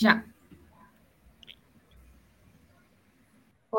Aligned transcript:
Já. 0.00 0.22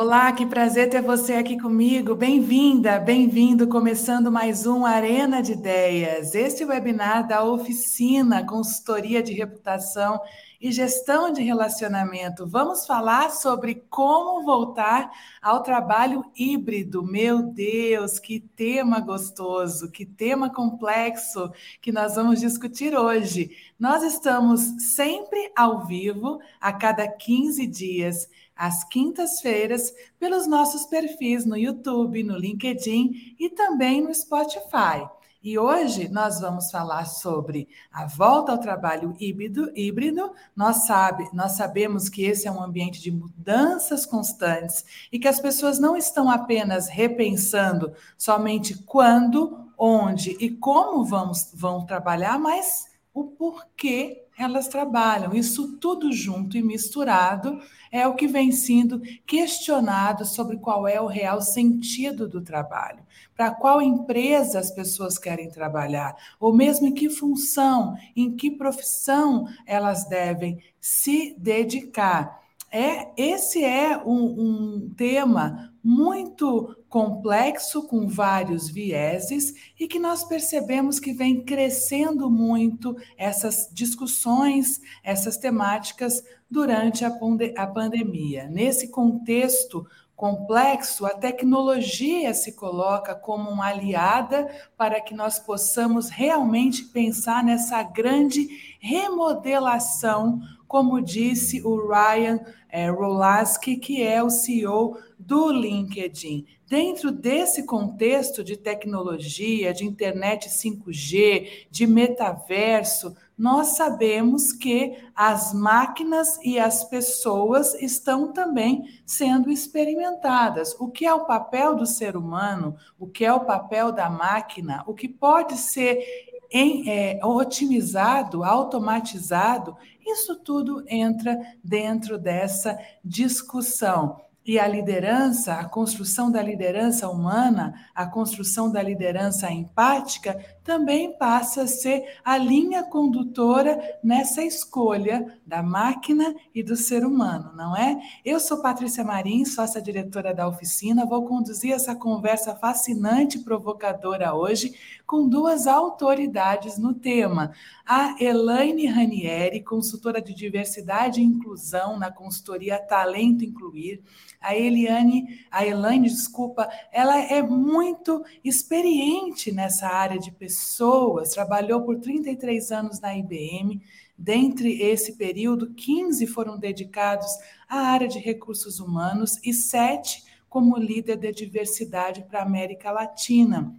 Olá, 0.01 0.31
que 0.31 0.45
prazer 0.45 0.89
ter 0.89 1.01
você 1.01 1.33
aqui 1.33 1.59
comigo. 1.59 2.15
Bem-vinda, 2.15 2.97
bem-vindo. 3.01 3.67
Começando 3.67 4.31
mais 4.31 4.65
um 4.65 4.85
Arena 4.85 5.43
de 5.43 5.51
Ideias. 5.51 6.33
Este 6.33 6.63
webinar 6.63 7.27
da 7.27 7.43
oficina 7.43 8.45
Consultoria 8.45 9.21
de 9.21 9.33
Reputação 9.33 10.17
e 10.61 10.71
Gestão 10.71 11.33
de 11.33 11.43
Relacionamento. 11.43 12.47
Vamos 12.47 12.85
falar 12.85 13.31
sobre 13.31 13.83
como 13.89 14.41
voltar 14.45 15.11
ao 15.41 15.63
trabalho 15.63 16.23
híbrido. 16.33 17.03
Meu 17.03 17.43
Deus, 17.43 18.19
que 18.19 18.39
tema 18.39 19.01
gostoso, 19.01 19.91
que 19.91 20.05
tema 20.05 20.49
complexo 20.49 21.51
que 21.81 21.91
nós 21.91 22.15
vamos 22.15 22.39
discutir 22.39 22.97
hoje. 22.97 23.51
Nós 23.77 24.01
estamos 24.03 24.61
sempre 24.95 25.51
ao 25.53 25.85
vivo, 25.85 26.39
a 26.61 26.71
cada 26.71 27.05
15 27.05 27.67
dias 27.67 28.29
às 28.59 28.83
quintas-feiras, 28.83 29.93
pelos 30.19 30.45
nossos 30.45 30.85
perfis 30.85 31.45
no 31.45 31.55
YouTube, 31.55 32.21
no 32.23 32.37
LinkedIn 32.37 33.35
e 33.39 33.49
também 33.49 34.01
no 34.01 34.13
Spotify. 34.13 35.07
E 35.41 35.57
hoje 35.57 36.09
nós 36.09 36.41
vamos 36.41 36.69
falar 36.69 37.05
sobre 37.05 37.69
a 37.89 38.05
volta 38.05 38.51
ao 38.51 38.57
trabalho 38.57 39.15
híbrido. 39.17 39.71
híbrido. 39.73 40.33
Nós, 40.53 40.85
sabe, 40.85 41.29
nós 41.31 41.53
sabemos 41.53 42.09
que 42.09 42.25
esse 42.25 42.49
é 42.49 42.51
um 42.51 42.61
ambiente 42.61 42.99
de 43.01 43.09
mudanças 43.09 44.05
constantes 44.05 44.83
e 45.09 45.17
que 45.17 45.29
as 45.29 45.39
pessoas 45.39 45.79
não 45.79 45.95
estão 45.95 46.29
apenas 46.29 46.89
repensando 46.89 47.93
somente 48.17 48.83
quando, 48.83 49.71
onde 49.77 50.31
e 50.41 50.49
como 50.49 51.05
vamos, 51.05 51.49
vão 51.53 51.85
trabalhar, 51.85 52.37
mas 52.37 52.89
o 53.13 53.23
porquê 53.23 54.27
elas 54.39 54.69
trabalham. 54.69 55.35
Isso 55.35 55.77
tudo 55.77 56.13
junto 56.13 56.57
e 56.57 56.63
misturado 56.63 57.59
é 57.91 58.07
o 58.07 58.15
que 58.15 58.25
vem 58.25 58.53
sendo 58.53 59.01
questionado 59.27 60.23
sobre 60.23 60.57
qual 60.57 60.87
é 60.87 60.99
o 61.01 61.07
real 61.07 61.41
sentido 61.41 62.25
do 62.25 62.41
trabalho, 62.41 63.03
para 63.35 63.51
qual 63.51 63.81
empresa 63.81 64.57
as 64.57 64.71
pessoas 64.71 65.17
querem 65.17 65.51
trabalhar, 65.51 66.15
ou 66.39 66.53
mesmo 66.53 66.87
em 66.87 66.93
que 66.93 67.09
função, 67.09 67.95
em 68.15 68.33
que 68.33 68.49
profissão 68.49 69.45
elas 69.65 70.07
devem 70.07 70.57
se 70.79 71.35
dedicar. 71.37 72.39
É, 72.71 73.09
esse 73.17 73.63
é 73.63 73.97
um, 73.97 74.77
um 74.85 74.89
tema 74.95 75.73
muito 75.83 76.75
complexo, 76.89 77.83
com 77.83 78.07
vários 78.07 78.67
vieses, 78.67 79.53
e 79.79 79.87
que 79.87 79.99
nós 79.99 80.23
percebemos 80.23 80.99
que 80.99 81.13
vem 81.13 81.43
crescendo 81.43 82.29
muito 82.29 82.97
essas 83.15 83.69
discussões, 83.71 84.81
essas 85.03 85.37
temáticas 85.37 86.23
durante 86.49 87.05
a, 87.05 87.15
a 87.57 87.67
pandemia. 87.67 88.47
Nesse 88.49 88.87
contexto 88.87 89.85
complexo, 90.15 91.05
a 91.05 91.11
tecnologia 91.11 92.33
se 92.33 92.51
coloca 92.53 93.15
como 93.15 93.49
uma 93.49 93.67
aliada 93.67 94.49
para 94.75 94.99
que 94.99 95.13
nós 95.13 95.39
possamos 95.39 96.09
realmente 96.09 96.83
pensar 96.85 97.43
nessa 97.43 97.81
grande 97.83 98.49
remodelação, 98.81 100.41
como 100.67 100.99
disse 100.99 101.61
o 101.61 101.87
Ryan 101.87 102.39
é, 102.67 102.89
Rolaski, 102.89 103.77
que 103.77 104.03
é 104.03 104.21
o 104.21 104.29
CEO 104.29 104.97
do 105.29 105.51
LinkedIn. 105.51 106.43
Dentro 106.67 107.11
desse 107.11 107.61
contexto 107.63 108.43
de 108.43 108.57
tecnologia, 108.57 109.71
de 109.71 109.85
internet 109.85 110.49
5G, 110.49 111.67
de 111.69 111.85
metaverso, 111.85 113.15
nós 113.37 113.77
sabemos 113.77 114.51
que 114.51 114.97
as 115.15 115.53
máquinas 115.53 116.39
e 116.43 116.57
as 116.57 116.83
pessoas 116.83 117.75
estão 117.75 118.33
também 118.33 118.89
sendo 119.05 119.51
experimentadas. 119.51 120.75
O 120.79 120.89
que 120.89 121.05
é 121.05 121.13
o 121.13 121.25
papel 121.25 121.75
do 121.75 121.85
ser 121.85 122.17
humano? 122.17 122.75
O 122.97 123.05
que 123.05 123.23
é 123.23 123.31
o 123.31 123.45
papel 123.45 123.91
da 123.91 124.09
máquina? 124.09 124.83
O 124.87 124.95
que 124.95 125.07
pode 125.07 125.57
ser 125.57 126.03
em, 126.51 126.89
é, 126.89 127.19
otimizado, 127.23 128.43
automatizado? 128.43 129.77
Isso 130.03 130.35
tudo 130.37 130.83
entra 130.87 131.37
dentro 131.63 132.17
dessa 132.17 132.79
discussão 133.05 134.17
e 134.49 134.57
a 134.57 134.67
liderança, 134.67 135.53
a 135.53 135.69
construção 135.69 136.31
da 136.31 136.41
liderança 136.41 137.07
humana, 137.07 137.85
a 137.93 138.07
construção 138.07 138.71
da 138.71 138.81
liderança 138.81 139.51
empática, 139.51 140.43
também 140.63 141.15
passa 141.15 141.61
a 141.61 141.67
ser 141.67 142.17
a 142.25 142.35
linha 142.35 142.81
condutora 142.81 143.79
nessa 144.03 144.43
escolha 144.43 145.39
da 145.45 145.61
máquina 145.61 146.33
e 146.53 146.63
do 146.63 146.75
ser 146.75 147.05
humano, 147.05 147.53
não 147.55 147.77
é? 147.77 147.99
Eu 148.25 148.39
sou 148.39 148.59
Patrícia 148.59 149.03
Marim, 149.03 149.45
sócia 149.45 149.79
diretora 149.79 150.33
da 150.33 150.47
oficina, 150.47 151.05
vou 151.05 151.27
conduzir 151.27 151.71
essa 151.71 151.95
conversa 151.95 152.55
fascinante 152.55 153.37
e 153.37 153.43
provocadora 153.43 154.33
hoje 154.33 154.73
com 155.05 155.27
duas 155.27 155.67
autoridades 155.67 156.79
no 156.79 156.95
tema. 156.95 157.51
A 157.85 158.15
Elaine 158.19 158.87
Ranieri, 158.87 159.63
consultora 159.63 160.19
de 160.19 160.33
diversidade 160.33 161.21
e 161.21 161.23
inclusão 161.23 161.99
na 161.99 162.11
consultoria 162.11 162.79
Talento 162.79 163.43
Incluir. 163.43 164.03
A 164.41 164.55
Eliane, 164.55 165.45
a 165.51 165.65
Elaine, 165.65 166.07
desculpa, 166.07 166.69
ela 166.91 167.19
é 167.19 167.41
muito 167.41 168.23
experiente 168.43 169.51
nessa 169.51 169.87
área 169.87 170.17
de 170.17 170.31
pessoas 170.31 171.31
trabalhou 171.31 171.81
por 171.83 171.99
33 171.99 172.71
anos 172.71 172.99
na 173.01 173.17
IBM. 173.17 173.81
Dentre 174.17 174.81
esse 174.81 175.17
período, 175.17 175.73
15 175.73 176.25
foram 176.27 176.57
dedicados 176.57 177.27
à 177.67 177.79
área 177.79 178.07
de 178.07 178.19
recursos 178.19 178.79
humanos 178.79 179.37
e 179.43 179.53
sete 179.53 180.23
como 180.47 180.77
líder 180.77 181.17
de 181.17 181.31
diversidade 181.31 182.23
para 182.23 182.39
a 182.39 182.43
América 182.43 182.91
Latina 182.91 183.77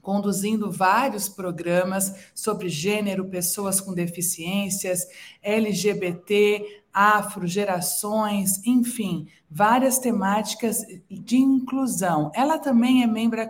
conduzindo 0.00 0.70
vários 0.70 1.28
programas 1.28 2.14
sobre 2.34 2.68
gênero, 2.68 3.28
pessoas 3.28 3.80
com 3.80 3.92
deficiências, 3.92 5.06
LGBT, 5.42 6.80
afro, 6.92 7.46
gerações, 7.46 8.64
enfim, 8.66 9.28
várias 9.48 9.98
temáticas 9.98 10.84
de 11.08 11.36
inclusão. 11.36 12.30
Ela 12.34 12.58
também 12.58 13.02
é 13.02 13.06
membro 13.06 13.40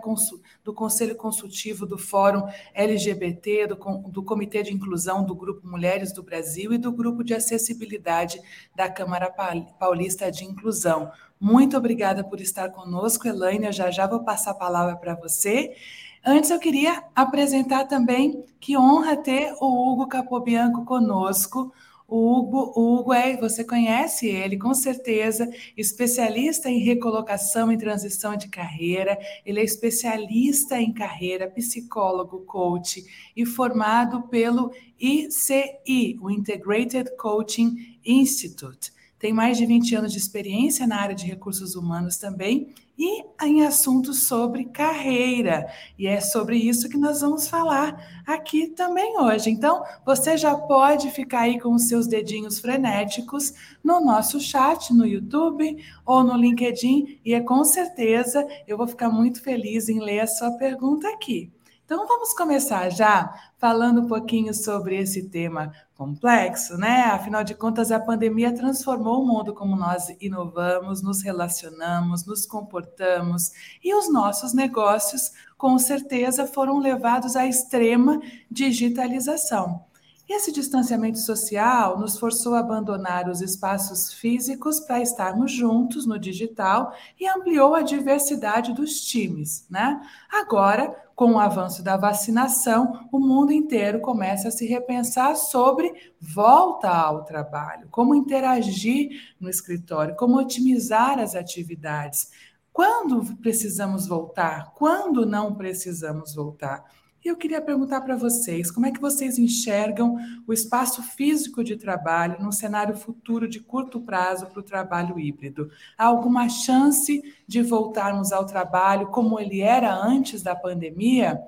do 0.63 0.73
Conselho 0.73 1.15
Consultivo 1.15 1.85
do 1.85 1.97
Fórum 1.97 2.47
LGBT, 2.73 3.67
do, 3.67 3.75
do 4.09 4.23
Comitê 4.23 4.61
de 4.63 4.73
Inclusão 4.73 5.23
do 5.23 5.35
Grupo 5.35 5.67
Mulheres 5.67 6.13
do 6.13 6.23
Brasil 6.23 6.73
e 6.73 6.77
do 6.77 6.91
Grupo 6.91 7.23
de 7.23 7.33
Acessibilidade 7.33 8.39
da 8.75 8.89
Câmara 8.89 9.33
Paulista 9.79 10.31
de 10.31 10.45
Inclusão. 10.45 11.11
Muito 11.39 11.75
obrigada 11.75 12.23
por 12.23 12.39
estar 12.39 12.69
conosco, 12.69 13.27
Elaine. 13.27 13.65
Eu 13.65 13.73
já 13.73 13.89
já 13.89 14.05
vou 14.05 14.23
passar 14.23 14.51
a 14.51 14.55
palavra 14.55 14.95
para 14.95 15.15
você. 15.15 15.75
Antes, 16.23 16.51
eu 16.51 16.59
queria 16.59 17.03
apresentar 17.15 17.85
também 17.85 18.45
que 18.59 18.77
honra 18.77 19.17
ter 19.17 19.55
o 19.59 19.91
Hugo 19.91 20.07
Capobianco 20.07 20.85
conosco. 20.85 21.73
O 22.07 22.37
Hugo, 22.37 22.73
o 22.75 22.95
Hugo 22.99 23.11
é, 23.11 23.35
você 23.37 23.63
conhece 23.63 24.27
ele, 24.27 24.55
com 24.55 24.71
certeza, 24.71 25.49
especialista 25.75 26.69
em 26.69 26.77
recolocação 26.77 27.71
e 27.71 27.77
transição 27.77 28.35
de 28.35 28.49
carreira, 28.49 29.17
ele 29.43 29.61
é 29.61 29.63
especialista 29.63 30.79
em 30.79 30.93
carreira, 30.93 31.49
psicólogo, 31.49 32.41
coach 32.41 33.03
e 33.35 33.43
formado 33.43 34.23
pelo 34.27 34.71
ICI, 34.99 36.19
o 36.21 36.29
Integrated 36.29 37.15
Coaching 37.17 37.97
Institute. 38.05 38.91
Tem 39.21 39.31
mais 39.31 39.55
de 39.55 39.67
20 39.67 39.95
anos 39.95 40.11
de 40.11 40.17
experiência 40.17 40.87
na 40.87 40.99
área 40.99 41.13
de 41.13 41.27
recursos 41.27 41.75
humanos 41.75 42.17
também 42.17 42.73
e 42.97 43.23
em 43.43 43.63
assuntos 43.63 44.23
sobre 44.23 44.65
carreira. 44.65 45.67
E 45.95 46.07
é 46.07 46.19
sobre 46.19 46.57
isso 46.57 46.89
que 46.89 46.97
nós 46.97 47.21
vamos 47.21 47.47
falar 47.47 48.23
aqui 48.25 48.69
também 48.69 49.19
hoje. 49.19 49.51
Então, 49.51 49.83
você 50.03 50.35
já 50.35 50.55
pode 50.55 51.11
ficar 51.11 51.41
aí 51.41 51.59
com 51.59 51.71
os 51.75 51.87
seus 51.87 52.07
dedinhos 52.07 52.59
frenéticos 52.59 53.53
no 53.83 54.03
nosso 54.03 54.39
chat, 54.39 54.91
no 54.91 55.05
YouTube 55.05 55.77
ou 56.03 56.23
no 56.23 56.35
LinkedIn, 56.35 57.19
e 57.23 57.35
é 57.35 57.41
com 57.41 57.63
certeza 57.63 58.43
eu 58.67 58.75
vou 58.75 58.87
ficar 58.87 59.11
muito 59.11 59.39
feliz 59.43 59.87
em 59.87 59.99
ler 59.99 60.21
a 60.21 60.27
sua 60.27 60.49
pergunta 60.57 61.07
aqui. 61.07 61.51
Então 61.85 62.07
vamos 62.07 62.33
começar 62.33 62.89
já 62.89 63.31
falando 63.57 64.01
um 64.01 64.07
pouquinho 64.07 64.53
sobre 64.53 64.97
esse 64.97 65.29
tema 65.29 65.73
complexo, 66.01 66.79
né? 66.79 67.03
Afinal 67.03 67.43
de 67.43 67.53
contas, 67.53 67.91
a 67.91 67.99
pandemia 67.99 68.51
transformou 68.51 69.21
o 69.21 69.27
mundo 69.27 69.53
como 69.53 69.75
nós 69.75 70.07
inovamos, 70.19 71.03
nos 71.03 71.21
relacionamos, 71.21 72.25
nos 72.25 72.43
comportamos 72.43 73.51
e 73.83 73.93
os 73.93 74.11
nossos 74.11 74.51
negócios, 74.51 75.31
com 75.55 75.77
certeza, 75.77 76.47
foram 76.47 76.79
levados 76.79 77.35
à 77.35 77.45
extrema 77.45 78.19
digitalização. 78.49 79.90
Esse 80.33 80.49
distanciamento 80.49 81.19
social 81.19 81.99
nos 81.99 82.17
forçou 82.17 82.55
a 82.55 82.59
abandonar 82.59 83.27
os 83.27 83.41
espaços 83.41 84.13
físicos 84.13 84.79
para 84.79 85.01
estarmos 85.01 85.51
juntos 85.51 86.07
no 86.07 86.17
digital 86.17 86.95
e 87.19 87.27
ampliou 87.27 87.75
a 87.75 87.81
diversidade 87.81 88.73
dos 88.73 89.01
times, 89.01 89.67
né? 89.69 89.99
Agora, 90.31 90.95
com 91.13 91.33
o 91.33 91.39
avanço 91.39 91.83
da 91.83 91.97
vacinação, 91.97 93.09
o 93.11 93.19
mundo 93.19 93.51
inteiro 93.51 93.99
começa 93.99 94.47
a 94.47 94.51
se 94.51 94.65
repensar 94.65 95.35
sobre 95.35 95.93
volta 96.17 96.87
ao 96.87 97.25
trabalho, 97.25 97.89
como 97.91 98.15
interagir 98.15 99.09
no 99.37 99.49
escritório, 99.49 100.15
como 100.15 100.39
otimizar 100.39 101.19
as 101.19 101.35
atividades. 101.35 102.31
Quando 102.71 103.35
precisamos 103.35 104.07
voltar? 104.07 104.71
Quando 104.75 105.25
não 105.25 105.53
precisamos 105.53 106.33
voltar? 106.33 106.85
E 107.23 107.27
eu 107.27 107.35
queria 107.35 107.61
perguntar 107.61 108.01
para 108.01 108.15
vocês, 108.15 108.71
como 108.71 108.87
é 108.87 108.91
que 108.91 108.99
vocês 108.99 109.37
enxergam 109.37 110.17
o 110.47 110.51
espaço 110.51 111.03
físico 111.03 111.63
de 111.63 111.75
trabalho 111.75 112.41
num 112.41 112.51
cenário 112.51 112.97
futuro 112.97 113.47
de 113.47 113.59
curto 113.59 114.01
prazo 114.01 114.47
para 114.47 114.59
o 114.59 114.63
trabalho 114.63 115.19
híbrido? 115.19 115.69
Há 115.95 116.05
alguma 116.05 116.49
chance 116.49 117.21
de 117.47 117.61
voltarmos 117.61 118.31
ao 118.31 118.45
trabalho 118.45 119.07
como 119.07 119.39
ele 119.39 119.61
era 119.61 119.93
antes 119.93 120.41
da 120.41 120.55
pandemia? 120.55 121.39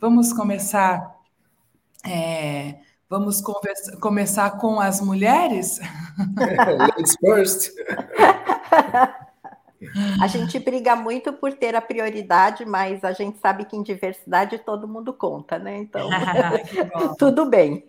Vamos 0.00 0.32
começar. 0.32 1.14
É, 2.02 2.76
vamos 3.08 3.42
conversa, 3.42 3.98
começar 3.98 4.52
com 4.52 4.80
as 4.80 4.98
mulheres? 5.00 5.78
Ladies 6.78 7.16
first. 7.20 7.70
A 10.20 10.26
gente 10.26 10.58
briga 10.58 10.96
muito 10.96 11.32
por 11.32 11.52
ter 11.52 11.74
a 11.76 11.80
prioridade, 11.80 12.64
mas 12.64 13.04
a 13.04 13.12
gente 13.12 13.38
sabe 13.38 13.64
que 13.64 13.76
em 13.76 13.82
diversidade 13.82 14.58
todo 14.58 14.88
mundo 14.88 15.12
conta, 15.12 15.58
né? 15.58 15.78
Então, 15.78 16.08
tudo 17.18 17.46
bem. 17.46 17.88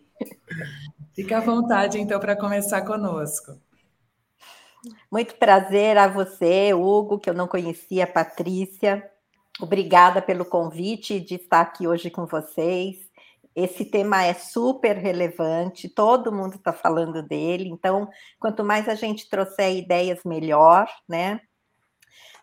Fique 1.15 1.33
à 1.33 1.39
vontade, 1.39 1.99
então, 1.99 2.19
para 2.19 2.35
começar 2.35 2.81
conosco. 2.83 3.59
Muito 5.11 5.35
prazer 5.35 5.97
a 5.97 6.07
você, 6.07 6.73
Hugo, 6.73 7.19
que 7.19 7.29
eu 7.29 7.33
não 7.33 7.47
conhecia, 7.47 8.07
Patrícia. 8.07 9.03
Obrigada 9.59 10.21
pelo 10.21 10.45
convite 10.45 11.19
de 11.19 11.35
estar 11.35 11.61
aqui 11.61 11.87
hoje 11.87 12.09
com 12.09 12.25
vocês. 12.25 12.97
Esse 13.55 13.83
tema 13.83 14.23
é 14.23 14.33
super 14.33 14.95
relevante, 14.95 15.89
todo 15.89 16.31
mundo 16.31 16.55
está 16.55 16.71
falando 16.71 17.21
dele, 17.21 17.67
então, 17.67 18.07
quanto 18.39 18.63
mais 18.63 18.87
a 18.87 18.95
gente 18.95 19.27
trouxer 19.27 19.75
ideias, 19.75 20.19
melhor, 20.23 20.87
né? 21.07 21.41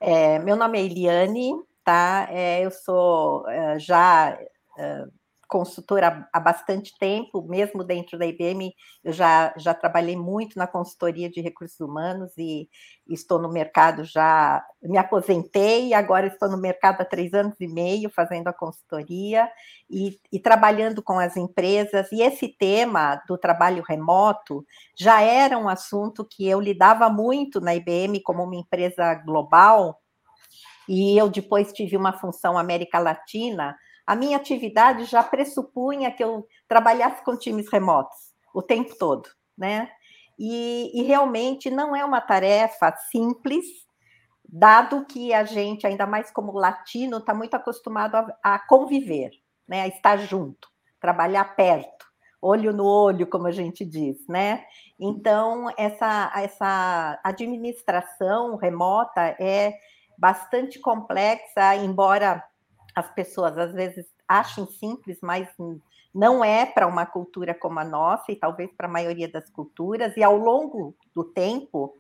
É, 0.01 0.39
meu 0.41 0.57
nome 0.57 0.79
é 0.79 0.85
Eliane, 0.85 1.53
tá? 1.85 2.27
É, 2.31 2.65
eu 2.65 2.71
sou 2.71 3.49
é, 3.49 3.79
já 3.79 4.39
é, 4.79 5.05
consultora 5.49 6.29
há 6.33 6.41
bastante 6.41 6.93
tempo, 6.99 7.43
mesmo 7.43 7.85
dentro 7.85 8.19
da 8.19 8.27
IBM, 8.27 8.73
eu 9.05 9.13
já, 9.13 9.55
já 9.57 9.73
trabalhei 9.73 10.17
muito 10.17 10.59
na 10.59 10.67
consultoria 10.67 11.31
de 11.31 11.41
recursos 11.41 11.79
humanos 11.81 12.33
e 12.37 12.69
estou 13.09 13.41
no 13.41 13.49
mercado 13.49 14.05
já, 14.05 14.65
me 14.83 14.99
aposentei 14.99 15.95
agora 15.95 16.27
estou 16.27 16.49
no 16.49 16.59
mercado 16.59 17.01
há 17.01 17.05
três 17.05 17.33
anos 17.33 17.55
e 17.61 17.69
meio 17.69 18.11
fazendo 18.11 18.49
a 18.49 18.53
consultoria 18.53 19.49
e, 19.89 20.19
e 20.33 20.39
trabalhando 20.39 21.03
com 21.03 21.19
as 21.19 21.37
empresas. 21.37 22.11
E 22.11 22.23
esse 22.23 22.49
tema 22.49 23.23
do 23.29 23.39
trabalho 23.39 23.85
remoto 23.87 24.65
já 24.99 25.21
era 25.21 25.57
um 25.59 25.69
assunto 25.69 26.25
que 26.25 26.47
eu 26.47 26.61
lidava 26.61 27.09
muito 27.09 27.61
na 27.61 27.75
IBM 27.75 28.21
como 28.23 28.43
uma 28.43 28.57
empresa 28.57 29.15
global. 29.15 30.01
E 30.89 31.19
eu 31.19 31.29
depois 31.29 31.73
tive 31.73 31.97
uma 31.97 32.13
função 32.13 32.57
América 32.57 32.99
Latina, 32.99 33.77
a 34.07 34.15
minha 34.15 34.37
atividade 34.37 35.05
já 35.05 35.23
pressupunha 35.23 36.13
que 36.13 36.23
eu 36.23 36.47
trabalhasse 36.69 37.25
com 37.25 37.37
times 37.37 37.71
remotos 37.71 38.35
o 38.55 38.63
tempo 38.63 38.97
todo, 38.97 39.29
né? 39.59 39.91
E, 40.39 40.91
e 40.95 41.03
realmente 41.03 41.71
não 41.71 41.97
é 41.97 42.05
uma 42.05 42.21
tarefa 42.21 42.95
simples, 43.11 43.65
dado 44.49 45.05
que 45.07 45.35
a 45.35 45.45
gente, 45.45 45.87
ainda 45.87 46.07
mais 46.07 46.31
como 46.31 46.53
latino, 46.53 47.19
está 47.19 47.35
muito 47.35 47.55
acostumado 47.55 48.15
a, 48.17 48.39
a 48.43 48.59
conviver, 48.59 49.31
né? 49.67 49.83
A 49.83 49.89
estar 49.89 50.19
junto, 50.19 50.69
trabalhar 51.01 51.57
perto, 51.57 52.07
olho 52.41 52.73
no 52.73 52.87
olho, 52.87 53.27
como 53.27 53.47
a 53.47 53.53
gente 53.53 53.85
diz, 53.85 54.27
né? 54.29 54.65
Então, 55.01 55.71
essa, 55.77 56.33
essa 56.37 57.21
administração 57.25 58.57
remota 58.57 59.21
é 59.41 59.75
bastante 60.17 60.79
complexa, 60.79 61.77
embora 61.77 62.43
as 62.97 63.13
pessoas 63.15 63.59
às 63.59 63.75
vezes 63.75 64.07
achem 64.27 64.67
simples, 64.67 65.19
mas 65.23 65.47
não 66.15 66.43
é 66.43 66.65
para 66.65 66.87
uma 66.87 67.05
cultura 67.05 67.55
como 67.55 67.79
a 67.79 67.85
nossa 67.85 68.33
e 68.33 68.37
talvez 68.37 68.73
para 68.73 68.89
a 68.89 68.91
maioria 68.91 69.31
das 69.31 69.51
culturas. 69.51 70.17
E 70.17 70.25
ao 70.25 70.39
longo 70.39 70.97
do 71.15 71.23
tempo 71.23 71.93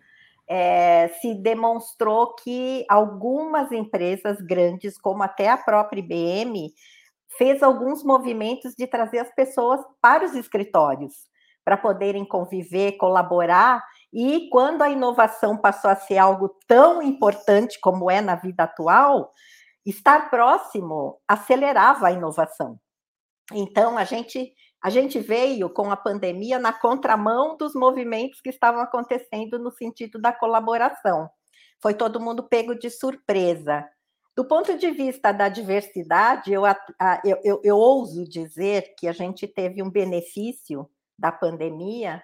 é, 0.48 1.08
se 1.20 1.34
demonstrou 1.34 2.34
que 2.34 2.86
algumas 2.88 3.70
empresas 3.70 4.38
grandes, 4.40 4.96
como 4.96 5.22
até 5.22 5.50
a 5.50 5.58
própria 5.58 6.00
IBM, 6.00 6.72
fez 7.36 7.62
alguns 7.62 8.02
movimentos 8.02 8.74
de 8.74 8.86
trazer 8.86 9.18
as 9.18 9.34
pessoas 9.34 9.80
para 10.00 10.24
os 10.24 10.34
escritórios 10.34 11.12
para 11.62 11.76
poderem 11.76 12.24
conviver, 12.24 12.92
colaborar. 12.92 13.84
E 14.12 14.48
quando 14.50 14.82
a 14.82 14.88
inovação 14.88 15.58
passou 15.58 15.90
a 15.90 15.96
ser 15.96 16.16
algo 16.16 16.56
tão 16.68 17.02
importante 17.02 17.80
como 17.80 18.08
é 18.08 18.20
na 18.20 18.36
vida 18.36 18.62
atual, 18.62 19.32
estar 19.86 20.28
próximo 20.28 21.20
acelerava 21.28 22.08
a 22.08 22.12
inovação. 22.12 22.78
Então, 23.52 23.96
a 23.96 24.04
gente, 24.04 24.52
a 24.82 24.90
gente 24.90 25.20
veio 25.20 25.70
com 25.70 25.90
a 25.90 25.96
pandemia 25.96 26.58
na 26.58 26.72
contramão 26.72 27.56
dos 27.56 27.74
movimentos 27.74 28.40
que 28.40 28.50
estavam 28.50 28.80
acontecendo 28.80 29.58
no 29.58 29.70
sentido 29.70 30.20
da 30.20 30.32
colaboração. 30.32 31.30
Foi 31.80 31.94
todo 31.94 32.20
mundo 32.20 32.42
pego 32.42 32.74
de 32.74 32.90
surpresa. 32.90 33.88
Do 34.34 34.44
ponto 34.44 34.76
de 34.76 34.90
vista 34.90 35.32
da 35.32 35.48
diversidade, 35.48 36.52
eu, 36.52 36.64
eu, 37.24 37.40
eu, 37.44 37.60
eu 37.62 37.76
ouso 37.76 38.28
dizer 38.28 38.94
que 38.98 39.06
a 39.06 39.12
gente 39.12 39.46
teve 39.46 39.82
um 39.82 39.90
benefício 39.90 40.90
da 41.18 41.30
pandemia 41.30 42.22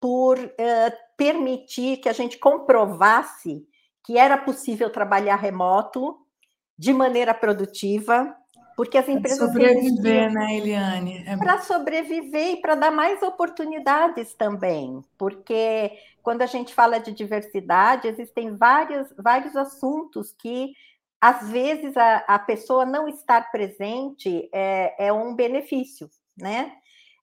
por 0.00 0.38
uh, 0.38 0.96
permitir 1.16 1.96
que 1.96 2.08
a 2.08 2.12
gente 2.12 2.38
comprovasse 2.38 3.66
que 4.04 4.16
era 4.16 4.38
possível 4.38 4.90
trabalhar 4.90 5.36
remoto 5.36 6.16
de 6.78 6.92
maneira 6.92 7.34
produtiva, 7.34 8.34
porque 8.76 8.96
as 8.96 9.08
empresas. 9.08 9.38
Para 9.38 9.48
sobreviver, 9.48 10.32
né, 10.32 10.56
Eliane? 10.56 11.24
É... 11.26 11.36
Para 11.36 11.58
sobreviver 11.62 12.52
e 12.52 12.60
para 12.60 12.76
dar 12.76 12.92
mais 12.92 13.20
oportunidades 13.22 14.34
também, 14.34 15.02
porque 15.18 15.90
quando 16.22 16.42
a 16.42 16.46
gente 16.46 16.72
fala 16.72 16.98
de 16.98 17.10
diversidade, 17.10 18.06
existem 18.06 18.54
vários, 18.54 19.08
vários 19.18 19.56
assuntos 19.56 20.32
que, 20.38 20.72
às 21.20 21.50
vezes, 21.50 21.96
a, 21.96 22.18
a 22.28 22.38
pessoa 22.38 22.86
não 22.86 23.08
estar 23.08 23.50
presente 23.50 24.48
é, 24.52 25.08
é 25.08 25.12
um 25.12 25.34
benefício, 25.34 26.08
né? 26.36 26.72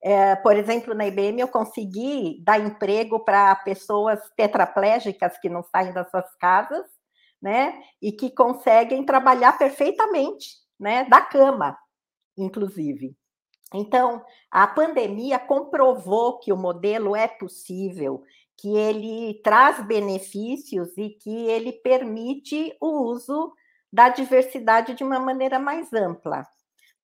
É, 0.04 0.36
por 0.36 0.56
exemplo, 0.56 0.94
na 0.94 1.08
IBM 1.08 1.40
eu 1.40 1.48
consegui 1.48 2.40
dar 2.44 2.60
emprego 2.60 3.22
para 3.22 3.56
pessoas 3.56 4.20
tetraplégicas 4.36 5.38
que 5.40 5.50
não 5.50 5.64
saem 5.64 5.94
das 5.94 6.12
suas 6.12 6.36
casas, 6.36 6.86
né? 7.42 7.82
E 8.02 8.12
que 8.12 8.30
conseguem 8.30 9.06
trabalhar 9.06 9.58
perfeitamente, 9.58 10.56
né? 10.80 11.06
Da 11.06 11.22
cama, 11.22 11.78
inclusive. 12.38 13.16
Então, 13.74 14.24
a 14.52 14.68
pandemia 14.68 15.40
comprovou 15.40 16.40
que 16.40 16.54
o 16.54 16.58
modelo 16.58 17.16
é 17.16 17.28
possível, 17.28 18.24
que 18.58 18.76
ele 18.76 19.42
traz 19.44 19.86
benefícios 19.86 20.98
e 20.98 21.10
que 21.10 21.48
ele 21.48 21.74
permite 21.74 22.76
o 22.80 23.04
uso 23.04 23.54
da 23.92 24.10
diversidade 24.10 24.94
de 24.94 25.04
uma 25.04 25.20
maneira 25.20 25.60
mais 25.60 25.92
ampla. 25.94 26.48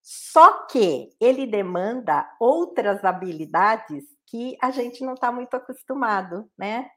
Só 0.02 0.66
que 0.66 1.10
ele 1.20 1.46
demanda 1.46 2.28
outras 2.40 3.04
habilidades 3.04 4.04
que 4.26 4.56
a 4.60 4.70
gente 4.70 5.04
não 5.04 5.14
está 5.14 5.30
muito 5.30 5.54
acostumado, 5.54 6.50
né? 6.56 6.88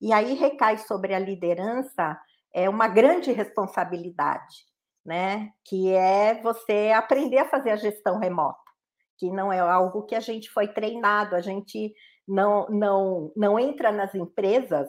E 0.00 0.12
aí 0.12 0.34
recai 0.34 0.78
sobre 0.78 1.14
a 1.14 1.18
liderança 1.18 2.20
é 2.52 2.68
uma 2.68 2.88
grande 2.88 3.32
responsabilidade, 3.32 4.66
né? 5.04 5.50
Que 5.64 5.92
é 5.92 6.40
você 6.42 6.92
aprender 6.94 7.38
a 7.38 7.48
fazer 7.48 7.70
a 7.70 7.76
gestão 7.76 8.18
remota, 8.18 8.58
que 9.18 9.30
não 9.30 9.52
é 9.52 9.60
algo 9.60 10.04
que 10.04 10.14
a 10.14 10.20
gente 10.20 10.50
foi 10.50 10.68
treinado, 10.68 11.34
a 11.34 11.40
gente 11.40 11.94
não, 12.26 12.66
não, 12.68 13.32
não 13.36 13.58
entra 13.58 13.90
nas 13.90 14.14
empresas 14.14 14.88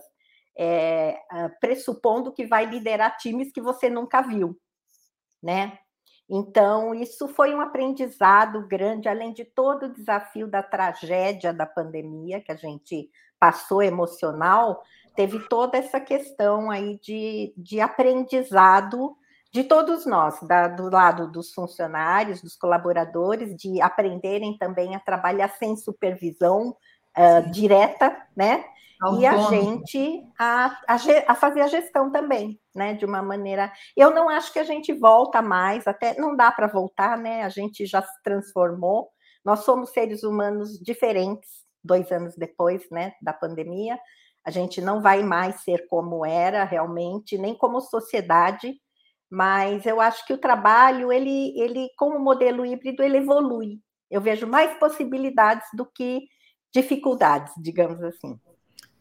é, 0.58 1.17
pressupondo 1.60 2.34
que 2.34 2.46
vai 2.46 2.65
liderar 2.65 3.17
times 3.17 3.51
que 3.51 3.62
você 3.62 3.89
nunca 3.89 4.22
viu, 4.22 4.58
né? 5.41 5.79
Então, 6.29 6.96
isso 6.96 7.27
foi 7.27 7.53
um 7.53 7.62
aprendizado 7.62 8.65
grande, 8.67 9.10
além 9.10 9.34
de 9.34 9.43
todo 9.43 9.88
o 9.88 9.93
desafio 9.93 10.48
da 10.48 10.63
tragédia 10.63 11.53
da 11.53 11.65
pandemia 11.65 12.41
que 12.41 12.51
a 12.51 12.55
gente 12.55 13.10
passou 13.38 13.84
emocional, 13.84 14.82
teve 15.15 15.39
toda 15.48 15.77
essa 15.77 16.00
questão 16.00 16.70
aí 16.70 17.00
de, 17.00 17.53
de 17.58 17.79
aprendizado 17.79 19.15
de 19.51 19.63
todos 19.63 20.05
nós, 20.08 20.41
da, 20.41 20.67
do 20.67 20.89
lado 20.89 21.32
dos 21.32 21.53
funcionários, 21.53 22.41
dos 22.41 22.55
colaboradores, 22.55 23.55
de 23.55 23.79
aprenderem 23.82 24.58
também 24.58 24.96
a 24.96 25.00
trabalhar 25.00 25.50
sem 25.60 25.75
supervisão 25.77 26.75
uh, 27.15 27.51
direta, 27.51 28.17
né? 28.36 28.65
E 29.20 29.25
a 29.25 29.38
gente 29.50 30.24
a, 30.39 30.77
a, 30.88 30.96
a, 31.27 31.36
fazer 31.36 31.62
a 31.62 31.67
gestão 31.67 32.10
também, 32.10 32.60
né? 32.74 32.93
De 32.93 33.05
uma 33.05 33.22
maneira. 33.22 33.72
Eu 33.98 34.12
não 34.12 34.29
acho 34.29 34.51
que 34.51 34.60
a 34.60 34.63
gente 34.63 34.93
volta 34.93 35.41
mais, 35.41 35.86
até 35.86 36.17
não 36.17 36.36
dá 36.36 36.51
para 36.51 36.67
voltar, 36.67 37.17
né? 37.17 37.43
A 37.43 37.50
gente 37.50 37.86
já 37.86 38.01
se 38.01 38.24
transformou. 38.24 39.10
Nós 39.43 39.65
somos 39.65 39.89
seres 39.89 40.24
humanos 40.24 40.79
diferentes 40.79 41.50
dois 41.84 42.12
anos 42.12 42.36
depois, 42.38 42.89
né? 42.89 43.13
Da 43.22 43.34
pandemia. 43.34 44.00
A 44.45 44.51
gente 44.51 44.81
não 44.81 45.01
vai 45.01 45.23
mais 45.23 45.62
ser 45.62 45.88
como 45.88 46.25
era 46.25 46.63
realmente, 46.63 47.38
nem 47.38 47.55
como 47.55 47.79
sociedade 47.81 48.75
mas 49.33 49.83
eu 49.88 50.00
acho 50.00 50.23
que 50.27 50.33
o 50.33 50.38
trabalho, 50.38 51.12
ele, 51.12 51.59
ele 51.59 51.89
como 51.97 52.19
modelo 52.19 52.63
híbrido, 52.63 53.01
ele 53.01 53.17
evolui. 53.17 53.79
Eu 54.09 54.21
vejo 54.21 54.45
mais 54.45 54.77
possibilidades 54.77 55.67
do 55.73 55.88
que 55.88 56.27
dificuldades, 56.71 57.51
digamos 57.57 58.00
assim. 58.03 58.39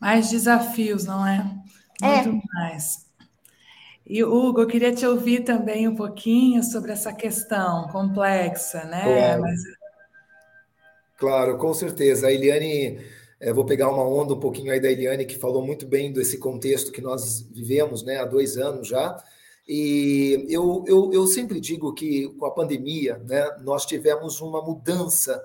Mais 0.00 0.30
desafios, 0.30 1.04
não 1.04 1.26
é? 1.26 1.54
é. 2.02 2.22
Muito 2.22 2.46
é. 2.46 2.54
mais. 2.54 3.06
E, 4.06 4.24
Hugo, 4.24 4.62
eu 4.62 4.66
queria 4.66 4.94
te 4.94 5.04
ouvir 5.04 5.44
também 5.44 5.86
um 5.86 5.94
pouquinho 5.94 6.62
sobre 6.62 6.92
essa 6.92 7.12
questão 7.12 7.88
complexa, 7.88 8.84
né? 8.84 9.02
Claro, 9.02 9.42
Mas... 9.42 9.60
claro 11.18 11.58
com 11.58 11.74
certeza. 11.74 12.28
A 12.28 12.32
Eliane, 12.32 12.98
é, 13.42 13.52
vou 13.52 13.66
pegar 13.66 13.90
uma 13.90 14.06
onda 14.06 14.34
um 14.34 14.40
pouquinho 14.40 14.72
aí 14.72 14.80
da 14.80 14.88
Eliane, 14.88 15.26
que 15.26 15.36
falou 15.36 15.66
muito 15.66 15.84
bem 15.84 16.12
desse 16.12 16.38
contexto 16.38 16.92
que 16.92 17.00
nós 17.00 17.42
vivemos 17.50 18.04
né, 18.04 18.18
há 18.18 18.24
dois 18.24 18.56
anos 18.56 18.86
já. 18.86 19.20
E 19.68 20.46
eu, 20.48 20.84
eu, 20.86 21.12
eu 21.12 21.26
sempre 21.26 21.58
digo 21.60 21.92
que 21.92 22.28
com 22.38 22.46
a 22.46 22.52
pandemia, 22.52 23.20
né, 23.28 23.44
nós 23.64 23.84
tivemos 23.84 24.40
uma 24.40 24.62
mudança 24.62 25.42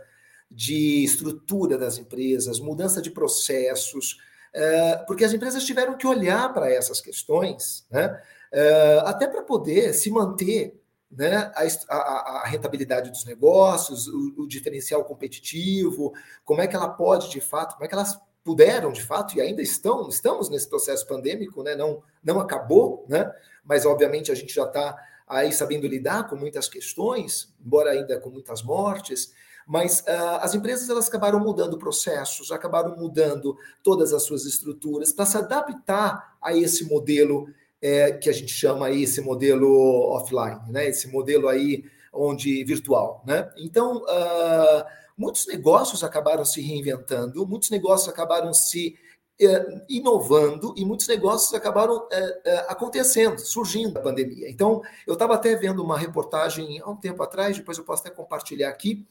de 0.50 1.04
estrutura 1.04 1.76
das 1.76 1.98
empresas, 1.98 2.60
mudança 2.60 3.02
de 3.02 3.10
processos, 3.10 4.20
é, 4.54 4.98
porque 5.08 5.26
as 5.26 5.34
empresas 5.34 5.66
tiveram 5.66 5.98
que 5.98 6.06
olhar 6.06 6.54
para 6.54 6.72
essas 6.72 7.02
questões, 7.02 7.84
né, 7.90 8.22
é, 8.52 9.02
até 9.06 9.28
para 9.28 9.42
poder 9.42 9.92
se 9.94 10.12
manter 10.12 10.80
né, 11.10 11.52
a, 11.56 11.64
a, 11.90 12.42
a, 12.42 12.48
rentabilidade 12.48 13.10
dos 13.10 13.26
negócios, 13.26 14.08
o, 14.08 14.34
o, 14.38 14.48
diferencial 14.48 15.04
competitivo, 15.06 16.14
como 16.44 16.62
é 16.62 16.68
que 16.68 16.76
ela 16.76 16.90
pode, 16.90 17.30
de 17.30 17.40
fato, 17.40 17.74
como 17.74 17.86
é 17.86 17.88
que 17.88 17.94
elas 17.94 18.20
puderam, 18.44 18.92
de 18.92 19.04
fato, 19.04 19.38
e 19.38 19.42
ainda 19.42 19.62
estão, 19.62 20.08
estamos 20.10 20.50
nesse 20.50 20.68
processo 20.70 21.08
pandêmico, 21.08 21.64
né, 21.64 21.76
não, 21.76 22.04
não 22.24 22.40
acabou, 22.40 23.06
né, 23.08 23.32
mas 23.64 23.86
obviamente 23.86 24.32
a 24.32 24.36
gente 24.36 24.54
já 24.54 24.66
está 24.66 24.98
aí 25.28 25.52
sabendo 25.52 25.88
lidar 25.88 26.30
com 26.30 26.36
muitas 26.36 26.70
questões, 26.70 27.54
embora 27.64 27.92
ainda 27.92 28.20
com 28.20 28.30
muitas 28.30 28.62
mortes, 28.62 29.34
mas 29.68 30.00
uh, 30.00 30.40
as 30.40 30.56
empresas 30.56 30.90
elas 30.90 31.10
acabaram 31.10 31.42
mudando 31.42 31.78
processos, 31.78 32.54
acabaram 32.54 32.96
mudando 32.96 33.58
todas 33.84 34.14
as 34.14 34.24
suas 34.24 34.46
estruturas 34.46 35.12
para 35.12 35.26
se 35.26 35.38
adaptar 35.38 36.38
a 36.42 36.56
esse 36.56 36.86
modelo 36.86 37.50
é, 37.82 38.12
que 38.12 38.30
a 38.30 38.34
gente 38.34 38.52
chama 38.52 38.88
aí 38.88 39.04
esse 39.04 39.22
modelo 39.22 39.68
offline, 40.12 40.60
né? 40.70 40.88
Esse 40.88 41.08
modelo 41.08 41.48
aí 41.48 41.84
onde 42.12 42.64
virtual, 42.64 43.24
né? 43.26 43.50
Então 43.58 43.98
uh, 43.98 44.84
muitos 45.18 45.46
negócios 45.48 46.04
acabaram 46.04 46.44
se 46.44 46.62
reinventando, 46.62 47.46
muitos 47.46 47.70
negócios 47.70 48.10
acabaram 48.10 48.54
se 48.54 48.98
é, 49.40 49.84
inovando 49.88 50.74
e 50.76 50.84
muitos 50.84 51.08
negócios 51.08 51.54
acabaram 51.54 52.08
é, 52.12 52.66
acontecendo, 52.68 53.38
surgindo 53.38 53.94
da 53.94 54.02
pandemia. 54.02 54.50
Então, 54.50 54.82
eu 55.06 55.14
estava 55.14 55.36
até 55.36 55.56
vendo 55.56 55.84
uma 55.84 55.96
reportagem 55.96 56.82
há 56.82 56.90
um 56.90 56.96
tempo 56.96 57.22
atrás, 57.22 57.56
depois 57.56 57.78
eu 57.78 57.84
posso 57.84 58.02
até 58.02 58.10
compartilhar 58.10 58.70
aqui, 58.70 59.06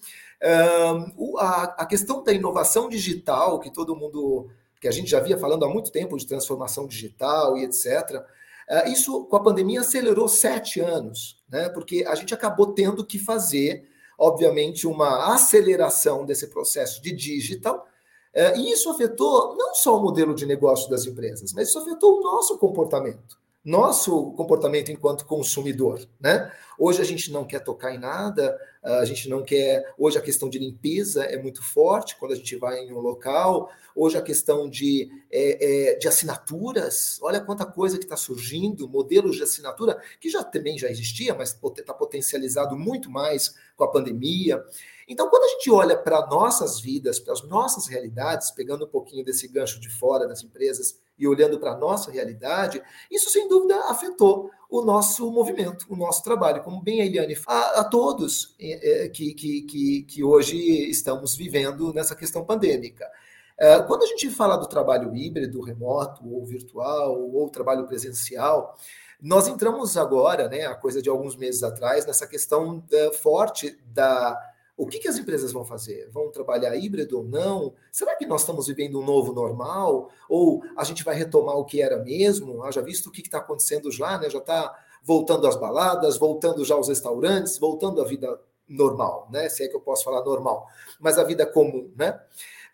a, 1.39 1.63
a 1.79 1.87
questão 1.87 2.25
da 2.25 2.33
inovação 2.33 2.89
digital, 2.89 3.61
que 3.61 3.71
todo 3.71 3.95
mundo, 3.95 4.51
que 4.81 4.89
a 4.89 4.91
gente 4.91 5.09
já 5.09 5.21
via 5.21 5.39
falando 5.39 5.65
há 5.65 5.69
muito 5.69 5.93
tempo 5.93 6.17
de 6.17 6.27
transformação 6.27 6.89
digital 6.89 7.57
e 7.57 7.65
etc. 7.65 8.21
É, 8.69 8.89
isso, 8.91 9.25
com 9.27 9.37
a 9.37 9.43
pandemia, 9.43 9.81
acelerou 9.81 10.29
sete 10.29 10.81
anos, 10.81 11.43
né? 11.49 11.69
porque 11.69 12.05
a 12.07 12.15
gente 12.15 12.35
acabou 12.35 12.73
tendo 12.73 13.05
que 13.05 13.19
fazer, 13.19 13.89
obviamente, 14.19 14.87
uma 14.87 15.33
aceleração 15.35 16.25
desse 16.25 16.49
processo 16.49 17.01
de 17.01 17.13
digital, 17.13 17.87
é, 18.35 18.59
e 18.59 18.73
isso 18.73 18.91
afetou 18.91 19.57
não 19.57 19.75
só 19.75 19.97
o 19.97 20.03
modelo 20.03 20.35
de 20.35 20.45
negócio 20.45 20.91
das 20.91 21.07
empresas, 21.07 21.53
mas 21.53 21.69
isso 21.69 21.79
afetou 21.79 22.19
o 22.19 22.23
nosso 22.23 22.59
comportamento 22.59 23.39
nosso 23.67 24.31
comportamento 24.35 24.93
enquanto 24.93 25.27
consumidor, 25.27 26.01
né? 26.21 26.53
Hoje 26.79 27.03
a 27.03 27.05
gente 27.05 27.33
não 27.33 27.45
quer 27.45 27.59
tocar 27.59 27.93
em 27.93 27.99
nada, 27.99 28.57
a 28.81 29.05
gente 29.05 29.29
não 29.29 29.43
quer. 29.43 29.93
Hoje 29.99 30.17
a 30.17 30.23
questão 30.23 30.49
de 30.49 30.57
limpeza 30.57 31.25
é 31.25 31.37
muito 31.37 31.65
forte 31.65 32.17
quando 32.17 32.31
a 32.33 32.37
gente 32.37 32.55
vai 32.55 32.79
em 32.79 32.93
um 32.93 33.01
local. 33.01 33.69
Hoje 33.97 34.17
a 34.17 34.23
questão 34.23 34.71
de, 34.71 35.11
é, 35.33 35.95
é, 35.95 35.95
de 35.97 36.07
assinaturas, 36.07 37.19
olha 37.21 37.41
quanta 37.41 37.67
coisa 37.67 37.99
que 37.99 38.05
está 38.05 38.17
surgindo, 38.17 38.89
modelos 38.89 39.35
de 39.35 39.43
assinatura 39.43 40.01
que 40.21 40.31
já 40.31 40.45
também 40.45 40.79
já 40.79 40.89
existia, 40.89 41.35
mas 41.35 41.59
está 41.79 41.93
potencializado 41.93 42.77
muito 42.77 43.11
mais 43.11 43.57
com 43.75 43.83
a 43.83 43.91
pandemia. 43.91 44.63
Então, 45.09 45.29
quando 45.31 45.45
a 45.45 45.49
gente 45.49 45.71
olha 45.71 45.97
para 45.97 46.27
nossas 46.27 46.81
vidas, 46.81 47.21
para 47.21 47.33
as 47.33 47.43
nossas 47.43 47.87
realidades, 47.87 48.51
pegando 48.51 48.85
um 48.85 48.89
pouquinho 48.89 49.25
desse 49.25 49.47
gancho 49.47 49.81
de 49.81 49.89
fora 49.89 50.27
das 50.27 50.43
empresas 50.43 50.99
e 51.17 51.29
olhando 51.29 51.61
para 51.61 51.73
a 51.73 51.77
nossa 51.77 52.11
realidade, 52.11 52.83
isso 53.11 53.31
sem 53.31 53.47
dúvida 53.49 53.77
afetou 53.89 54.51
o 54.69 54.83
nosso 54.83 55.31
movimento, 55.31 55.87
o 55.89 55.97
nosso 55.97 56.25
trabalho, 56.25 56.63
como 56.63 56.83
bem 56.83 57.01
a 57.01 57.07
Eliane 57.07 57.39
a, 57.47 57.81
a 57.81 57.85
todos 57.85 58.57
é, 58.59 59.05
é, 59.05 59.09
que, 59.09 59.33
que, 59.33 59.63
que, 59.63 60.03
que 60.03 60.25
hoje 60.25 60.57
estamos 60.91 61.37
vivendo 61.37 61.93
nessa 61.93 62.17
questão 62.17 62.45
pandêmica. 62.45 63.09
É, 63.57 63.81
quando 63.83 64.03
a 64.03 64.07
gente 64.07 64.29
fala 64.29 64.57
do 64.57 64.67
trabalho 64.67 65.15
híbrido, 65.15 65.63
remoto, 65.63 66.29
ou 66.29 66.45
virtual, 66.45 67.31
ou 67.33 67.49
trabalho 67.49 67.87
presencial, 67.87 68.77
nós 69.23 69.47
entramos 69.47 69.97
agora, 69.97 70.49
né, 70.49 70.67
a 70.67 70.75
coisa 70.75 71.01
de 71.01 71.09
alguns 71.09 71.37
meses 71.37 71.63
atrás, 71.63 72.05
nessa 72.05 72.27
questão 72.27 72.85
forte 73.23 73.79
da 73.87 74.39
o 74.77 74.87
que, 74.87 74.99
que, 74.99 75.09
as 75.09 75.17
empresas 75.17 75.53
vão 75.53 75.65
fazer? 75.65 76.11
Vão 76.11 76.31
trabalhar 76.31 76.77
híbrido 76.77 77.19
ou 77.19 77.25
não? 77.25 77.73
Será 77.91 78.15
que 78.15 78.27
nós 78.27 78.43
estamos 78.43 78.67
vivendo 78.67 79.01
um 79.01 79.05
novo 79.05 79.33
normal? 79.33 80.11
Ou 80.29 80.63
a 80.77 80.85
gente 80.85 81.03
vai 81.03 81.15
retomar 81.15 81.57
o 81.57 81.65
que 81.65 81.81
era 81.81 81.97
mesmo? 81.97 82.71
Já 82.71 82.83
visto 82.83 83.07
o 83.07 83.11
que 83.11 83.23
está 83.23 83.39
acontecendo 83.39 83.91
já, 83.91 84.19
né? 84.19 84.29
Já 84.29 84.39
está 84.39 84.79
voltando 85.03 85.47
às 85.47 85.57
baladas, 85.57 86.19
voltando 86.19 86.63
já 86.63 86.75
aos 86.75 86.89
restaurantes, 86.89 87.59
voltando 87.59 88.03
à 88.03 88.05
vida 88.05 88.39
normal, 88.69 89.29
né? 89.31 89.49
Se 89.49 89.65
é 89.65 89.69
que 89.69 89.77
eu 89.77 89.81
posso 89.81 90.05
falar 90.05 90.23
normal, 90.23 90.67
mas 91.01 91.19
a 91.19 91.25
vida 91.25 91.47
comum, 91.47 91.91
né? 91.97 92.21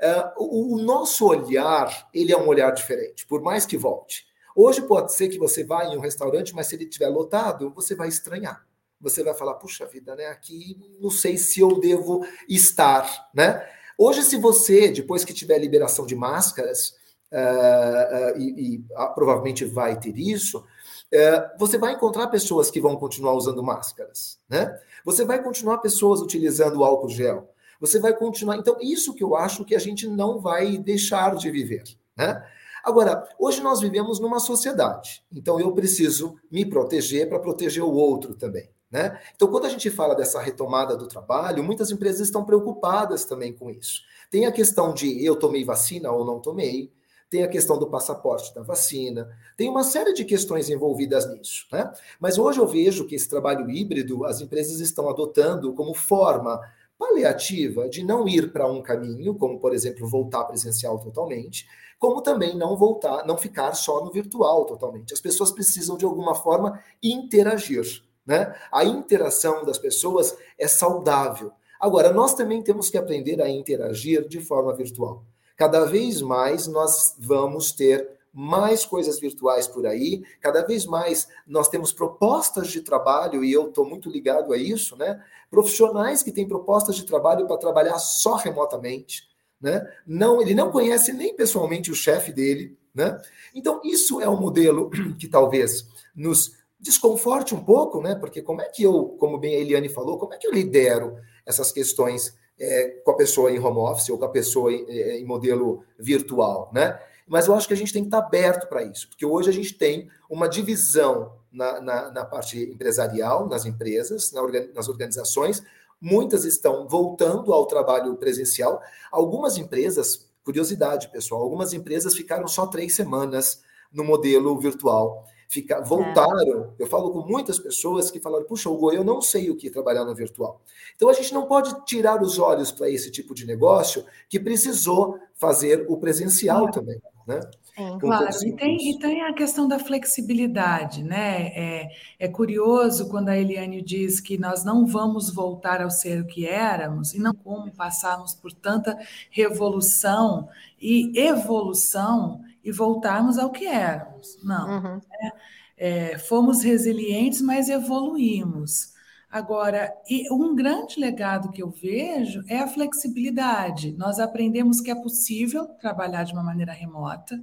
Uh, 0.00 0.42
o, 0.44 0.74
o 0.74 0.82
nosso 0.82 1.24
olhar, 1.24 2.08
ele 2.12 2.32
é 2.32 2.36
um 2.36 2.48
olhar 2.48 2.72
diferente, 2.72 3.24
por 3.26 3.40
mais 3.40 3.64
que 3.64 3.76
volte. 3.76 4.26
Hoje 4.56 4.82
pode 4.82 5.12
ser 5.12 5.28
que 5.28 5.38
você 5.38 5.62
vá 5.62 5.84
em 5.84 5.96
um 5.96 6.00
restaurante, 6.00 6.52
mas 6.52 6.66
se 6.66 6.74
ele 6.74 6.84
estiver 6.84 7.08
lotado, 7.08 7.70
você 7.70 7.94
vai 7.94 8.08
estranhar 8.08 8.66
você 9.02 9.22
vai 9.22 9.34
falar, 9.34 9.54
puxa 9.54 9.84
vida, 9.84 10.14
né? 10.14 10.26
Aqui 10.26 10.78
não 11.00 11.10
sei 11.10 11.36
se 11.36 11.60
eu 11.60 11.80
devo 11.80 12.24
estar, 12.48 13.28
né? 13.34 13.68
Hoje, 13.98 14.22
se 14.22 14.36
você, 14.36 14.90
depois 14.90 15.24
que 15.24 15.34
tiver 15.34 15.58
liberação 15.58 16.06
de 16.06 16.14
máscaras, 16.14 16.94
uh, 17.30 18.36
uh, 18.36 18.40
e, 18.40 18.76
e 18.76 18.78
uh, 18.78 19.14
provavelmente 19.14 19.64
vai 19.64 19.98
ter 19.98 20.16
isso, 20.16 20.64
eh, 21.12 21.50
você 21.58 21.76
vai 21.76 21.92
encontrar 21.92 22.28
pessoas 22.28 22.70
que 22.70 22.80
vão 22.80 22.96
continuar 22.96 23.34
usando 23.34 23.62
máscaras, 23.62 24.40
né? 24.48 24.74
Você 25.04 25.26
vai 25.26 25.42
continuar 25.42 25.78
pessoas 25.78 26.22
utilizando 26.22 26.82
álcool 26.82 27.10
gel. 27.10 27.50
Você 27.78 28.00
vai 28.00 28.16
continuar. 28.16 28.56
Então, 28.56 28.78
isso 28.80 29.12
que 29.12 29.22
eu 29.22 29.36
acho 29.36 29.62
que 29.62 29.74
a 29.74 29.78
gente 29.78 30.08
não 30.08 30.40
vai 30.40 30.78
deixar 30.78 31.36
de 31.36 31.50
viver, 31.50 31.84
né? 32.16 32.42
Agora, 32.82 33.28
hoje 33.38 33.60
nós 33.60 33.80
vivemos 33.80 34.18
numa 34.18 34.40
sociedade, 34.40 35.22
então 35.30 35.60
eu 35.60 35.72
preciso 35.72 36.36
me 36.50 36.64
proteger 36.64 37.28
para 37.28 37.38
proteger 37.38 37.82
o 37.84 37.92
outro 37.92 38.34
também. 38.34 38.70
Né? 38.92 39.18
Então, 39.34 39.48
quando 39.48 39.64
a 39.64 39.70
gente 39.70 39.90
fala 39.90 40.14
dessa 40.14 40.38
retomada 40.38 40.94
do 40.94 41.08
trabalho, 41.08 41.64
muitas 41.64 41.90
empresas 41.90 42.20
estão 42.20 42.44
preocupadas 42.44 43.24
também 43.24 43.50
com 43.50 43.70
isso. 43.70 44.02
Tem 44.30 44.44
a 44.44 44.52
questão 44.52 44.92
de 44.92 45.24
eu 45.24 45.34
tomei 45.34 45.64
vacina 45.64 46.12
ou 46.12 46.26
não 46.26 46.38
tomei, 46.38 46.92
tem 47.30 47.42
a 47.42 47.48
questão 47.48 47.78
do 47.78 47.86
passaporte 47.86 48.54
da 48.54 48.60
vacina, 48.60 49.34
tem 49.56 49.70
uma 49.70 49.82
série 49.82 50.12
de 50.12 50.22
questões 50.26 50.68
envolvidas 50.68 51.26
nisso. 51.32 51.66
Né? 51.72 51.90
Mas 52.20 52.36
hoje 52.36 52.60
eu 52.60 52.66
vejo 52.66 53.06
que 53.06 53.14
esse 53.14 53.26
trabalho 53.26 53.70
híbrido 53.70 54.26
as 54.26 54.42
empresas 54.42 54.78
estão 54.80 55.08
adotando 55.08 55.72
como 55.72 55.94
forma 55.94 56.60
paliativa 56.98 57.88
de 57.88 58.04
não 58.04 58.28
ir 58.28 58.52
para 58.52 58.70
um 58.70 58.82
caminho, 58.82 59.34
como 59.34 59.58
por 59.58 59.74
exemplo 59.74 60.06
voltar 60.06 60.44
presencial 60.44 60.98
totalmente, 60.98 61.66
como 61.98 62.20
também 62.20 62.54
não 62.54 62.76
voltar, 62.76 63.24
não 63.26 63.38
ficar 63.38 63.72
só 63.72 64.04
no 64.04 64.12
virtual 64.12 64.66
totalmente. 64.66 65.14
As 65.14 65.20
pessoas 65.20 65.50
precisam 65.50 65.96
de 65.96 66.04
alguma 66.04 66.34
forma 66.34 66.78
interagir. 67.02 68.02
Né? 68.26 68.54
A 68.70 68.84
interação 68.84 69.64
das 69.64 69.78
pessoas 69.78 70.36
é 70.58 70.68
saudável. 70.68 71.52
Agora, 71.80 72.12
nós 72.12 72.34
também 72.34 72.62
temos 72.62 72.88
que 72.88 72.96
aprender 72.96 73.42
a 73.42 73.48
interagir 73.48 74.28
de 74.28 74.40
forma 74.40 74.72
virtual. 74.74 75.24
Cada 75.56 75.84
vez 75.84 76.22
mais 76.22 76.66
nós 76.66 77.16
vamos 77.18 77.72
ter 77.72 78.08
mais 78.32 78.86
coisas 78.86 79.20
virtuais 79.20 79.66
por 79.66 79.86
aí, 79.86 80.22
cada 80.40 80.64
vez 80.64 80.86
mais 80.86 81.28
nós 81.46 81.68
temos 81.68 81.92
propostas 81.92 82.68
de 82.68 82.80
trabalho, 82.80 83.44
e 83.44 83.52
eu 83.52 83.68
estou 83.68 83.84
muito 83.84 84.08
ligado 84.08 84.52
a 84.52 84.56
isso, 84.56 84.96
né? 84.96 85.22
Profissionais 85.50 86.22
que 86.22 86.32
têm 86.32 86.48
propostas 86.48 86.96
de 86.96 87.04
trabalho 87.04 87.46
para 87.46 87.58
trabalhar 87.58 87.98
só 87.98 88.36
remotamente, 88.36 89.28
né? 89.60 89.86
Não, 90.06 90.40
ele 90.40 90.54
não 90.54 90.70
conhece 90.70 91.12
nem 91.12 91.36
pessoalmente 91.36 91.90
o 91.90 91.94
chefe 91.94 92.32
dele, 92.32 92.78
né? 92.94 93.20
Então, 93.54 93.80
isso 93.84 94.20
é 94.20 94.28
um 94.28 94.40
modelo 94.40 94.90
que 95.18 95.28
talvez 95.28 95.86
nos 96.14 96.56
desconforte 96.82 97.54
um 97.54 97.62
pouco, 97.62 98.02
né? 98.02 98.16
Porque 98.16 98.42
como 98.42 98.60
é 98.60 98.68
que 98.68 98.82
eu, 98.82 99.16
como 99.18 99.38
bem 99.38 99.54
a 99.54 99.60
Eliane 99.60 99.88
falou, 99.88 100.18
como 100.18 100.34
é 100.34 100.36
que 100.36 100.46
eu 100.46 100.52
lidero 100.52 101.16
essas 101.46 101.70
questões 101.70 102.36
é, 102.58 102.88
com 103.04 103.12
a 103.12 103.16
pessoa 103.16 103.50
em 103.52 103.58
home 103.58 103.78
office 103.78 104.10
ou 104.10 104.18
com 104.18 104.24
a 104.24 104.28
pessoa 104.28 104.72
em, 104.72 104.84
é, 104.88 105.18
em 105.18 105.24
modelo 105.24 105.84
virtual, 105.98 106.70
né? 106.74 106.98
Mas 107.26 107.46
eu 107.46 107.54
acho 107.54 107.68
que 107.68 107.72
a 107.72 107.76
gente 107.76 107.92
tem 107.92 108.02
que 108.02 108.08
estar 108.08 108.18
aberto 108.18 108.68
para 108.68 108.82
isso, 108.82 109.08
porque 109.08 109.24
hoje 109.24 109.48
a 109.48 109.52
gente 109.52 109.74
tem 109.74 110.10
uma 110.28 110.48
divisão 110.48 111.32
na, 111.52 111.80
na, 111.80 112.10
na 112.10 112.24
parte 112.24 112.58
empresarial, 112.60 113.48
nas 113.48 113.64
empresas, 113.64 114.32
na, 114.32 114.42
nas 114.74 114.88
organizações. 114.88 115.62
Muitas 116.00 116.44
estão 116.44 116.88
voltando 116.88 117.52
ao 117.52 117.66
trabalho 117.66 118.16
presencial. 118.16 118.82
Algumas 119.10 119.56
empresas, 119.56 120.28
curiosidade, 120.44 121.12
pessoal, 121.12 121.42
algumas 121.42 121.72
empresas 121.72 122.16
ficaram 122.16 122.48
só 122.48 122.66
três 122.66 122.94
semanas 122.96 123.62
no 123.92 124.02
modelo 124.02 124.58
virtual. 124.58 125.24
Fica, 125.52 125.74
é. 125.74 125.82
voltaram. 125.82 126.72
Eu 126.78 126.86
falo 126.86 127.10
com 127.10 127.28
muitas 127.28 127.58
pessoas 127.58 128.10
que 128.10 128.18
falaram: 128.18 128.46
puxa, 128.46 128.70
Hugo, 128.70 128.90
eu 128.90 129.04
não 129.04 129.20
sei 129.20 129.50
o 129.50 129.56
que 129.56 129.68
trabalhar 129.68 130.02
no 130.02 130.14
virtual. 130.14 130.62
Então 130.96 131.10
a 131.10 131.12
gente 131.12 131.34
não 131.34 131.46
pode 131.46 131.84
tirar 131.84 132.22
os 132.22 132.38
olhos 132.38 132.72
para 132.72 132.88
esse 132.88 133.10
tipo 133.10 133.34
de 133.34 133.46
negócio 133.46 134.02
que 134.30 134.40
precisou 134.40 135.18
fazer 135.34 135.84
o 135.90 135.98
presencial 135.98 136.70
também. 136.70 136.98
Né? 137.26 137.38
Sim, 137.76 137.98
claro, 138.00 138.26
e 138.44 138.56
tem, 138.56 138.90
e 138.90 138.98
tem 138.98 139.22
a 139.22 139.32
questão 139.32 139.68
da 139.68 139.78
flexibilidade, 139.78 141.04
né? 141.04 141.48
É, 141.54 141.88
é 142.18 142.28
curioso 142.28 143.08
quando 143.08 143.28
a 143.28 143.38
Eliane 143.38 143.80
diz 143.80 144.20
que 144.20 144.36
nós 144.36 144.64
não 144.64 144.86
vamos 144.86 145.32
voltar 145.32 145.80
ao 145.80 145.90
ser 145.90 146.20
o 146.20 146.26
que 146.26 146.46
éramos, 146.46 147.14
e 147.14 147.20
não 147.20 147.32
como 147.32 147.70
passarmos 147.70 148.34
por 148.34 148.52
tanta 148.52 148.98
revolução 149.30 150.48
e 150.80 151.12
evolução 151.16 152.42
e 152.64 152.70
voltarmos 152.70 153.38
ao 153.38 153.50
que 153.50 153.66
éramos. 153.66 154.38
Não. 154.42 154.68
Uhum. 154.68 154.94
Né? 154.94 155.32
É, 155.76 156.18
fomos 156.18 156.62
resilientes, 156.62 157.40
mas 157.40 157.68
evoluímos. 157.68 158.92
Agora, 159.32 159.90
um 160.30 160.54
grande 160.54 161.00
legado 161.00 161.50
que 161.50 161.62
eu 161.62 161.70
vejo 161.70 162.44
é 162.46 162.58
a 162.58 162.68
flexibilidade. 162.68 163.92
Nós 163.92 164.20
aprendemos 164.20 164.80
que 164.80 164.90
é 164.90 164.94
possível 164.94 165.66
trabalhar 165.80 166.24
de 166.24 166.34
uma 166.34 166.42
maneira 166.42 166.72
remota, 166.72 167.42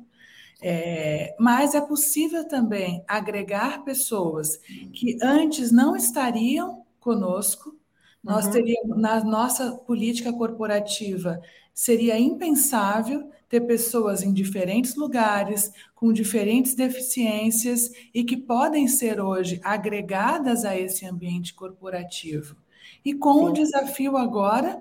é, 0.61 1.35
mas 1.39 1.73
é 1.73 1.81
possível 1.81 2.47
também 2.47 3.03
agregar 3.07 3.83
pessoas 3.83 4.57
que 4.93 5.17
antes 5.19 5.71
não 5.71 5.95
estariam 5.95 6.85
conosco. 6.99 7.75
Nós 8.23 8.45
uhum. 8.45 8.51
teríamos, 8.51 8.97
na 8.97 9.23
nossa 9.23 9.71
política 9.71 10.31
corporativa, 10.31 11.41
seria 11.73 12.19
impensável 12.19 13.31
ter 13.49 13.61
pessoas 13.61 14.21
em 14.21 14.31
diferentes 14.31 14.95
lugares, 14.95 15.71
com 15.95 16.13
diferentes 16.13 16.75
deficiências 16.75 17.91
e 18.13 18.23
que 18.23 18.37
podem 18.37 18.87
ser 18.87 19.19
hoje 19.19 19.59
agregadas 19.63 20.63
a 20.63 20.77
esse 20.77 21.05
ambiente 21.05 21.53
corporativo. 21.53 22.55
E 23.03 23.13
com 23.13 23.33
Sim. 23.33 23.45
o 23.45 23.53
desafio 23.53 24.15
agora 24.15 24.79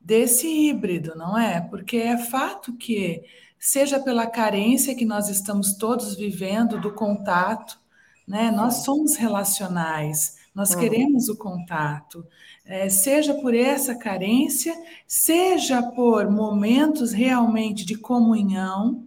desse 0.00 0.48
híbrido, 0.48 1.14
não 1.14 1.38
é? 1.38 1.60
Porque 1.60 1.98
é 1.98 2.16
fato 2.16 2.72
que, 2.72 3.22
seja 3.58 3.98
pela 3.98 4.26
carência 4.26 4.94
que 4.94 5.04
nós 5.04 5.28
estamos 5.28 5.74
todos 5.74 6.14
vivendo 6.14 6.80
do 6.80 6.92
contato, 6.92 7.78
né? 8.26 8.50
Nós 8.50 8.84
somos 8.84 9.16
relacionais, 9.16 10.35
nós 10.56 10.70
uhum. 10.70 10.80
queremos 10.80 11.28
o 11.28 11.36
contato 11.36 12.26
é, 12.64 12.88
seja 12.88 13.32
por 13.34 13.54
essa 13.54 13.94
carência, 13.94 14.74
seja 15.06 15.82
por 15.82 16.28
momentos 16.28 17.12
realmente 17.12 17.86
de 17.86 17.96
comunhão, 17.96 19.06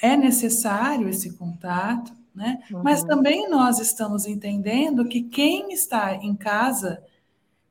é 0.00 0.16
necessário 0.16 1.08
esse 1.08 1.36
contato, 1.36 2.12
né? 2.34 2.58
Uhum. 2.70 2.82
Mas 2.82 3.02
também 3.02 3.50
nós 3.50 3.78
estamos 3.78 4.26
entendendo 4.26 5.06
que 5.06 5.22
quem 5.22 5.72
está 5.72 6.14
em 6.14 6.34
casa 6.34 7.02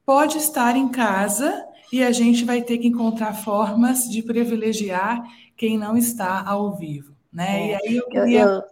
pode 0.05 0.37
estar 0.37 0.75
em 0.75 0.89
casa 0.89 1.65
e 1.91 2.03
a 2.03 2.11
gente 2.11 2.43
vai 2.45 2.61
ter 2.61 2.77
que 2.77 2.87
encontrar 2.87 3.33
formas 3.33 4.09
de 4.09 4.21
privilegiar 4.21 5.23
quem 5.57 5.77
não 5.77 5.97
está 5.97 6.43
ao 6.45 6.75
vivo, 6.75 7.15
né? 7.31 7.61
É. 7.61 7.67
E 7.67 7.75
aí 7.75 7.95
eu 7.97 8.07
queria... 8.07 8.65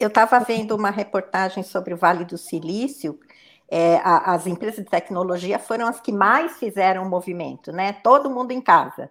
Eu 0.00 0.06
estava 0.06 0.38
vendo 0.38 0.76
uma 0.76 0.90
reportagem 0.90 1.64
sobre 1.64 1.92
o 1.92 1.96
Vale 1.96 2.24
do 2.24 2.38
Silício, 2.38 3.18
é, 3.70 3.96
a, 3.96 4.34
as 4.34 4.46
empresas 4.46 4.84
de 4.84 4.90
tecnologia 4.90 5.58
foram 5.58 5.86
as 5.86 6.00
que 6.00 6.12
mais 6.12 6.56
fizeram 6.58 7.02
o 7.02 7.08
movimento, 7.08 7.70
né? 7.70 7.92
Todo 7.92 8.30
mundo 8.30 8.50
em 8.50 8.60
casa. 8.60 9.10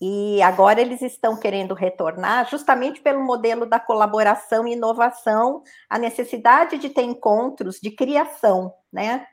E 0.00 0.42
agora 0.42 0.80
eles 0.80 1.00
estão 1.00 1.36
querendo 1.38 1.72
retornar 1.72 2.48
justamente 2.50 3.00
pelo 3.00 3.24
modelo 3.24 3.64
da 3.64 3.80
colaboração 3.80 4.68
e 4.68 4.74
inovação, 4.74 5.62
a 5.88 5.98
necessidade 5.98 6.76
de 6.76 6.90
ter 6.90 7.02
encontros 7.02 7.78
de 7.80 7.90
criação, 7.90 8.74
né? 8.92 9.26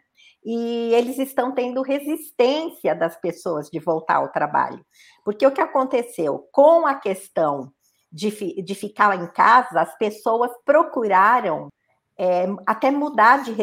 E 0.46 0.94
eles 0.94 1.20
estão 1.20 1.54
tendo 1.54 1.82
resistência 1.82 2.96
das 2.96 3.18
pessoas 3.18 3.70
de 3.70 3.80
voltar 3.80 4.18
ao 4.18 4.32
trabalho. 4.32 4.86
Porque 5.26 5.46
o 5.46 5.52
que 5.52 5.62
aconteceu 5.62 6.48
com 6.52 6.88
a 6.88 6.96
questão 6.96 7.72
de, 8.12 8.62
de 8.62 8.76
ficar 8.76 9.22
em 9.22 9.28
casa, 9.28 9.82
as 9.82 9.98
pessoas 9.98 10.52
procuraram 10.64 11.70
é, 12.18 12.46
até 12.66 12.92
mudar 12.92 13.44
de, 13.44 13.56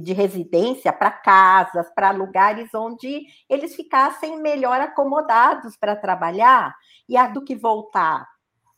de 0.00 0.12
residência 0.12 0.92
para 0.92 1.10
casas, 1.10 1.90
para 1.94 2.10
lugares 2.10 2.72
onde 2.74 3.26
eles 3.48 3.74
ficassem 3.74 4.40
melhor 4.40 4.80
acomodados 4.80 5.76
para 5.76 5.96
trabalhar, 5.96 6.74
e 7.08 7.16
a 7.16 7.26
do 7.26 7.42
que 7.42 7.54
voltar 7.54 8.26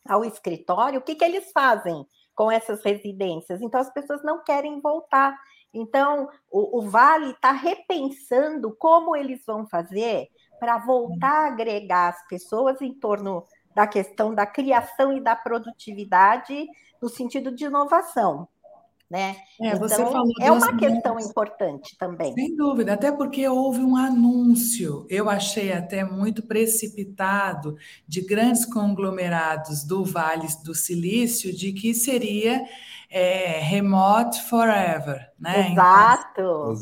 ao 0.07 0.23
escritório, 0.23 0.99
o 0.99 1.03
que, 1.03 1.15
que 1.15 1.25
eles 1.25 1.51
fazem 1.51 2.05
com 2.33 2.49
essas 2.49 2.83
residências? 2.83 3.61
Então, 3.61 3.81
as 3.81 3.91
pessoas 3.91 4.23
não 4.23 4.43
querem 4.43 4.79
voltar. 4.79 5.37
Então, 5.73 6.29
o, 6.49 6.79
o 6.79 6.89
Vale 6.89 7.31
está 7.31 7.51
repensando 7.51 8.75
como 8.77 9.15
eles 9.15 9.43
vão 9.45 9.67
fazer 9.67 10.29
para 10.59 10.77
voltar 10.77 11.45
a 11.45 11.47
agregar 11.47 12.09
as 12.09 12.27
pessoas 12.27 12.81
em 12.81 12.93
torno 12.93 13.45
da 13.75 13.85
questão 13.85 14.33
da 14.33 14.45
criação 14.45 15.15
e 15.15 15.21
da 15.21 15.35
produtividade 15.35 16.67
no 17.01 17.07
sentido 17.07 17.51
de 17.51 17.65
inovação 17.65 18.47
né? 19.09 19.37
É, 19.59 19.69
então, 19.69 19.79
você 19.79 19.95
falou 19.95 20.33
é 20.39 20.51
uma 20.51 20.77
questão 20.77 21.19
importante 21.19 21.97
também. 21.97 22.33
Sem 22.33 22.55
dúvida, 22.55 22.93
até 22.93 23.11
porque 23.11 23.47
houve 23.47 23.79
um 23.79 23.95
anúncio, 23.95 25.05
eu 25.09 25.29
achei 25.29 25.71
até 25.71 26.03
muito 26.03 26.43
precipitado, 26.43 27.75
de 28.07 28.21
grandes 28.21 28.65
conglomerados 28.65 29.83
do 29.83 30.05
Vale 30.05 30.47
do 30.63 30.75
Silício, 30.75 31.55
de 31.55 31.73
que 31.73 31.93
seria 31.93 32.63
é, 33.11 33.59
remote 33.59 34.43
forever, 34.43 35.31
né? 35.39 35.71
Exato. 35.71 36.29
Então, 36.41 36.73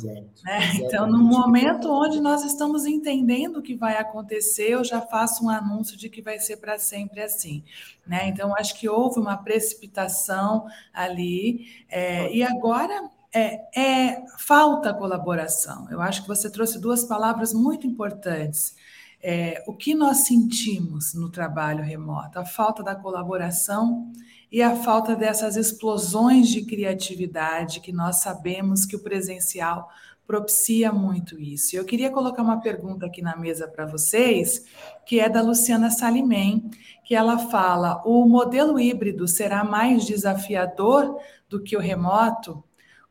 né? 0.43 0.71
então, 0.75 1.07
no 1.07 1.19
momento 1.19 1.89
onde 1.89 2.19
nós 2.19 2.43
estamos 2.43 2.85
entendendo 2.85 3.57
o 3.57 3.61
que 3.61 3.75
vai 3.75 3.95
acontecer, 3.95 4.71
eu 4.71 4.83
já 4.83 4.99
faço 4.99 5.45
um 5.45 5.49
anúncio 5.49 5.95
de 5.97 6.09
que 6.09 6.21
vai 6.21 6.37
ser 6.37 6.57
para 6.57 6.77
sempre 6.77 7.21
assim, 7.21 7.63
né? 8.05 8.27
Então, 8.27 8.53
acho 8.57 8.77
que 8.77 8.89
houve 8.89 9.19
uma 9.19 9.37
precipitação 9.37 10.65
ali, 10.93 11.85
é, 11.87 12.29
e 12.33 12.43
agora 12.43 13.09
é, 13.33 13.79
é, 13.79 14.25
falta 14.37 14.93
colaboração. 14.93 15.87
Eu 15.89 16.01
acho 16.01 16.23
que 16.23 16.27
você 16.27 16.51
trouxe 16.51 16.77
duas 16.77 17.05
palavras 17.05 17.53
muito 17.53 17.87
importantes. 17.87 18.75
É, 19.21 19.63
o 19.65 19.73
que 19.73 19.95
nós 19.95 20.25
sentimos 20.25 21.13
no 21.13 21.29
trabalho 21.29 21.83
remoto? 21.83 22.37
A 22.37 22.45
falta 22.45 22.83
da 22.83 22.95
colaboração 22.95 24.11
e 24.51 24.61
a 24.61 24.75
falta 24.75 25.15
dessas 25.15 25.55
explosões 25.55 26.49
de 26.49 26.63
criatividade 26.63 27.81
que 27.81 27.91
nós 27.91 28.21
sabemos 28.21 28.85
que 28.85 28.95
o 28.95 29.03
presencial 29.03 29.89
propicia 30.25 30.91
muito 30.91 31.39
isso. 31.39 31.75
Eu 31.75 31.85
queria 31.85 32.11
colocar 32.11 32.41
uma 32.41 32.59
pergunta 32.59 33.05
aqui 33.05 33.21
na 33.21 33.35
mesa 33.35 33.67
para 33.67 33.85
vocês, 33.85 34.65
que 35.05 35.19
é 35.19 35.29
da 35.29 35.41
Luciana 35.41 35.89
Salimem, 35.89 36.69
que 37.03 37.15
ela 37.15 37.37
fala: 37.37 38.01
o 38.05 38.27
modelo 38.27 38.79
híbrido 38.79 39.27
será 39.27 39.63
mais 39.63 40.05
desafiador 40.05 41.17
do 41.49 41.63
que 41.63 41.77
o 41.77 41.79
remoto? 41.79 42.61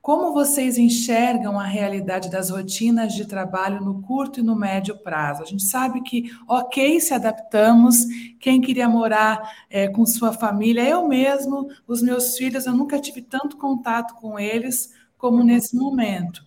Como 0.06 0.32
vocês 0.32 0.78
enxergam 0.78 1.58
a 1.58 1.64
realidade 1.64 2.30
das 2.30 2.48
rotinas 2.50 3.12
de 3.12 3.26
trabalho 3.26 3.84
no 3.84 4.00
curto 4.02 4.38
e 4.38 4.42
no 4.44 4.54
médio 4.54 4.96
prazo? 4.96 5.42
A 5.42 5.44
gente 5.44 5.64
sabe 5.64 6.00
que, 6.00 6.30
ok, 6.46 7.00
se 7.00 7.12
adaptamos. 7.12 8.04
Quem 8.38 8.60
queria 8.60 8.88
morar 8.88 9.66
é, 9.68 9.88
com 9.88 10.06
sua 10.06 10.32
família, 10.32 10.88
eu 10.88 11.08
mesmo, 11.08 11.68
os 11.88 12.00
meus 12.02 12.36
filhos, 12.36 12.66
eu 12.66 12.72
nunca 12.72 13.00
tive 13.00 13.20
tanto 13.20 13.56
contato 13.56 14.14
com 14.14 14.38
eles 14.38 14.94
como 15.18 15.42
nesse 15.42 15.74
momento. 15.74 16.44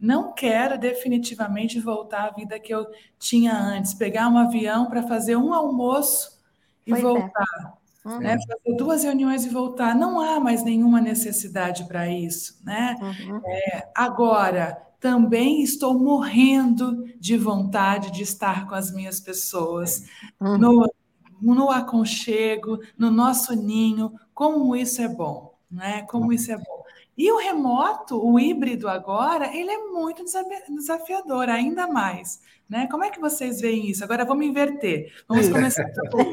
Não 0.00 0.32
quero 0.32 0.78
definitivamente 0.78 1.78
voltar 1.78 2.28
à 2.28 2.30
vida 2.30 2.58
que 2.58 2.72
eu 2.72 2.86
tinha 3.18 3.52
antes, 3.52 3.92
pegar 3.92 4.26
um 4.30 4.38
avião 4.38 4.86
para 4.86 5.02
fazer 5.02 5.36
um 5.36 5.52
almoço 5.52 6.40
e 6.86 6.92
pois 6.92 7.00
é. 7.00 7.06
voltar. 7.06 7.44
É. 7.60 7.71
Uhum. 8.04 8.18
Né? 8.18 8.36
Fazer 8.46 8.76
duas 8.76 9.04
reuniões 9.04 9.44
e 9.44 9.48
voltar. 9.48 9.94
Não 9.94 10.20
há 10.20 10.40
mais 10.40 10.64
nenhuma 10.64 11.00
necessidade 11.00 11.84
para 11.84 12.08
isso. 12.08 12.60
Né? 12.64 12.96
Uhum. 13.00 13.40
É, 13.44 13.88
agora, 13.94 14.82
também 15.02 15.62
estou 15.62 15.98
morrendo 15.98 17.04
de 17.18 17.36
vontade 17.36 18.12
de 18.12 18.22
estar 18.22 18.68
com 18.68 18.74
as 18.74 18.92
minhas 18.92 19.18
pessoas 19.18 20.04
uhum. 20.40 20.58
no, 20.58 20.94
no 21.40 21.70
aconchego, 21.70 22.78
no 22.96 23.10
nosso 23.10 23.54
ninho. 23.54 24.12
Como 24.32 24.76
isso 24.76 25.02
é 25.02 25.08
bom, 25.08 25.54
né? 25.70 26.02
Como 26.02 26.32
isso 26.32 26.52
é 26.52 26.56
bom. 26.56 26.82
E 27.16 27.30
o 27.30 27.38
remoto, 27.38 28.16
o 28.16 28.38
híbrido 28.38 28.88
agora, 28.88 29.54
ele 29.54 29.70
é 29.70 29.78
muito 29.78 30.24
desafiador, 30.68 31.48
ainda 31.48 31.86
mais. 31.86 32.40
Né? 32.68 32.88
Como 32.90 33.04
é 33.04 33.10
que 33.10 33.20
vocês 33.20 33.60
veem 33.60 33.90
isso? 33.90 34.02
Agora 34.02 34.24
vamos 34.24 34.46
inverter. 34.46 35.12
Vamos 35.28 35.48
começar. 35.48 35.84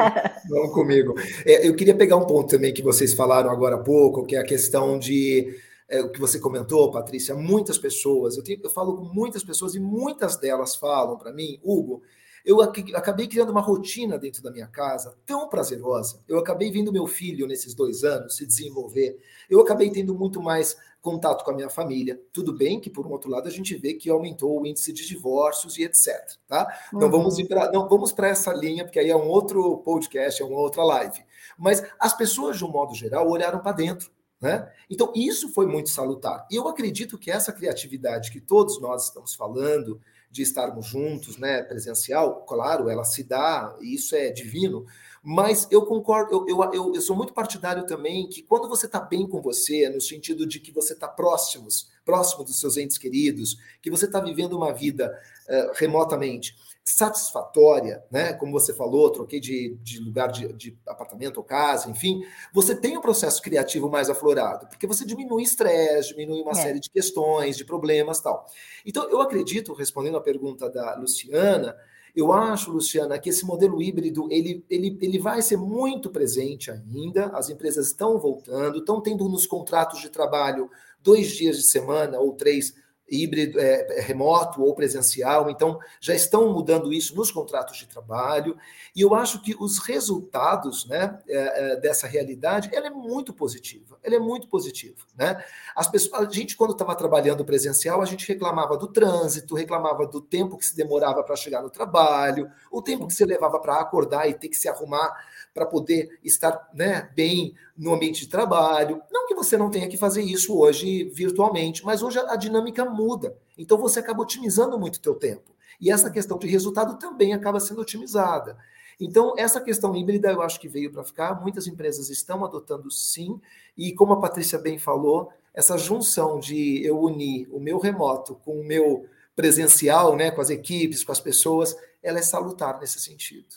vamos 0.49 0.73
comigo. 0.73 1.15
É, 1.45 1.67
eu 1.67 1.75
queria 1.75 1.95
pegar 1.95 2.15
um 2.17 2.25
ponto 2.25 2.49
também 2.49 2.73
que 2.73 2.81
vocês 2.81 3.13
falaram 3.13 3.49
agora 3.49 3.75
há 3.75 3.79
pouco, 3.79 4.25
que 4.25 4.35
é 4.35 4.39
a 4.39 4.45
questão 4.45 4.97
de 4.97 5.53
é, 5.89 6.01
o 6.01 6.09
que 6.09 6.19
você 6.19 6.39
comentou, 6.39 6.91
Patrícia. 6.91 7.35
Muitas 7.35 7.77
pessoas, 7.77 8.37
eu, 8.37 8.43
tenho, 8.43 8.59
eu 8.63 8.69
falo 8.69 8.95
com 8.95 9.13
muitas 9.13 9.43
pessoas 9.43 9.75
e 9.75 9.79
muitas 9.79 10.37
delas 10.37 10.75
falam 10.75 11.17
para 11.17 11.33
mim, 11.33 11.59
Hugo, 11.63 12.01
eu 12.45 12.61
acabei 12.61 13.27
criando 13.27 13.51
uma 13.51 13.61
rotina 13.61 14.17
dentro 14.17 14.41
da 14.41 14.51
minha 14.51 14.67
casa 14.67 15.15
tão 15.25 15.47
prazerosa. 15.49 16.21
Eu 16.27 16.39
acabei 16.39 16.71
vendo 16.71 16.91
meu 16.91 17.07
filho 17.07 17.47
nesses 17.47 17.73
dois 17.73 18.03
anos 18.03 18.35
se 18.35 18.45
desenvolver. 18.45 19.19
Eu 19.49 19.59
acabei 19.59 19.89
tendo 19.89 20.13
muito 20.13 20.41
mais 20.41 20.77
contato 21.01 21.43
com 21.43 21.51
a 21.51 21.53
minha 21.53 21.69
família. 21.69 22.21
Tudo 22.33 22.53
bem 22.53 22.79
que, 22.79 22.89
por 22.89 23.07
um 23.07 23.11
outro 23.11 23.29
lado, 23.29 23.47
a 23.47 23.51
gente 23.51 23.75
vê 23.75 23.93
que 23.93 24.09
aumentou 24.09 24.61
o 24.61 24.65
índice 24.65 24.91
de 24.91 25.07
divórcios 25.07 25.77
e 25.77 25.83
etc. 25.83 26.37
Tá? 26.47 26.67
Uhum. 26.91 26.99
Não 26.99 27.11
vamos 27.11 27.37
não 27.71 27.87
vamos 27.87 28.11
para 28.11 28.29
essa 28.29 28.53
linha, 28.53 28.83
porque 28.83 28.99
aí 28.99 29.09
é 29.09 29.15
um 29.15 29.27
outro 29.27 29.77
podcast, 29.79 30.41
é 30.41 30.45
uma 30.45 30.59
outra 30.59 30.83
live. 30.83 31.23
Mas 31.57 31.83
as 31.99 32.13
pessoas, 32.13 32.57
de 32.57 32.65
um 32.65 32.71
modo 32.71 32.93
geral, 32.93 33.29
olharam 33.29 33.59
para 33.59 33.71
dentro. 33.71 34.11
Né? 34.41 34.71
Então, 34.89 35.11
isso 35.15 35.49
foi 35.49 35.65
muito 35.65 35.89
salutar. 35.89 36.47
E 36.49 36.55
eu 36.55 36.67
acredito 36.67 37.17
que 37.17 37.29
essa 37.29 37.51
criatividade 37.51 38.31
que 38.31 38.39
todos 38.39 38.79
nós 38.79 39.05
estamos 39.05 39.35
falando, 39.35 39.99
de 40.29 40.43
estarmos 40.43 40.85
juntos, 40.85 41.37
né, 41.37 41.63
presencial, 41.63 42.45
claro, 42.47 42.89
ela 42.89 43.03
se 43.03 43.23
dá, 43.23 43.75
e 43.81 43.95
isso 43.95 44.15
é 44.15 44.29
divino, 44.29 44.85
mas 45.21 45.67
eu 45.69 45.85
concordo, 45.85 46.45
eu, 46.47 46.63
eu, 46.71 46.95
eu, 46.95 47.01
sou 47.01 47.15
muito 47.15 47.33
partidário 47.33 47.85
também 47.85 48.27
que 48.27 48.41
quando 48.41 48.69
você 48.69 48.85
está 48.85 48.99
bem 48.99 49.27
com 49.27 49.41
você, 49.41 49.89
no 49.89 49.99
sentido 49.99 50.45
de 50.45 50.59
que 50.59 50.71
você 50.71 50.93
está 50.93 51.07
próximos, 51.07 51.89
próximo 52.05 52.43
dos 52.43 52.59
seus 52.59 52.77
entes 52.77 52.97
queridos, 52.97 53.57
que 53.81 53.89
você 53.89 54.05
está 54.05 54.19
vivendo 54.19 54.55
uma 54.55 54.71
vida 54.71 55.11
uh, 55.47 55.71
remotamente, 55.75 56.55
satisfatória, 56.95 58.03
né? 58.09 58.33
Como 58.33 58.51
você 58.51 58.73
falou, 58.73 59.11
troquei 59.11 59.39
de, 59.39 59.77
de 59.81 59.99
lugar 59.99 60.31
de, 60.31 60.51
de, 60.53 60.77
apartamento 60.87 61.37
ou 61.37 61.43
casa, 61.43 61.89
enfim, 61.89 62.23
você 62.51 62.75
tem 62.75 62.97
um 62.97 63.01
processo 63.01 63.41
criativo 63.41 63.89
mais 63.89 64.09
aflorado, 64.09 64.67
porque 64.67 64.87
você 64.87 65.05
diminui 65.05 65.43
estresse, 65.43 66.09
diminui 66.09 66.41
uma 66.41 66.51
é. 66.51 66.55
série 66.55 66.79
de 66.79 66.89
questões, 66.89 67.57
de 67.57 67.63
problemas 67.63 68.19
tal. 68.19 68.45
Então, 68.83 69.07
eu 69.09 69.21
acredito, 69.21 69.73
respondendo 69.73 70.17
a 70.17 70.21
pergunta 70.21 70.67
da 70.67 70.95
Luciana, 70.95 71.75
eu 72.15 72.33
acho, 72.33 72.71
Luciana, 72.71 73.19
que 73.19 73.29
esse 73.29 73.45
modelo 73.45 73.81
híbrido 73.81 74.27
ele, 74.31 74.65
ele, 74.67 74.97
ele 74.99 75.19
vai 75.19 75.43
ser 75.43 75.57
muito 75.57 76.09
presente 76.09 76.71
ainda. 76.71 77.27
As 77.27 77.49
empresas 77.49 77.87
estão 77.87 78.17
voltando, 78.17 78.79
estão 78.79 78.99
tendo 78.99 79.29
nos 79.29 79.45
contratos 79.45 80.01
de 80.01 80.09
trabalho 80.09 80.71
dois 81.03 81.27
dias 81.27 81.55
de 81.55 81.63
semana 81.63 82.19
ou 82.19 82.33
três 82.33 82.73
híbrido, 83.11 83.59
é, 83.59 83.97
é, 83.97 84.01
remoto 84.01 84.61
ou 84.63 84.73
presencial, 84.73 85.49
então 85.49 85.79
já 85.99 86.13
estão 86.13 86.51
mudando 86.51 86.93
isso 86.93 87.15
nos 87.15 87.31
contratos 87.31 87.77
de 87.77 87.87
trabalho, 87.87 88.57
e 88.95 89.01
eu 89.01 89.13
acho 89.15 89.41
que 89.41 89.55
os 89.59 89.79
resultados 89.79 90.85
né, 90.87 91.19
é, 91.27 91.73
é, 91.73 91.75
dessa 91.77 92.07
realidade 92.07 92.69
ela 92.73 92.87
é 92.87 92.89
muito 92.89 93.33
positiva, 93.33 93.97
ela 94.03 94.15
é 94.15 94.19
muito 94.19 94.47
positiva. 94.47 94.97
Né? 95.15 95.43
As 95.75 95.87
pessoas, 95.87 96.27
a 96.27 96.31
gente, 96.31 96.55
quando 96.55 96.71
estava 96.71 96.95
trabalhando 96.95 97.45
presencial, 97.45 98.01
a 98.01 98.05
gente 98.05 98.27
reclamava 98.27 98.77
do 98.77 98.87
trânsito, 98.87 99.55
reclamava 99.55 100.05
do 100.05 100.21
tempo 100.21 100.57
que 100.57 100.65
se 100.65 100.75
demorava 100.75 101.23
para 101.23 101.35
chegar 101.35 101.61
no 101.61 101.69
trabalho, 101.69 102.49
o 102.71 102.81
tempo 102.81 103.07
que 103.07 103.13
se 103.13 103.25
levava 103.25 103.59
para 103.59 103.79
acordar 103.79 104.29
e 104.29 104.33
ter 104.33 104.49
que 104.49 104.57
se 104.57 104.67
arrumar 104.67 105.13
para 105.53 105.65
poder 105.65 106.19
estar 106.23 106.69
né, 106.73 107.09
bem 107.15 107.53
no 107.77 107.93
ambiente 107.93 108.21
de 108.21 108.27
trabalho. 108.27 109.01
Não 109.11 109.27
que 109.27 109.35
você 109.35 109.57
não 109.57 109.69
tenha 109.69 109.87
que 109.87 109.97
fazer 109.97 110.21
isso 110.21 110.57
hoje 110.57 111.05
virtualmente, 111.13 111.83
mas 111.85 112.01
hoje 112.01 112.19
a 112.19 112.35
dinâmica 112.35 112.85
muda. 112.85 113.37
Então 113.57 113.77
você 113.77 113.99
acaba 113.99 114.21
otimizando 114.21 114.77
muito 114.79 114.97
o 114.97 115.01
teu 115.01 115.15
tempo. 115.15 115.55
E 115.79 115.91
essa 115.91 116.09
questão 116.09 116.37
de 116.37 116.47
resultado 116.47 116.97
também 116.97 117.33
acaba 117.33 117.59
sendo 117.59 117.81
otimizada. 117.81 118.57
Então, 118.99 119.33
essa 119.37 119.61
questão 119.61 119.95
híbrida 119.95 120.29
eu 120.29 120.41
acho 120.41 120.59
que 120.59 120.67
veio 120.67 120.91
para 120.91 121.05
ficar. 121.05 121.39
Muitas 121.41 121.67
empresas 121.67 122.09
estão 122.09 122.43
adotando 122.43 122.91
sim. 122.91 123.39
E 123.77 123.93
como 123.93 124.11
a 124.11 124.19
Patrícia 124.19 124.59
bem 124.59 124.77
falou, 124.77 125.31
essa 125.53 125.77
junção 125.77 126.37
de 126.37 126.85
eu 126.85 126.99
unir 126.99 127.47
o 127.49 127.61
meu 127.61 127.79
remoto 127.79 128.35
com 128.43 128.59
o 128.59 128.63
meu 128.63 129.05
presencial, 129.35 130.17
né, 130.17 130.31
com 130.31 130.41
as 130.41 130.49
equipes, 130.49 131.01
com 131.01 131.13
as 131.13 131.21
pessoas, 131.21 131.77
ela 132.03 132.19
é 132.19 132.21
salutar 132.21 132.77
nesse 132.77 132.99
sentido. 132.99 133.47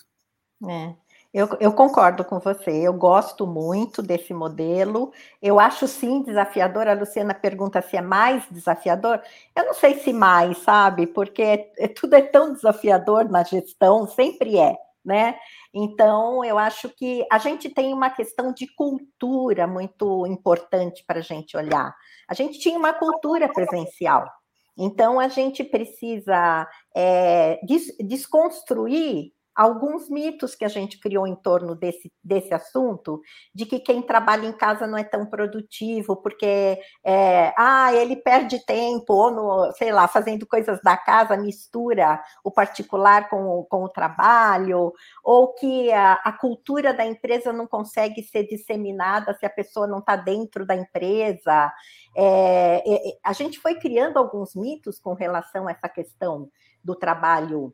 É. 0.65 0.95
Eu, 1.33 1.49
eu, 1.61 1.73
concordo 1.73 2.23
com 2.27 2.39
você, 2.39 2.71
eu 2.71 2.93
gosto 2.93 3.47
muito 3.47 4.03
desse 4.03 4.35
modelo. 4.35 5.13
Eu 5.41 5.59
acho 5.59 5.89
sim 5.89 6.23
desafiador. 6.23 6.87
A 6.87 6.93
Luciana 6.93 7.33
pergunta 7.33 7.81
se 7.81 7.97
é 7.97 8.03
mais 8.03 8.45
desafiador. 8.51 9.19
Eu 9.57 9.65
não 9.65 9.73
sei 9.73 9.99
se 9.99 10.13
mais, 10.13 10.59
sabe? 10.59 11.07
Porque 11.07 11.43
é, 11.43 11.73
é, 11.79 11.89
tudo 11.89 12.15
é 12.15 12.21
tão 12.21 12.53
desafiador 12.53 13.31
na 13.31 13.43
gestão, 13.45 14.07
sempre 14.07 14.59
é, 14.59 14.77
né? 15.03 15.39
Então, 15.73 16.45
eu 16.45 16.59
acho 16.59 16.91
que 16.91 17.27
a 17.33 17.39
gente 17.39 17.71
tem 17.71 17.95
uma 17.95 18.11
questão 18.11 18.53
de 18.53 18.67
cultura 18.67 19.67
muito 19.67 20.27
importante 20.27 21.03
para 21.07 21.21
a 21.21 21.23
gente 21.23 21.57
olhar. 21.57 21.97
A 22.29 22.35
gente 22.35 22.59
tinha 22.59 22.79
uma 22.79 22.93
cultura 22.93 23.51
presencial. 23.51 24.31
Então, 24.77 25.19
a 25.19 25.29
gente 25.29 25.65
precisa 25.65 26.69
é, 26.95 27.59
des 27.65 27.97
desconstruir 27.99 29.33
alguns 29.55 30.09
mitos 30.09 30.55
que 30.55 30.65
a 30.65 30.69
gente 30.69 30.99
criou 30.99 31.27
em 31.27 31.35
torno 31.35 31.75
desse, 31.75 32.11
desse 32.23 32.53
assunto, 32.55 33.21
de 33.55 33.67
que 33.67 33.79
quem 33.79 34.01
trabalha 34.03 34.47
em 34.47 34.53
casa 34.53 34.87
não 34.87 34.97
é 34.97 35.05
tão 35.05 35.27
produtivo, 35.27 36.17
porque 36.17 36.79
é, 37.05 37.53
ah, 37.57 37.93
ele 37.95 38.17
perde 38.17 38.65
tempo, 38.65 39.13
ou 39.13 39.31
no, 39.31 39.73
sei 39.73 39.93
lá, 39.93 40.09
fazendo 40.09 40.47
coisas 40.47 40.81
da 40.83 40.97
casa, 40.97 41.37
mistura 41.37 42.23
o 42.43 42.51
particular 42.51 43.29
com 43.29 43.45
o, 43.45 43.65
com 43.65 43.85
o 43.85 43.89
trabalho, 43.89 44.93
ou 45.23 45.55
que 45.55 45.93
a, 45.93 46.15
a 46.25 46.33
cultura 46.33 46.95
da 46.95 47.05
empresa 47.05 47.53
não 47.53 47.67
consegue 47.67 48.23
ser 48.23 48.47
disseminada 48.47 49.35
se 49.35 49.45
a 49.45 49.51
pessoa 49.51 49.87
não 49.87 49.99
está 49.99 50.17
dentro 50.17 50.65
da 50.65 50.75
empresa. 50.75 51.73
É, 52.17 52.83
é, 52.87 53.19
a 53.25 53.33
gente 53.33 53.59
foi 53.59 53.75
criando 53.77 54.19
alguns 54.19 54.55
mitos 54.55 54.99
com 54.99 55.15
relação 55.15 55.69
a 55.69 55.73
essa 55.73 55.89
questão 55.89 56.51
do 56.83 56.95
trabalho 56.95 57.73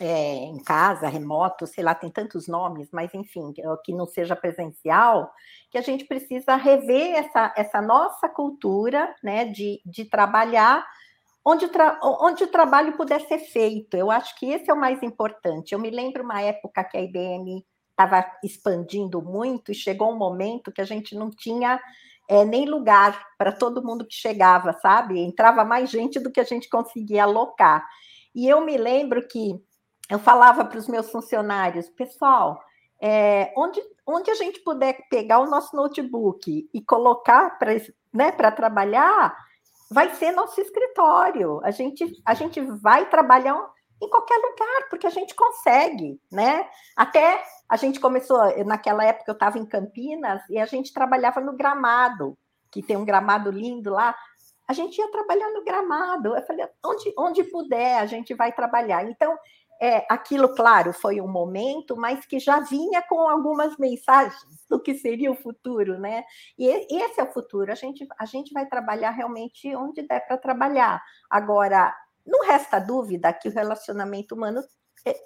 é, 0.00 0.34
em 0.46 0.58
casa, 0.64 1.08
remoto, 1.08 1.66
sei 1.66 1.84
lá, 1.84 1.94
tem 1.94 2.10
tantos 2.10 2.48
nomes, 2.48 2.88
mas 2.90 3.12
enfim, 3.12 3.52
que 3.84 3.92
não 3.92 4.06
seja 4.06 4.34
presencial, 4.34 5.30
que 5.70 5.76
a 5.76 5.82
gente 5.82 6.06
precisa 6.06 6.56
rever 6.56 7.16
essa, 7.16 7.52
essa 7.54 7.82
nossa 7.82 8.26
cultura 8.26 9.14
né, 9.22 9.44
de, 9.44 9.82
de 9.84 10.06
trabalhar 10.06 10.86
onde 11.44 11.66
o, 11.66 11.70
onde 12.26 12.44
o 12.44 12.50
trabalho 12.50 12.96
puder 12.96 13.20
ser 13.22 13.40
feito. 13.40 13.94
Eu 13.94 14.10
acho 14.10 14.38
que 14.38 14.50
esse 14.50 14.70
é 14.70 14.74
o 14.74 14.80
mais 14.80 15.02
importante. 15.02 15.72
Eu 15.72 15.78
me 15.78 15.90
lembro 15.90 16.24
uma 16.24 16.40
época 16.40 16.82
que 16.82 16.96
a 16.96 17.02
IBM 17.02 17.64
estava 17.90 18.24
expandindo 18.42 19.20
muito 19.20 19.70
e 19.70 19.74
chegou 19.74 20.10
um 20.10 20.16
momento 20.16 20.72
que 20.72 20.80
a 20.80 20.86
gente 20.86 21.14
não 21.14 21.28
tinha 21.28 21.78
é, 22.26 22.42
nem 22.42 22.64
lugar 22.64 23.26
para 23.36 23.52
todo 23.52 23.84
mundo 23.84 24.06
que 24.06 24.14
chegava, 24.14 24.72
sabe? 24.80 25.20
Entrava 25.20 25.62
mais 25.62 25.90
gente 25.90 26.18
do 26.18 26.30
que 26.30 26.40
a 26.40 26.44
gente 26.44 26.70
conseguia 26.70 27.24
alocar. 27.24 27.86
E 28.34 28.48
eu 28.48 28.64
me 28.64 28.78
lembro 28.78 29.26
que 29.28 29.60
eu 30.10 30.18
falava 30.18 30.64
para 30.64 30.78
os 30.78 30.88
meus 30.88 31.10
funcionários, 31.10 31.88
pessoal, 31.88 32.60
é, 33.00 33.52
onde, 33.56 33.80
onde 34.06 34.30
a 34.30 34.34
gente 34.34 34.60
puder 34.60 35.06
pegar 35.08 35.38
o 35.38 35.48
nosso 35.48 35.74
notebook 35.74 36.68
e 36.74 36.82
colocar 36.82 37.58
para 37.58 37.72
né, 38.12 38.32
trabalhar, 38.32 39.34
vai 39.90 40.12
ser 40.14 40.32
nosso 40.32 40.60
escritório. 40.60 41.60
A 41.62 41.70
gente, 41.70 42.04
a 42.26 42.34
gente 42.34 42.60
vai 42.60 43.08
trabalhar 43.08 43.56
em 44.02 44.08
qualquer 44.08 44.36
lugar, 44.36 44.88
porque 44.88 45.06
a 45.06 45.10
gente 45.10 45.34
consegue, 45.34 46.20
né? 46.30 46.68
Até 46.96 47.42
a 47.68 47.76
gente 47.76 48.00
começou, 48.00 48.38
naquela 48.64 49.04
época 49.04 49.30
eu 49.30 49.34
estava 49.34 49.58
em 49.58 49.66
Campinas 49.66 50.42
e 50.50 50.58
a 50.58 50.66
gente 50.66 50.92
trabalhava 50.92 51.40
no 51.40 51.56
gramado, 51.56 52.36
que 52.70 52.82
tem 52.82 52.96
um 52.96 53.04
gramado 53.04 53.50
lindo 53.50 53.90
lá. 53.90 54.14
A 54.66 54.72
gente 54.72 54.98
ia 54.98 55.10
trabalhar 55.10 55.50
no 55.50 55.64
gramado. 55.64 56.36
Eu 56.36 56.42
falei, 56.46 56.66
onde, 56.84 57.14
onde 57.18 57.44
puder, 57.44 57.98
a 57.98 58.06
gente 58.06 58.34
vai 58.34 58.52
trabalhar. 58.52 59.04
Então, 59.04 59.36
é, 59.80 60.04
aquilo, 60.10 60.54
claro, 60.54 60.92
foi 60.92 61.22
um 61.22 61.26
momento, 61.26 61.96
mas 61.96 62.26
que 62.26 62.38
já 62.38 62.60
vinha 62.60 63.00
com 63.00 63.26
algumas 63.26 63.78
mensagens 63.78 64.64
do 64.68 64.78
que 64.78 64.94
seria 64.94 65.30
o 65.32 65.34
futuro, 65.34 65.98
né? 65.98 66.22
E 66.58 66.66
esse 66.66 67.18
é 67.18 67.24
o 67.24 67.32
futuro. 67.32 67.72
A 67.72 67.74
gente, 67.74 68.06
a 68.18 68.26
gente 68.26 68.52
vai 68.52 68.66
trabalhar 68.66 69.10
realmente 69.10 69.74
onde 69.74 70.02
der 70.02 70.20
para 70.26 70.36
trabalhar. 70.36 71.02
Agora, 71.30 71.96
não 72.26 72.46
resta 72.46 72.78
dúvida 72.78 73.32
que 73.32 73.48
o 73.48 73.52
relacionamento 73.52 74.34
humano 74.34 74.62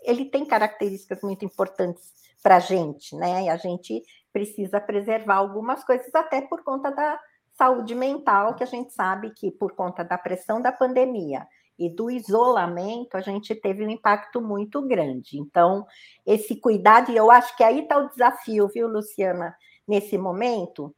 ele 0.05 0.27
tem 0.27 0.47
características 0.47 1.21
muito 1.21 1.45
importantes 1.45 2.13
para 2.41 2.57
a 2.57 2.61
gente, 2.61 3.17
né? 3.17 3.45
E 3.45 3.49
a 3.49 3.57
gente 3.57 4.05
precisa 4.33 4.81
preservar 4.81 5.37
algumas 5.37 5.83
coisas, 5.83 6.15
até 6.15 6.41
por 6.41 6.63
conta 6.63 6.93
da 6.93 7.19
saúde 7.55 7.95
mental, 7.95 8.55
que 8.55 8.63
a 8.63 8.67
gente 8.67 8.93
sabe 8.93 9.31
que 9.31 9.51
por 9.51 9.73
conta 9.73 10.05
da 10.05 10.17
pressão 10.17 10.61
da 10.61 10.71
pandemia 10.71 11.45
e 11.79 11.89
do 11.89 12.11
isolamento, 12.11 13.17
a 13.17 13.21
gente 13.21 13.55
teve 13.55 13.85
um 13.85 13.91
impacto 13.91 14.41
muito 14.41 14.81
grande. 14.83 15.39
Então, 15.39 15.87
esse 16.25 16.57
cuidado, 16.57 17.11
e 17.11 17.17
eu 17.17 17.31
acho 17.31 17.57
que 17.57 17.65
aí 17.65 17.81
está 17.81 17.99
o 17.99 18.09
desafio, 18.09 18.69
viu, 18.69 18.89
Luciana, 18.89 19.55
nesse 19.87 20.17
momento, 20.17 20.95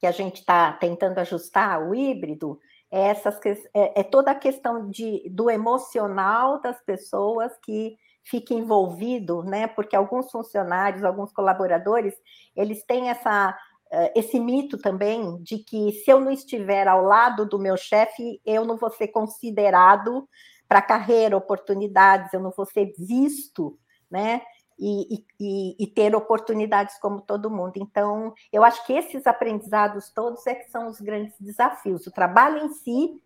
que 0.00 0.06
a 0.06 0.10
gente 0.10 0.40
está 0.40 0.72
tentando 0.72 1.18
ajustar 1.18 1.82
o 1.82 1.94
híbrido, 1.94 2.58
é, 2.90 3.08
essas, 3.08 3.38
é, 3.74 4.00
é 4.00 4.02
toda 4.02 4.30
a 4.30 4.34
questão 4.34 4.88
de, 4.88 5.28
do 5.30 5.50
emocional 5.50 6.60
das 6.60 6.80
pessoas 6.82 7.52
que 7.62 7.96
fica 8.24 8.54
envolvido, 8.54 9.42
né? 9.42 9.66
Porque 9.66 9.96
alguns 9.96 10.30
funcionários, 10.30 11.04
alguns 11.04 11.32
colaboradores, 11.32 12.14
eles 12.54 12.84
têm 12.84 13.08
essa 13.08 13.56
esse 14.14 14.38
mito 14.38 14.76
também 14.78 15.42
de 15.42 15.58
que 15.58 15.92
se 15.92 16.10
eu 16.10 16.20
não 16.20 16.30
estiver 16.30 16.86
ao 16.86 17.02
lado 17.02 17.46
do 17.46 17.58
meu 17.58 17.76
chefe, 17.76 18.40
eu 18.44 18.64
não 18.64 18.76
vou 18.76 18.90
ser 18.90 19.08
considerado 19.08 20.28
para 20.68 20.82
carreira, 20.82 21.36
oportunidades, 21.36 22.32
eu 22.32 22.40
não 22.40 22.50
vou 22.50 22.66
ser 22.66 22.92
visto, 22.98 23.78
né? 24.10 24.42
E, 24.78 25.24
e, 25.40 25.76
e, 25.76 25.86
ter 25.88 26.14
oportunidades 26.14 26.96
como 27.00 27.20
todo 27.20 27.50
mundo. 27.50 27.72
Então, 27.76 28.32
eu 28.52 28.62
acho 28.62 28.86
que 28.86 28.92
esses 28.92 29.26
aprendizados 29.26 30.08
todos 30.10 30.46
é 30.46 30.54
que 30.54 30.70
são 30.70 30.86
os 30.86 31.00
grandes 31.00 31.34
desafios. 31.40 32.06
O 32.06 32.12
trabalho 32.12 32.64
em 32.64 32.68
si 32.74 33.20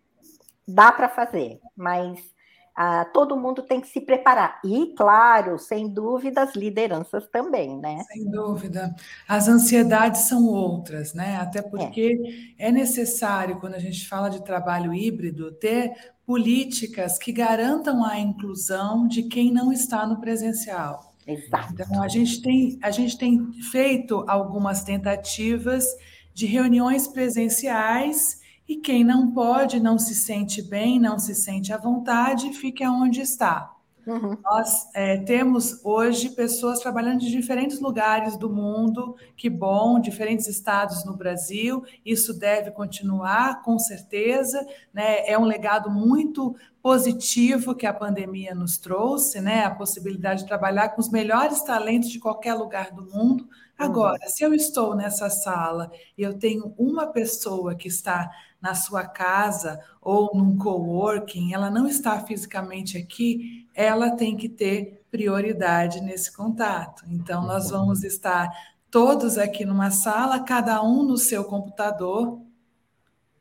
dá 0.67 0.91
para 0.91 1.07
fazer, 1.07 1.59
mas 1.75 2.32
ah, 2.75 3.05
todo 3.05 3.37
mundo 3.37 3.61
tem 3.61 3.79
que 3.79 3.87
se 3.87 4.01
preparar. 4.01 4.59
E, 4.65 4.93
claro, 4.97 5.59
sem 5.59 5.87
dúvida, 5.87 6.41
as 6.41 6.55
lideranças 6.55 7.27
também, 7.27 7.77
né? 7.77 8.03
Sem 8.11 8.29
dúvida. 8.29 8.95
As 9.27 9.47
ansiedades 9.47 10.21
são 10.21 10.45
outras, 10.47 11.13
né? 11.13 11.37
Até 11.37 11.61
porque 11.61 12.55
é, 12.57 12.69
é 12.69 12.71
necessário, 12.71 13.59
quando 13.59 13.75
a 13.75 13.79
gente 13.79 14.07
fala 14.07 14.29
de 14.29 14.43
trabalho 14.43 14.93
híbrido, 14.93 15.51
ter 15.51 15.93
políticas 16.25 17.19
que 17.19 17.31
garantam 17.31 18.03
a 18.03 18.17
inclusão 18.17 19.07
de 19.07 19.23
quem 19.23 19.51
não 19.51 19.71
está 19.71 20.07
no 20.07 20.19
presencial. 20.19 21.13
Exato. 21.27 21.73
Então, 21.73 22.01
a 22.01 22.07
gente 22.07 22.41
tem, 22.41 22.79
a 22.81 22.89
gente 22.89 23.17
tem 23.17 23.53
feito 23.71 24.25
algumas 24.27 24.83
tentativas 24.83 25.85
de 26.33 26.47
reuniões 26.47 27.07
presenciais 27.07 28.41
e 28.73 28.77
quem 28.77 29.03
não 29.03 29.31
pode, 29.31 29.79
não 29.79 29.99
se 29.99 30.15
sente 30.15 30.59
bem, 30.59 30.99
não 30.99 31.19
se 31.19 31.35
sente 31.35 31.71
à 31.71 31.77
vontade, 31.77 32.53
fique 32.53 32.85
onde 32.87 33.21
está. 33.21 33.71
Uhum. 34.05 34.35
Nós 34.43 34.89
é, 34.93 35.17
temos 35.17 35.79
hoje 35.85 36.31
pessoas 36.31 36.79
trabalhando 36.79 37.19
de 37.19 37.31
diferentes 37.31 37.79
lugares 37.79 38.35
do 38.35 38.49
mundo, 38.49 39.15
que 39.37 39.49
bom, 39.49 39.99
diferentes 39.99 40.47
estados 40.47 41.05
no 41.05 41.15
Brasil. 41.15 41.85
Isso 42.03 42.37
deve 42.37 42.71
continuar, 42.71 43.61
com 43.61 43.77
certeza. 43.77 44.59
Né? 44.91 45.25
É 45.29 45.37
um 45.37 45.45
legado 45.45 45.89
muito 45.89 46.55
positivo 46.81 47.75
que 47.75 47.85
a 47.85 47.93
pandemia 47.93 48.53
nos 48.53 48.77
trouxe, 48.77 49.39
né? 49.39 49.63
A 49.63 49.71
possibilidade 49.71 50.41
de 50.41 50.47
trabalhar 50.47 50.89
com 50.89 50.99
os 50.99 51.09
melhores 51.09 51.61
talentos 51.61 52.09
de 52.09 52.19
qualquer 52.19 52.55
lugar 52.55 52.91
do 52.91 53.05
mundo. 53.05 53.47
Agora, 53.77 54.19
uhum. 54.21 54.29
se 54.29 54.43
eu 54.43 54.53
estou 54.53 54.95
nessa 54.95 55.29
sala 55.29 55.89
e 56.17 56.23
eu 56.23 56.37
tenho 56.37 56.73
uma 56.77 57.07
pessoa 57.07 57.73
que 57.73 57.87
está 57.87 58.29
na 58.63 58.73
sua 58.73 59.05
casa 59.05 59.77
ou 60.01 60.33
num 60.33 60.57
coworking, 60.57 61.53
ela 61.53 61.69
não 61.69 61.85
está 61.85 62.17
fisicamente 62.21 62.97
aqui, 62.97 63.67
ela 63.75 64.11
tem 64.11 64.37
que 64.37 64.47
ter 64.47 65.03
prioridade 65.11 65.99
nesse 65.99 66.31
contato. 66.33 67.03
Então, 67.09 67.45
nós 67.45 67.65
uhum. 67.65 67.79
vamos 67.79 68.05
estar 68.05 68.49
todos 68.89 69.37
aqui 69.37 69.65
numa 69.65 69.91
sala, 69.91 70.39
cada 70.39 70.81
um 70.81 71.03
no 71.03 71.17
seu 71.17 71.43
computador, 71.43 72.41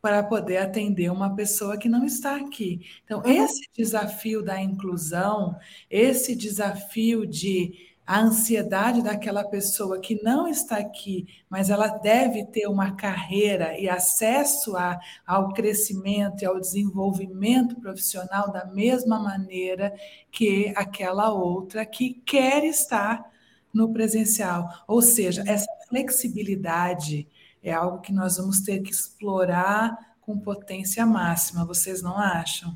para 0.00 0.24
poder 0.24 0.56
atender 0.56 1.12
uma 1.12 1.37
pessoa 1.37 1.78
que 1.78 1.88
não 1.88 2.04
está 2.04 2.35
aqui. 2.35 2.80
Então, 3.04 3.20
uhum. 3.20 3.30
esse 3.30 3.70
desafio 3.72 4.42
da 4.42 4.61
inclusão, 4.61 5.56
esse 5.88 6.35
desafio 6.35 7.24
de 7.24 7.91
a 8.12 8.20
ansiedade 8.20 9.01
daquela 9.01 9.42
pessoa 9.42 9.98
que 9.98 10.22
não 10.22 10.46
está 10.46 10.77
aqui, 10.77 11.27
mas 11.48 11.70
ela 11.70 11.88
deve 11.88 12.44
ter 12.44 12.66
uma 12.66 12.94
carreira 12.94 13.79
e 13.79 13.88
acesso 13.88 14.77
a, 14.77 15.01
ao 15.27 15.55
crescimento 15.55 16.42
e 16.42 16.44
ao 16.44 16.61
desenvolvimento 16.61 17.75
profissional 17.81 18.53
da 18.53 18.66
mesma 18.66 19.18
maneira 19.18 19.94
que 20.31 20.75
aquela 20.77 21.33
outra 21.33 21.87
que 21.87 22.20
quer 22.27 22.64
estar 22.64 23.25
no 23.72 23.90
presencial. 23.94 24.68
Ou 24.87 25.01
seja, 25.01 25.42
essa 25.46 25.72
flexibilidade 25.88 27.27
é 27.62 27.72
algo 27.72 28.03
que 28.03 28.12
nós 28.12 28.37
vamos 28.37 28.61
ter 28.61 28.81
que 28.81 28.92
explorar 28.92 29.96
com 30.20 30.38
potência 30.38 31.07
máxima, 31.07 31.64
vocês 31.64 32.03
não 32.03 32.18
acham? 32.18 32.75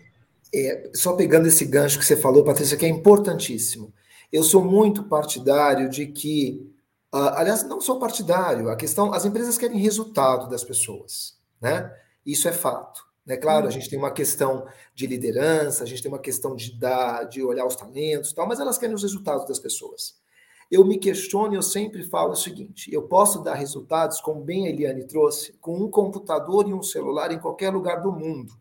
É, 0.54 0.88
só 0.94 1.12
pegando 1.12 1.46
esse 1.46 1.66
gancho 1.66 1.98
que 1.98 2.06
você 2.06 2.16
falou, 2.16 2.42
Patrícia, 2.42 2.78
que 2.78 2.86
é 2.86 2.88
importantíssimo. 2.88 3.92
Eu 4.32 4.42
sou 4.42 4.64
muito 4.64 5.04
partidário 5.04 5.88
de 5.88 6.06
que, 6.06 6.72
uh, 7.14 7.34
aliás, 7.34 7.62
não 7.64 7.80
sou 7.80 7.98
partidário, 7.98 8.68
a 8.68 8.76
questão, 8.76 9.12
as 9.12 9.24
empresas 9.24 9.56
querem 9.56 9.78
resultado 9.78 10.48
das 10.48 10.64
pessoas, 10.64 11.38
né? 11.60 11.92
Isso 12.24 12.48
é 12.48 12.52
fato. 12.52 13.06
Né? 13.26 13.36
Claro, 13.36 13.66
a 13.66 13.70
gente 13.70 13.90
tem 13.90 13.98
uma 13.98 14.12
questão 14.12 14.66
de 14.94 15.06
liderança, 15.06 15.82
a 15.82 15.86
gente 15.86 16.00
tem 16.00 16.10
uma 16.10 16.18
questão 16.18 16.54
de 16.54 16.78
dar, 16.78 17.24
de 17.24 17.42
olhar 17.42 17.66
os 17.66 17.74
talentos, 17.74 18.32
tal, 18.32 18.46
mas 18.46 18.60
elas 18.60 18.78
querem 18.78 18.94
os 18.94 19.02
resultados 19.02 19.46
das 19.46 19.58
pessoas. 19.58 20.14
Eu 20.70 20.84
me 20.84 20.98
questiono 20.98 21.52
e 21.52 21.56
eu 21.56 21.62
sempre 21.62 22.02
falo 22.02 22.32
o 22.32 22.36
seguinte: 22.36 22.92
eu 22.92 23.02
posso 23.02 23.42
dar 23.42 23.54
resultados, 23.54 24.20
como 24.20 24.42
bem 24.42 24.66
a 24.66 24.70
Eliane 24.70 25.04
trouxe, 25.04 25.52
com 25.60 25.76
um 25.76 25.90
computador 25.90 26.68
e 26.68 26.74
um 26.74 26.82
celular 26.82 27.30
em 27.32 27.38
qualquer 27.38 27.70
lugar 27.70 28.00
do 28.02 28.12
mundo, 28.12 28.52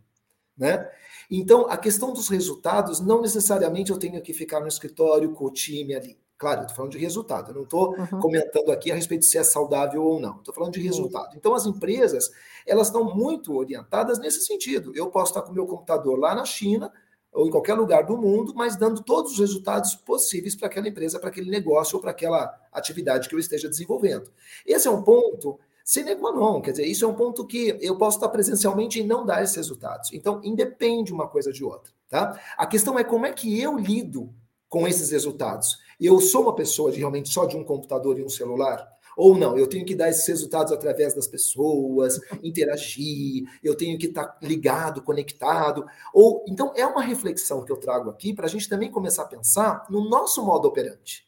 né? 0.58 0.90
Então, 1.30 1.68
a 1.70 1.78
questão 1.78 2.14
dos 2.14 2.30
resultados, 2.30 3.00
não 3.00 3.22
necessariamente 3.22 3.92
eu 3.92 3.98
tenho 3.98 4.22
que 4.22 4.34
ficar 4.34 4.60
no 4.60 4.68
escritório 4.68 5.32
com 5.32 5.46
o 5.46 5.52
time 5.52 5.96
ali. 5.96 6.18
Claro, 6.38 6.60
eu 6.60 6.62
estou 6.64 6.76
falando 6.76 6.92
de 6.92 6.98
resultado, 6.98 7.52
eu 7.52 7.56
não 7.56 7.64
estou 7.64 7.96
uhum. 7.98 8.20
comentando 8.20 8.70
aqui 8.70 8.92
a 8.92 8.96
respeito 8.96 9.22
de 9.22 9.28
se 9.28 9.38
é 9.38 9.44
saudável 9.44 10.04
ou 10.04 10.20
não, 10.20 10.38
estou 10.38 10.54
falando 10.54 10.74
de 10.74 10.82
resultado. 10.82 11.32
Uhum. 11.32 11.38
Então, 11.38 11.56
as 11.56 11.66
empresas, 11.66 12.30
elas 12.68 12.88
estão 12.88 13.16
muito 13.16 13.56
orientadas 13.56 14.20
nesse 14.20 14.42
sentido. 14.42 14.92
Eu 14.96 15.08
posso 15.08 15.32
estar 15.32 15.42
com 15.44 15.52
o 15.52 15.56
meu 15.56 15.66
computador 15.66 16.20
lá 16.20 16.36
na 16.36 16.44
China, 16.44 16.92
ou 17.36 17.48
em 17.48 17.52
qualquer 17.52 17.74
lugar 17.74 18.06
do 18.06 18.18
mundo, 18.18 18.54
mas 18.56 18.78
dando 18.78 19.04
todos 19.04 19.34
os 19.34 19.40
resultados 19.40 19.94
possíveis 19.94 20.56
para 20.56 20.68
aquela 20.68 20.88
empresa, 20.88 21.20
para 21.20 21.30
aquele 21.30 21.52
negócio 21.52 21.98
ou 21.98 22.02
para 22.02 22.12
aquela 22.12 22.54
atividade 22.72 23.28
que 23.28 23.36
eu 23.36 23.40
esteja 23.40 23.68
desenvolvendo. 23.68 24.32
Esse 24.66 24.88
é 24.88 24.92
um 24.92 25.04
ponto 25.04 25.60
sine 25.86 26.16
qua 26.16 26.32
non, 26.32 26.62
quer 26.62 26.72
dizer, 26.72 26.88
isso 26.88 27.06
é 27.06 27.08
um 27.08 27.14
ponto 27.14 27.46
que 27.46 27.78
eu 27.80 27.96
posso 27.96 28.18
estar 28.18 28.30
presencialmente 28.30 29.00
e 29.00 29.04
não 29.04 29.24
dar 29.24 29.44
esses 29.44 29.56
resultados. 29.56 30.12
Então, 30.12 30.42
independe 30.44 31.14
uma 31.14 31.28
coisa 31.28 31.54
de 31.54 31.64
outra, 31.64 31.94
tá? 32.10 32.42
A 32.58 32.66
questão 32.66 32.98
é 32.98 33.04
como 33.04 33.28
é 33.28 33.32
que 33.32 33.62
eu 33.62 33.78
lido 33.78 34.34
com 34.68 34.88
esses 34.88 35.12
resultados. 35.12 35.78
Eu 36.02 36.20
sou 36.20 36.42
uma 36.42 36.56
pessoa 36.56 36.92
de 36.92 36.98
realmente 36.98 37.30
só 37.30 37.46
de 37.46 37.56
um 37.56 37.64
computador 37.64 38.18
e 38.18 38.24
um 38.24 38.30
celular? 38.30 38.86
Ou 39.16 39.38
não, 39.38 39.58
eu 39.58 39.68
tenho 39.68 39.86
que 39.86 39.96
dar 39.96 40.10
esses 40.10 40.28
resultados 40.28 40.74
através 40.74 41.14
das 41.14 41.28
pessoas, 41.28 42.20
interagir, 42.44 43.46
eu 43.64 43.76
tenho 43.76 43.98
que 43.98 44.08
estar 44.08 44.38
ligado, 44.42 45.04
conectado. 45.04 45.86
Ou 46.14 46.44
então 46.48 46.74
é 46.76 46.86
uma 46.86 47.02
reflexão 47.02 47.64
que 47.64 47.72
eu 47.72 47.78
trago 47.78 48.10
aqui 48.10 48.34
para 48.34 48.48
a 48.48 48.50
gente 48.50 48.68
também 48.68 48.92
começar 48.92 49.22
a 49.22 49.28
pensar 49.28 49.86
no 49.90 50.10
nosso 50.10 50.44
modo 50.44 50.68
operante. 50.68 51.26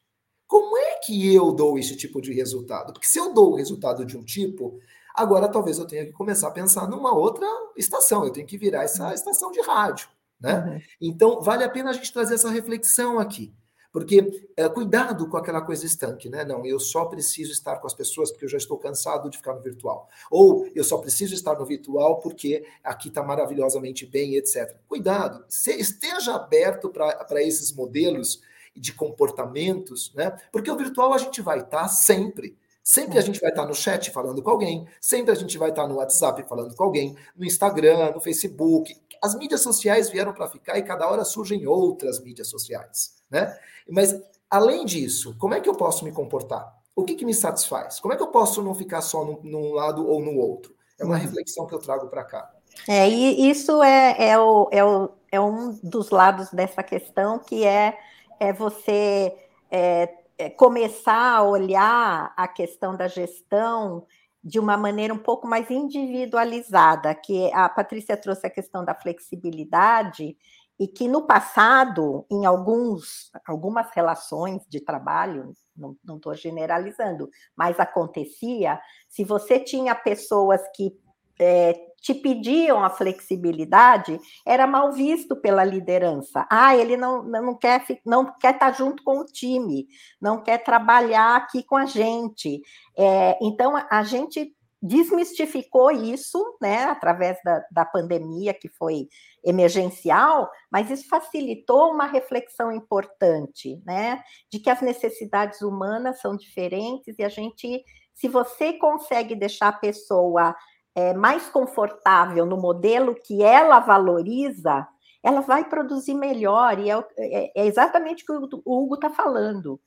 Como 0.48 0.78
é 0.78 0.96
que 1.00 1.34
eu 1.34 1.52
dou 1.52 1.78
esse 1.78 1.96
tipo 1.96 2.22
de 2.22 2.34
resultado? 2.34 2.94
Porque 2.94 3.08
se 3.08 3.20
eu 3.20 3.34
dou 3.34 3.52
o 3.52 3.56
resultado 3.56 4.06
de 4.06 4.18
um 4.18 4.24
tipo, 4.24 4.80
agora 5.14 5.50
talvez 5.50 5.78
eu 5.78 5.86
tenha 5.86 6.06
que 6.06 6.14
começar 6.14 6.48
a 6.48 6.52
pensar 6.52 6.88
numa 6.88 7.14
outra 7.14 7.48
estação, 7.76 8.24
eu 8.24 8.32
tenho 8.32 8.48
que 8.48 8.58
virar 8.58 8.84
essa 8.84 9.08
uhum. 9.08 9.14
estação 9.14 9.52
de 9.52 9.62
rádio. 9.62 10.08
Né? 10.40 10.60
Uhum. 10.60 10.82
Então, 11.02 11.42
vale 11.42 11.64
a 11.64 11.70
pena 11.70 11.90
a 11.90 11.94
gente 11.94 12.14
trazer 12.14 12.36
essa 12.36 12.50
reflexão 12.50 13.20
aqui. 13.20 13.54
Porque 13.92 14.50
é, 14.56 14.70
cuidado 14.70 15.28
com 15.28 15.38
aquela 15.38 15.62
coisa 15.62 15.86
estanque, 15.86 16.30
né? 16.30 16.44
Não, 16.44 16.64
eu 16.66 16.80
só 16.80 17.06
preciso 17.06 17.52
estar 17.52 17.78
com 17.78 17.88
as 17.88 17.94
pessoas 17.94 18.30
porque 18.30 18.46
eu 18.46 18.50
já 18.50 18.58
estou 18.58 18.78
cansado 18.78 19.30
de 19.30 19.38
ficar 19.38 19.56
no 19.56 19.62
virtual. 19.62 20.08
Ou 20.30 20.70
eu 20.76 20.84
só 20.84 20.98
preciso 20.98 21.34
estar 21.34 21.58
no 21.58 21.66
virtual 21.66 22.20
porque 22.20 22.64
aqui 22.84 23.08
está 23.08 23.24
maravilhosamente 23.24 24.06
bem, 24.06 24.36
etc. 24.36 24.78
Cuidado, 24.88 25.44
esteja 25.50 26.36
aberto 26.36 26.90
para 26.90 27.42
esses 27.42 27.74
modelos 27.74 28.42
de 28.80 28.94
comportamentos, 28.94 30.14
né? 30.14 30.36
Porque 30.52 30.72
o 30.72 30.78
virtual 30.78 31.14
a 31.14 31.18
gente 31.18 31.42
vai 31.42 31.60
estar 31.60 31.84
tá 31.84 31.88
sempre. 31.88 32.58
Sempre 32.84 33.18
a 33.18 33.22
gente 33.22 33.42
vai 33.42 33.50
estar 33.50 33.64
tá 33.64 33.68
no 33.68 33.76
chat 33.76 34.12
falando 34.12 34.42
com 34.42 34.50
alguém, 34.50 34.88
sempre 35.02 35.32
a 35.32 35.36
gente 35.36 35.58
vai 35.58 35.72
estar 35.72 35.82
tá 35.82 35.88
no 35.90 35.96
WhatsApp 35.96 36.42
falando 36.48 36.74
com 36.74 36.84
alguém, 36.84 37.18
no 37.36 37.46
Instagram, 37.46 38.12
no 38.12 38.22
Facebook. 38.22 38.96
As 39.22 39.36
mídias 39.36 39.62
sociais 39.62 40.10
vieram 40.10 40.34
para 40.34 40.48
ficar 40.48 40.78
e 40.78 40.84
cada 40.84 41.06
hora 41.10 41.26
surgem 41.26 41.68
outras 41.68 42.22
mídias 42.22 42.48
sociais, 42.48 43.16
né? 43.30 43.58
Mas 43.90 44.18
além 44.50 44.86
disso, 44.86 45.36
como 45.38 45.54
é 45.54 45.60
que 45.60 45.68
eu 45.68 45.76
posso 45.76 46.06
me 46.06 46.14
comportar? 46.14 46.78
O 46.96 47.04
que, 47.04 47.16
que 47.16 47.26
me 47.26 47.34
satisfaz? 47.34 48.00
Como 48.00 48.14
é 48.14 48.18
que 48.18 48.24
eu 48.24 48.28
posso 48.28 48.62
não 48.64 48.74
ficar 48.74 49.02
só 49.02 49.26
num, 49.26 49.40
num 49.44 49.74
lado 49.74 50.08
ou 50.08 50.22
no 50.22 50.38
outro? 50.38 50.74
É 50.98 51.06
uma 51.06 51.16
uhum. 51.16 51.22
reflexão 51.22 51.68
que 51.68 51.76
eu 51.76 51.80
trago 51.80 52.08
para 52.08 52.24
cá. 52.24 52.50
É, 52.88 53.10
e 53.10 53.50
isso 53.50 53.84
é, 53.84 54.30
é, 54.30 54.40
o, 54.40 54.70
é, 54.72 54.84
o, 54.84 55.10
é 55.32 55.40
um 55.40 55.78
dos 55.84 56.10
lados 56.10 56.50
dessa 56.52 56.82
questão 56.84 57.40
que 57.40 57.66
é 57.66 57.98
é 58.40 58.54
você 58.54 59.36
é, 59.70 60.14
é, 60.38 60.50
começar 60.50 61.38
a 61.38 61.44
olhar 61.44 62.34
a 62.36 62.48
questão 62.48 62.96
da 62.96 63.08
gestão 63.08 64.06
de 64.44 64.60
uma 64.60 64.78
maneira 64.78 65.14
um 65.14 65.18
pouco 65.18 65.48
mais 65.48 65.70
individualizada, 65.70 67.14
que 67.14 67.52
a 67.54 67.68
Patrícia 67.68 68.16
trouxe 68.16 68.48
a 68.48 68.50
questão 68.50 68.86
da 68.86 68.94
flexibilidade 68.94 70.38
e 70.80 70.88
que 70.88 71.08
no 71.08 71.26
passado, 71.26 72.26
em 72.32 72.46
alguns, 72.46 73.32
algumas 73.46 73.90
relações 73.92 74.62
de 74.70 74.80
trabalho, 74.80 75.52
não 75.76 76.16
estou 76.16 76.36
generalizando, 76.36 77.30
mas 77.56 77.80
acontecia, 77.80 78.80
se 79.10 79.24
você 79.24 79.60
tinha 79.60 79.96
pessoas 79.96 80.62
que 80.76 80.96
é, 81.40 81.74
te 82.02 82.14
pediam 82.14 82.84
a 82.84 82.90
flexibilidade, 82.90 84.20
era 84.46 84.68
mal 84.68 84.92
visto 84.92 85.36
pela 85.36 85.64
liderança. 85.64 86.48
Ah, 86.50 86.76
ele 86.76 86.96
não, 86.96 87.24
não 87.24 87.56
quer 87.56 87.86
não 88.06 88.38
quer 88.38 88.54
estar 88.54 88.72
junto 88.72 89.04
com 89.04 89.20
o 89.20 89.26
time, 89.26 89.88
não 90.22 90.42
quer 90.42 90.64
trabalhar 90.64 91.36
aqui 91.36 91.64
com 91.64 91.76
a 91.76 91.86
gente. 91.86 92.62
É, 92.98 93.38
então 93.42 93.74
a 93.90 94.04
gente 94.04 94.56
desmistificou 94.82 95.92
isso, 95.92 96.40
né, 96.62 96.84
através 96.84 97.38
da, 97.44 97.66
da 97.72 97.86
pandemia 97.86 98.54
que 98.54 98.70
foi 98.70 99.08
emergencial, 99.44 100.50
mas 100.72 100.92
isso 100.92 101.08
facilitou 101.10 101.92
uma 101.92 102.06
reflexão 102.06 102.72
importante, 102.72 103.82
né, 103.86 104.22
de 104.52 104.60
que 104.60 104.70
as 104.70 104.82
necessidades 104.82 105.62
humanas 105.62 106.22
são 106.22 106.38
diferentes 106.38 107.18
e 107.18 107.24
a 107.24 107.30
gente, 107.30 107.84
se 108.14 108.28
você 108.28 108.74
consegue 108.74 109.36
deixar 109.36 109.70
a 109.70 109.80
pessoa 109.80 110.56
é, 110.98 111.14
mais 111.14 111.48
confortável 111.48 112.44
no 112.44 112.58
modelo 112.58 113.14
que 113.14 113.44
ela 113.44 113.80
valoriza, 113.80 114.88
ela 115.22 115.42
vai 115.42 115.64
produzir 115.70 116.16
melhor, 116.16 116.80
e 116.80 116.90
é, 116.90 116.98
é, 117.20 117.62
é 117.62 117.66
exatamente 117.68 118.24
o 118.24 118.26
que 118.26 118.56
o 118.66 118.84
Hugo 118.84 118.96
está 118.96 119.12
falando. 119.12 119.80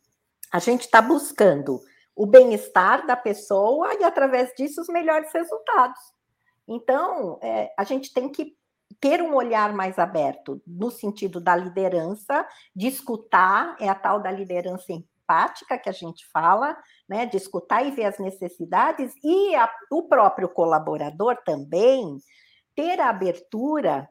A 0.52 0.60
gente 0.60 0.82
está 0.82 1.02
buscando 1.02 1.80
o 2.14 2.26
bem-estar 2.26 3.04
da 3.08 3.16
pessoa 3.16 3.92
e, 3.94 4.04
através 4.04 4.52
disso, 4.54 4.80
os 4.80 4.88
melhores 4.88 5.32
resultados. 5.32 5.98
Então, 6.68 7.40
é, 7.42 7.74
a 7.76 7.82
gente 7.82 8.14
tem 8.14 8.28
que 8.28 8.54
ter 9.00 9.20
um 9.20 9.34
olhar 9.34 9.74
mais 9.74 9.98
aberto 9.98 10.62
no 10.64 10.92
sentido 10.92 11.40
da 11.40 11.56
liderança, 11.56 12.46
de 12.74 12.86
escutar, 12.86 13.76
é 13.80 13.88
a 13.88 13.96
tal 13.96 14.20
da 14.20 14.30
liderança 14.30 14.92
empática 14.92 15.76
que 15.76 15.88
a 15.88 15.92
gente 15.92 16.24
fala, 16.32 16.76
né, 17.10 17.26
de 17.26 17.36
escutar 17.36 17.84
e 17.84 17.90
ver 17.90 18.04
as 18.04 18.20
necessidades, 18.20 19.12
e 19.24 19.52
a, 19.56 19.68
o 19.90 20.04
próprio 20.04 20.48
colaborador 20.48 21.36
também 21.44 22.18
ter 22.72 23.00
a 23.00 23.10
abertura 23.10 24.08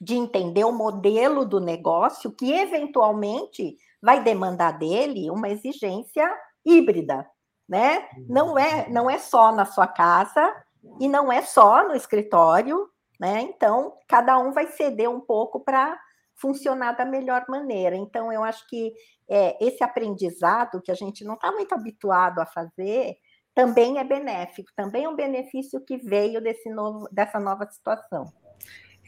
de 0.00 0.16
entender 0.16 0.64
o 0.64 0.72
modelo 0.72 1.44
do 1.44 1.60
negócio 1.60 2.32
que 2.32 2.50
eventualmente 2.50 3.76
vai 4.00 4.22
demandar 4.22 4.78
dele 4.78 5.30
uma 5.30 5.50
exigência 5.50 6.26
híbrida, 6.64 7.28
né? 7.68 8.08
Não 8.26 8.58
é, 8.58 8.88
não 8.88 9.10
é 9.10 9.18
só 9.18 9.52
na 9.52 9.66
sua 9.66 9.86
casa 9.86 10.64
e 10.98 11.06
não 11.06 11.30
é 11.30 11.42
só 11.42 11.86
no 11.86 11.94
escritório, 11.94 12.88
né? 13.20 13.42
Então, 13.42 13.92
cada 14.08 14.38
um 14.38 14.50
vai 14.50 14.66
ceder 14.68 15.10
um 15.10 15.20
pouco 15.20 15.60
para 15.60 16.00
funcionar 16.40 16.92
da 16.92 17.04
melhor 17.04 17.44
maneira. 17.48 17.96
Então, 17.96 18.32
eu 18.32 18.42
acho 18.42 18.66
que 18.68 18.92
é, 19.28 19.56
esse 19.64 19.84
aprendizado 19.84 20.80
que 20.82 20.90
a 20.90 20.94
gente 20.94 21.24
não 21.24 21.34
está 21.34 21.52
muito 21.52 21.72
habituado 21.74 22.40
a 22.40 22.46
fazer 22.46 23.16
também 23.54 23.98
é 23.98 24.04
benéfico, 24.04 24.70
também 24.74 25.04
é 25.04 25.08
um 25.08 25.16
benefício 25.16 25.80
que 25.84 25.98
veio 25.98 26.40
desse 26.40 26.70
novo, 26.70 27.08
dessa 27.12 27.38
nova 27.38 27.68
situação. 27.70 28.32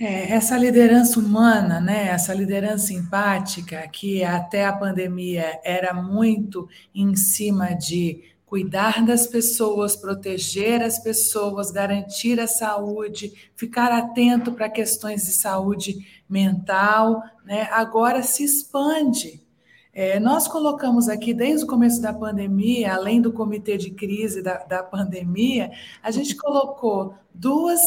É, 0.01 0.33
essa 0.33 0.57
liderança 0.57 1.21
humana, 1.21 1.81
né, 1.81 2.09
essa 2.09 2.35
liderança 2.35 2.92
empática, 2.92 3.87
que 3.88 4.25
até 4.25 4.64
a 4.64 4.73
pandemia 4.73 5.61
era 5.62 5.95
muito 5.95 6.68
em 6.95 7.14
cima 7.14 7.75
de 7.75 8.32
cuidar 8.53 9.03
das 9.07 9.27
pessoas, 9.27 9.97
proteger 9.97 10.83
as 10.83 10.99
pessoas, 10.99 11.71
garantir 11.71 12.38
a 12.38 12.47
saúde, 12.47 13.33
ficar 13.57 13.91
atento 13.91 14.53
para 14.53 14.69
questões 14.69 15.23
de 15.23 15.31
saúde 15.31 16.07
mental, 16.29 17.23
né? 17.47 17.67
agora 17.73 18.23
se 18.23 18.45
expande. 18.45 19.43
É, 19.91 20.21
nós 20.21 20.47
colocamos 20.47 21.09
aqui, 21.09 21.33
desde 21.33 21.65
o 21.65 21.67
começo 21.67 22.03
da 22.03 22.12
pandemia, 22.12 22.93
além 22.93 23.23
do 23.23 23.33
comitê 23.33 23.79
de 23.79 23.91
crise 23.91 24.43
da, 24.43 24.59
da 24.59 24.83
pandemia, 24.83 25.71
a 26.03 26.11
gente 26.11 26.37
colocou 26.37 27.15
duas, 27.33 27.81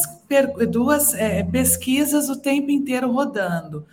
duas 0.68 1.14
é, 1.14 1.44
pesquisas 1.44 2.28
o 2.28 2.40
tempo 2.40 2.72
inteiro 2.72 3.12
rodando. 3.12 3.86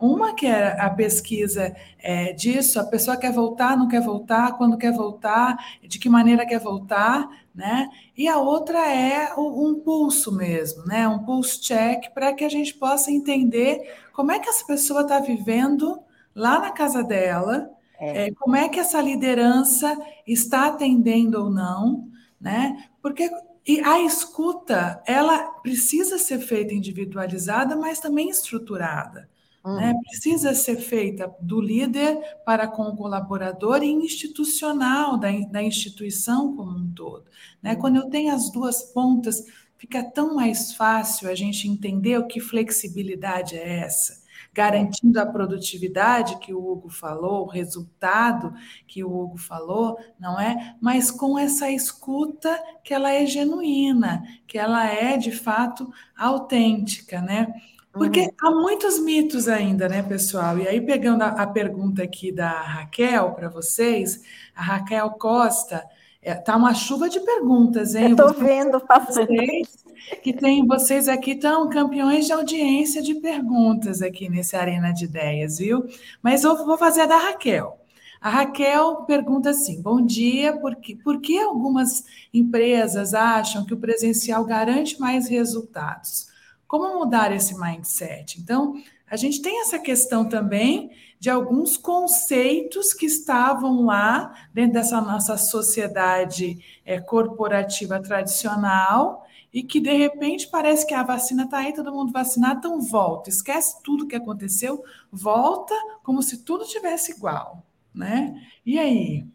Uma 0.00 0.34
que 0.34 0.46
é 0.46 0.80
a 0.80 0.88
pesquisa 0.90 1.74
é, 1.98 2.32
disso, 2.32 2.78
a 2.78 2.84
pessoa 2.84 3.16
quer 3.16 3.32
voltar, 3.32 3.76
não 3.76 3.88
quer 3.88 4.00
voltar, 4.00 4.56
quando 4.56 4.78
quer 4.78 4.92
voltar, 4.92 5.56
de 5.82 5.98
que 5.98 6.08
maneira 6.08 6.46
quer 6.46 6.60
voltar, 6.60 7.28
né? 7.54 7.88
E 8.16 8.28
a 8.28 8.38
outra 8.38 8.78
é 8.86 9.34
um 9.36 9.74
pulso 9.74 10.30
mesmo, 10.30 10.84
né? 10.84 11.08
Um 11.08 11.18
pulse 11.20 11.60
check 11.60 12.12
para 12.14 12.32
que 12.32 12.44
a 12.44 12.48
gente 12.48 12.74
possa 12.74 13.10
entender 13.10 13.92
como 14.12 14.30
é 14.30 14.38
que 14.38 14.48
essa 14.48 14.64
pessoa 14.64 15.02
está 15.02 15.18
vivendo 15.18 16.00
lá 16.34 16.60
na 16.60 16.70
casa 16.70 17.02
dela, 17.02 17.70
é. 17.98 18.26
É, 18.28 18.30
como 18.32 18.54
é 18.54 18.68
que 18.68 18.78
essa 18.78 19.00
liderança 19.00 19.96
está 20.24 20.68
atendendo 20.68 21.42
ou 21.42 21.50
não, 21.50 22.08
né? 22.40 22.84
Porque 23.02 23.28
e 23.68 23.80
a 23.80 24.00
escuta, 24.00 25.02
ela 25.06 25.44
precisa 25.62 26.16
ser 26.16 26.38
feita 26.38 26.72
individualizada, 26.72 27.76
mas 27.76 28.00
também 28.00 28.30
estruturada. 28.30 29.28
Né? 29.64 29.92
Uhum. 29.92 30.00
Precisa 30.02 30.54
ser 30.54 30.76
feita 30.76 31.32
do 31.40 31.60
líder 31.60 32.18
para 32.44 32.66
com 32.66 32.82
o 32.82 32.96
colaborador 32.96 33.82
e 33.82 33.90
institucional 33.90 35.18
da, 35.18 35.30
da 35.50 35.62
instituição 35.62 36.56
como 36.56 36.78
um 36.78 36.90
todo. 36.92 37.24
Né? 37.62 37.74
Uhum. 37.74 37.80
Quando 37.80 37.96
eu 37.96 38.08
tenho 38.08 38.34
as 38.34 38.50
duas 38.50 38.82
pontas, 38.82 39.44
fica 39.76 40.02
tão 40.02 40.34
mais 40.34 40.74
fácil 40.74 41.28
a 41.28 41.34
gente 41.34 41.68
entender 41.68 42.18
o 42.18 42.26
que 42.26 42.40
flexibilidade 42.40 43.56
é 43.56 43.80
essa 43.80 44.28
garantindo 44.58 45.20
a 45.20 45.26
produtividade 45.26 46.38
que 46.38 46.52
o 46.52 46.72
Hugo 46.72 46.88
falou, 46.88 47.44
o 47.44 47.48
resultado 47.48 48.52
que 48.88 49.04
o 49.04 49.16
Hugo 49.16 49.38
falou, 49.38 49.96
não 50.18 50.40
é? 50.40 50.74
Mas 50.80 51.12
com 51.12 51.38
essa 51.38 51.70
escuta 51.70 52.60
que 52.82 52.92
ela 52.92 53.12
é 53.12 53.24
genuína, 53.24 54.22
que 54.48 54.58
ela 54.58 54.84
é 54.84 55.16
de 55.16 55.30
fato 55.30 55.92
autêntica, 56.16 57.20
né? 57.20 57.52
Porque 57.98 58.20
uhum. 58.20 58.30
há 58.40 58.50
muitos 58.50 58.98
mitos 58.98 59.48
ainda, 59.48 59.88
né, 59.88 60.02
pessoal? 60.02 60.58
E 60.58 60.66
aí, 60.66 60.80
pegando 60.80 61.22
a, 61.22 61.28
a 61.28 61.46
pergunta 61.46 62.02
aqui 62.02 62.32
da 62.32 62.50
Raquel 62.50 63.32
para 63.32 63.48
vocês, 63.48 64.22
a 64.54 64.62
Raquel 64.62 65.10
Costa, 65.10 65.84
é, 66.22 66.34
tá 66.34 66.56
uma 66.56 66.74
chuva 66.74 67.08
de 67.08 67.20
perguntas, 67.20 67.94
hein? 67.94 68.10
Estou 68.10 68.32
vendo 68.34 68.80
passando. 68.80 69.26
Vocês, 69.26 69.84
que 70.22 70.32
tem 70.32 70.66
vocês 70.66 71.08
aqui 71.08 71.32
estão 71.32 71.68
campeões 71.68 72.26
de 72.26 72.32
audiência 72.32 73.02
de 73.02 73.14
perguntas 73.16 74.02
aqui 74.02 74.28
nesse 74.28 74.56
Arena 74.56 74.92
de 74.92 75.04
Ideias, 75.04 75.58
viu? 75.58 75.84
Mas 76.22 76.44
eu 76.44 76.56
vou 76.64 76.78
fazer 76.78 77.02
a 77.02 77.06
da 77.06 77.18
Raquel. 77.18 77.78
A 78.20 78.30
Raquel 78.30 79.04
pergunta 79.06 79.50
assim: 79.50 79.80
bom 79.80 80.04
dia, 80.04 80.56
por 80.58 80.76
que, 80.76 80.96
por 80.96 81.20
que 81.20 81.38
algumas 81.38 82.04
empresas 82.34 83.14
acham 83.14 83.64
que 83.64 83.74
o 83.74 83.78
presencial 83.78 84.44
garante 84.44 84.98
mais 85.00 85.28
resultados? 85.28 86.27
Como 86.68 86.98
mudar 86.98 87.32
esse 87.32 87.58
mindset? 87.58 88.38
Então, 88.38 88.74
a 89.10 89.16
gente 89.16 89.40
tem 89.40 89.62
essa 89.62 89.78
questão 89.78 90.28
também 90.28 90.90
de 91.18 91.30
alguns 91.30 91.78
conceitos 91.78 92.92
que 92.92 93.06
estavam 93.06 93.86
lá 93.86 94.34
dentro 94.52 94.74
dessa 94.74 95.00
nossa 95.00 95.38
sociedade 95.38 96.58
é, 96.84 97.00
corporativa 97.00 97.98
tradicional 98.00 99.26
e 99.52 99.62
que 99.62 99.80
de 99.80 99.92
repente 99.92 100.46
parece 100.46 100.86
que 100.86 100.92
a 100.92 101.02
vacina 101.02 101.44
está 101.44 101.58
aí, 101.58 101.72
todo 101.72 101.90
mundo 101.90 102.12
vacinado, 102.12 102.58
então 102.58 102.80
volta, 102.82 103.30
esquece 103.30 103.82
tudo 103.82 104.06
que 104.06 104.14
aconteceu, 104.14 104.84
volta 105.10 105.74
como 106.02 106.22
se 106.22 106.44
tudo 106.44 106.66
tivesse 106.66 107.12
igual, 107.12 107.64
né? 107.94 108.38
E 108.64 108.78
aí? 108.78 109.26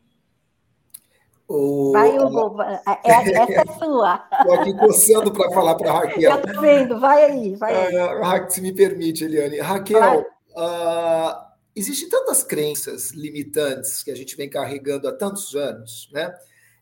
O... 1.55 1.91
Vai, 1.91 2.17
Hugo, 2.17 2.59
é, 2.63 2.81
essa 3.03 3.61
é 3.61 3.77
sua. 3.77 4.27
Estou 4.39 4.53
aqui 4.55 4.73
coçando 4.73 5.31
para 5.31 5.51
falar 5.51 5.75
para 5.75 5.91
a 5.91 5.99
Raquel. 5.99 6.35
Estou 6.35 6.61
vendo, 6.61 6.99
vai 6.99 7.25
aí, 7.25 7.55
vai 7.55 7.75
aí. 7.75 7.95
Uh, 7.95 8.49
se 8.49 8.59
me 8.59 8.73
permite, 8.73 9.23
Eliane. 9.23 9.59
Raquel, 9.59 10.21
uh, 10.21 11.45
existem 11.75 12.09
tantas 12.09 12.43
crenças 12.43 13.11
limitantes 13.11 14.01
que 14.01 14.09
a 14.09 14.15
gente 14.15 14.35
vem 14.35 14.49
carregando 14.49 15.07
há 15.07 15.11
tantos 15.11 15.53
anos, 15.53 16.09
né? 16.11 16.33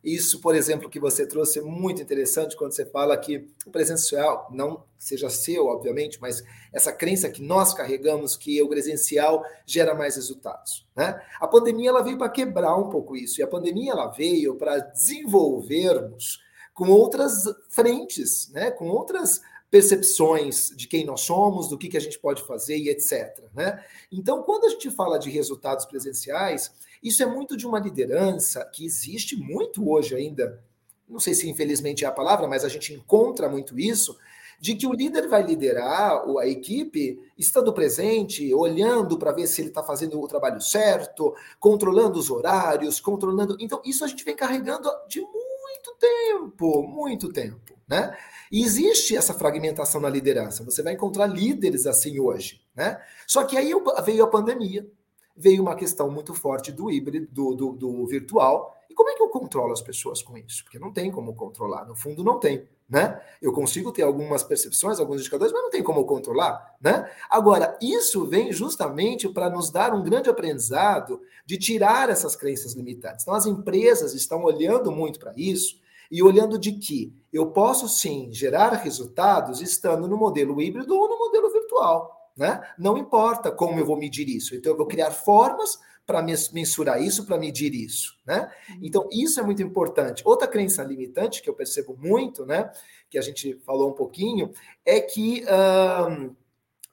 Isso, 0.02 0.40
por 0.40 0.56
exemplo, 0.56 0.90
que 0.90 1.02
você 1.02 1.28
trouxe 1.28 1.60
é 1.60 1.62
muito 1.62 2.02
interessante 2.02 2.56
quando 2.56 2.72
você 2.72 2.86
fala 2.86 3.18
que 3.18 3.50
o 3.66 3.72
presencial, 3.72 4.48
não 4.54 4.86
seja 4.98 5.30
seu, 5.30 5.66
obviamente, 5.66 6.18
mas 6.22 6.42
essa 6.72 6.92
crença 6.92 7.30
que 7.30 7.42
nós 7.42 7.74
carregamos 7.74 8.38
que 8.38 8.62
o 8.62 8.70
presencial 8.70 9.44
gera 9.66 9.94
mais 9.94 10.16
resultados. 10.16 10.88
Né? 10.96 11.22
A 11.40 11.48
pandemia 11.48 11.90
ela 11.90 12.02
veio 12.02 12.18
para 12.18 12.30
quebrar 12.30 12.78
um 12.78 12.90
pouco 12.90 13.16
isso, 13.16 13.40
e 13.40 13.44
a 13.44 13.48
pandemia 13.48 13.92
ela 13.92 14.08
veio 14.08 14.56
para 14.56 14.80
desenvolvermos 14.80 16.40
com 16.74 16.90
outras 16.90 17.44
frentes, 17.70 18.50
né? 18.52 18.72
com 18.72 18.88
outras 18.88 19.42
percepções 19.70 20.70
de 20.76 20.86
quem 20.88 21.06
nós 21.06 21.22
somos, 21.22 21.70
do 21.70 21.78
que, 21.78 21.88
que 21.88 21.98
a 21.98 22.02
gente 22.02 22.20
pode 22.20 22.44
fazer 22.44 22.78
e 22.78 22.90
etc. 22.90 23.42
Né? 23.54 23.84
Então, 24.12 24.44
quando 24.44 24.66
a 24.66 24.70
gente 24.70 24.92
fala 24.92 25.18
de 25.18 25.30
resultados 25.30 25.86
presenciais, 25.86 26.72
isso 27.02 27.24
é 27.24 27.26
muito 27.26 27.56
de 27.56 27.66
uma 27.66 27.80
liderança 27.80 28.64
que 28.66 28.86
existe 28.86 29.36
muito 29.36 29.90
hoje 29.90 30.14
ainda. 30.14 30.62
Não 31.08 31.20
sei 31.20 31.34
se 31.34 31.50
infelizmente 31.50 32.04
é 32.04 32.08
a 32.08 32.12
palavra, 32.12 32.48
mas 32.48 32.66
a 32.66 32.70
gente 32.70 32.94
encontra 32.94 33.50
muito 33.50 33.80
isso, 33.80 34.18
de 34.62 34.76
que 34.76 34.86
o 34.86 34.94
líder 34.94 35.28
vai 35.28 35.42
liderar 35.42 36.24
a 36.40 36.48
equipe 36.48 37.20
estando 37.36 37.74
presente, 37.74 38.54
olhando 38.54 39.18
para 39.18 39.32
ver 39.32 39.48
se 39.48 39.60
ele 39.60 39.70
está 39.70 39.82
fazendo 39.82 40.22
o 40.22 40.28
trabalho 40.28 40.62
certo, 40.62 41.34
controlando 41.60 42.20
os 42.20 42.30
horários, 42.30 43.00
controlando. 43.00 43.58
Então, 43.60 43.82
isso 43.84 44.06
a 44.06 44.08
gente 44.08 44.24
vem 44.24 44.36
carregando 44.36 44.88
de 45.08 45.20
muito 45.20 45.96
tempo, 46.00 46.84
muito 46.84 47.34
tempo, 47.34 47.74
né? 47.88 48.16
E 48.52 48.64
existe 48.64 49.18
essa 49.18 49.34
fragmentação 49.34 50.00
na 50.00 50.10
liderança. 50.10 50.64
Você 50.64 50.84
vai 50.84 50.94
encontrar 50.94 51.26
líderes 51.26 51.88
assim 51.88 52.20
hoje, 52.20 52.62
né? 52.76 53.02
Só 53.26 53.44
que 53.44 53.58
aí 53.58 53.74
veio 54.06 54.24
a 54.24 54.28
pandemia, 54.28 54.88
veio 55.36 55.64
uma 55.64 55.76
questão 55.76 56.12
muito 56.12 56.36
forte 56.36 56.72
do 56.72 56.92
híbrido, 56.92 57.28
do, 57.32 57.56
do, 57.56 57.72
do 57.72 58.06
virtual. 58.06 58.78
E 58.88 58.94
como 58.94 59.10
é 59.10 59.16
que 59.16 59.24
eu 59.24 59.30
controlo 59.30 59.74
as 59.74 59.82
pessoas 59.82 60.22
com 60.22 60.38
isso? 60.38 60.64
Porque 60.64 60.78
não 60.78 60.94
tem 60.94 61.10
como 61.10 61.34
controlar, 61.34 61.86
no 61.86 61.96
fundo 61.96 62.24
não 62.24 62.40
tem 62.40 62.68
né? 62.92 63.22
Eu 63.42 63.54
consigo 63.54 63.90
ter 63.94 64.02
algumas 64.02 64.44
percepções, 64.44 65.00
alguns 65.00 65.22
indicadores, 65.22 65.54
mas 65.54 65.64
não 65.64 65.70
tem 65.70 65.82
como 65.82 66.04
controlar, 66.04 66.76
né? 66.82 67.10
Agora, 67.30 67.78
isso 67.82 68.26
vem 68.26 68.52
justamente 68.52 69.30
para 69.30 69.50
nos 69.50 69.72
dar 69.72 69.94
um 69.94 70.04
grande 70.04 70.30
aprendizado 70.30 71.22
de 71.46 71.58
tirar 71.58 72.10
essas 72.10 72.36
crenças 72.36 72.74
limitantes. 72.74 73.24
Então, 73.24 73.34
as 73.34 73.46
empresas 73.46 74.14
estão 74.14 74.44
olhando 74.44 74.92
muito 74.92 75.20
para 75.20 75.32
isso 75.38 75.80
e 76.12 76.22
olhando 76.22 76.60
de 76.60 76.74
que 76.74 77.16
eu 77.32 77.48
posso 77.48 77.88
sim 77.88 78.28
gerar 78.30 78.74
resultados 78.74 79.62
estando 79.62 80.06
no 80.06 80.18
modelo 80.18 80.62
híbrido 80.62 80.94
ou 80.94 81.08
no 81.08 81.18
modelo 81.18 81.50
virtual, 81.50 82.30
né? 82.36 82.62
Não 82.78 82.98
importa 82.98 83.50
como 83.50 83.80
eu 83.80 83.86
vou 83.86 83.96
medir 83.96 84.28
isso. 84.28 84.54
Então, 84.54 84.74
eu 84.74 84.78
vou 84.78 84.86
criar 84.86 85.12
formas 85.12 85.80
para 86.06 86.22
mensurar 86.22 87.02
isso, 87.02 87.26
para 87.26 87.38
medir 87.38 87.74
isso, 87.74 88.16
né? 88.26 88.52
Uhum. 88.70 88.80
Então, 88.82 89.10
isso 89.12 89.40
é 89.40 89.44
muito 89.44 89.62
importante. 89.62 90.24
Outra 90.26 90.48
crença 90.48 90.84
limitante 90.84 91.42
que 91.42 91.50
eu 91.50 91.54
percebo 91.54 91.96
muito, 91.98 92.46
né, 92.46 92.70
que 93.10 93.18
a 93.18 93.22
gente 93.22 93.56
falou 93.66 93.90
um 93.90 93.94
pouquinho, 93.94 94.52
é 94.86 95.00
que 95.00 95.44
hum, 95.46 96.36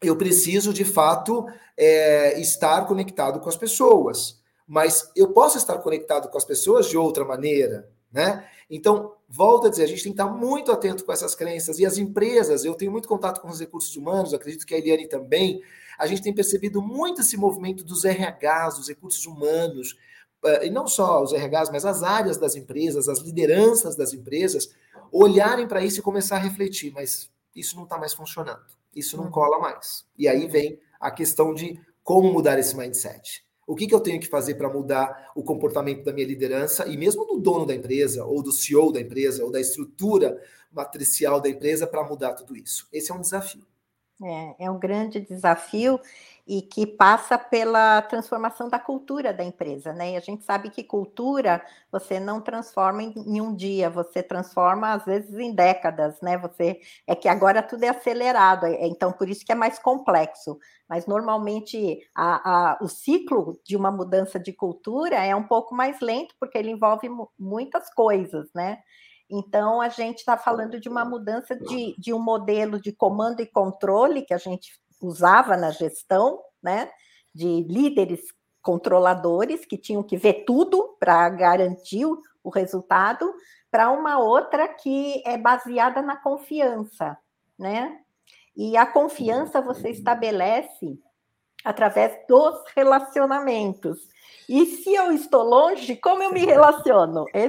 eu 0.02 0.16
preciso, 0.16 0.72
de 0.72 0.84
fato, 0.84 1.46
é, 1.76 2.40
estar 2.40 2.86
conectado 2.86 3.40
com 3.40 3.48
as 3.48 3.56
pessoas. 3.56 4.40
Mas 4.66 5.10
eu 5.16 5.32
posso 5.32 5.56
estar 5.56 5.78
conectado 5.78 6.28
com 6.28 6.36
as 6.36 6.44
pessoas 6.44 6.88
de 6.88 6.96
outra 6.96 7.24
maneira, 7.24 7.88
né? 8.12 8.46
Então, 8.70 9.14
volto 9.26 9.66
a 9.66 9.70
dizer, 9.70 9.84
a 9.84 9.86
gente 9.86 10.02
tem 10.02 10.12
que 10.12 10.20
estar 10.20 10.30
muito 10.30 10.70
atento 10.70 11.04
com 11.04 11.12
essas 11.12 11.34
crenças. 11.34 11.78
E 11.78 11.86
as 11.86 11.96
empresas, 11.96 12.64
eu 12.64 12.74
tenho 12.74 12.92
muito 12.92 13.08
contato 13.08 13.40
com 13.40 13.48
os 13.48 13.60
recursos 13.60 13.96
humanos, 13.96 14.34
acredito 14.34 14.66
que 14.66 14.74
a 14.74 14.78
Eliane 14.78 15.08
também, 15.08 15.62
a 15.98 16.06
gente 16.06 16.22
tem 16.22 16.32
percebido 16.32 16.80
muito 16.80 17.20
esse 17.20 17.36
movimento 17.36 17.82
dos 17.84 18.04
RHs, 18.04 18.76
dos 18.76 18.88
recursos 18.88 19.26
humanos, 19.26 19.96
eh, 20.44 20.66
e 20.66 20.70
não 20.70 20.86
só 20.86 21.22
os 21.22 21.32
RHs, 21.32 21.70
mas 21.70 21.84
as 21.84 22.02
áreas 22.02 22.36
das 22.36 22.54
empresas, 22.54 23.08
as 23.08 23.18
lideranças 23.18 23.96
das 23.96 24.12
empresas, 24.14 24.70
olharem 25.10 25.66
para 25.66 25.82
isso 25.82 25.98
e 25.98 26.02
começar 26.02 26.36
a 26.36 26.40
refletir, 26.40 26.92
mas 26.92 27.30
isso 27.54 27.76
não 27.76 27.84
está 27.84 27.98
mais 27.98 28.14
funcionando, 28.14 28.64
isso 28.94 29.16
não 29.16 29.24
uhum. 29.24 29.30
cola 29.30 29.58
mais. 29.58 30.06
E 30.16 30.28
aí 30.28 30.46
vem 30.46 30.78
a 31.00 31.10
questão 31.10 31.52
de 31.52 31.80
como 32.04 32.32
mudar 32.32 32.58
esse 32.58 32.76
mindset. 32.76 33.44
O 33.66 33.74
que, 33.74 33.86
que 33.86 33.94
eu 33.94 34.00
tenho 34.00 34.18
que 34.18 34.28
fazer 34.28 34.54
para 34.54 34.72
mudar 34.72 35.30
o 35.34 35.42
comportamento 35.42 36.02
da 36.02 36.12
minha 36.12 36.26
liderança 36.26 36.86
e 36.86 36.96
mesmo 36.96 37.26
do 37.26 37.38
dono 37.38 37.66
da 37.66 37.74
empresa, 37.74 38.24
ou 38.24 38.42
do 38.42 38.50
CEO 38.50 38.90
da 38.90 39.00
empresa, 39.00 39.44
ou 39.44 39.50
da 39.50 39.60
estrutura 39.60 40.40
matricial 40.72 41.38
da 41.38 41.50
empresa 41.50 41.86
para 41.86 42.02
mudar 42.02 42.32
tudo 42.32 42.56
isso? 42.56 42.88
Esse 42.90 43.10
é 43.10 43.14
um 43.14 43.20
desafio. 43.20 43.66
É, 44.20 44.64
é 44.64 44.70
um 44.70 44.78
grande 44.80 45.20
desafio 45.20 46.00
e 46.44 46.60
que 46.60 46.84
passa 46.84 47.38
pela 47.38 48.02
transformação 48.02 48.68
da 48.68 48.76
cultura 48.78 49.32
da 49.32 49.44
empresa, 49.44 49.92
né? 49.92 50.12
E 50.14 50.16
a 50.16 50.20
gente 50.20 50.42
sabe 50.42 50.70
que 50.70 50.82
cultura 50.82 51.62
você 51.92 52.18
não 52.18 52.40
transforma 52.40 53.00
em, 53.02 53.40
um 53.40 53.54
dia, 53.54 53.88
você 53.88 54.20
transforma 54.20 54.92
às 54.92 55.04
vezes 55.04 55.38
em 55.38 55.54
décadas, 55.54 56.20
né? 56.20 56.36
Você 56.38 56.80
é 57.06 57.14
que 57.14 57.28
agora 57.28 57.62
tudo 57.62 57.84
é 57.84 57.88
acelerado, 57.90 58.66
é, 58.66 58.88
então 58.88 59.12
por 59.12 59.28
isso 59.28 59.44
que 59.46 59.52
é 59.52 59.54
mais 59.54 59.78
complexo. 59.78 60.58
Mas 60.88 61.06
normalmente 61.06 62.00
a, 62.12 62.72
a, 62.72 62.78
o 62.82 62.88
ciclo 62.88 63.60
de 63.64 63.76
uma 63.76 63.92
mudança 63.92 64.36
de 64.40 64.52
cultura 64.52 65.16
é 65.24 65.36
um 65.36 65.44
pouco 65.46 65.74
mais 65.76 66.00
lento 66.00 66.34
porque 66.40 66.58
ele 66.58 66.70
envolve 66.72 67.08
muitas 67.38 67.88
coisas, 67.94 68.48
né? 68.52 68.78
Então, 69.30 69.80
a 69.80 69.88
gente 69.88 70.18
está 70.18 70.36
falando 70.38 70.80
de 70.80 70.88
uma 70.88 71.04
mudança 71.04 71.54
de, 71.54 71.94
de 71.98 72.14
um 72.14 72.18
modelo 72.18 72.80
de 72.80 72.92
comando 72.92 73.40
e 73.40 73.46
controle 73.46 74.22
que 74.22 74.32
a 74.32 74.38
gente 74.38 74.72
usava 75.00 75.56
na 75.56 75.70
gestão, 75.70 76.40
né? 76.62 76.90
De 77.34 77.62
líderes 77.62 78.20
controladores 78.62 79.64
que 79.64 79.78
tinham 79.78 80.02
que 80.02 80.16
ver 80.16 80.44
tudo 80.44 80.96
para 80.98 81.28
garantir 81.28 82.04
o, 82.04 82.50
resultado, 82.50 83.34
para 83.70 83.90
uma 83.90 84.18
outra 84.18 84.66
que 84.68 85.22
é 85.26 85.36
baseada 85.36 86.00
na 86.00 86.16
confiança, 86.16 87.16
né? 87.58 88.00
E 88.56 88.76
a 88.76 88.86
confiança 88.86 89.60
você 89.60 89.90
estabelece 89.90 90.98
através 91.64 92.12
dos 92.26 92.62
relacionamentos. 92.74 94.08
E 94.48 94.64
se 94.64 94.94
eu 94.94 95.12
estou 95.12 95.42
longe, 95.42 95.94
como 95.96 96.22
eu 96.22 96.32
me 96.32 96.40
relaciono? 96.40 97.26
É, 97.34 97.48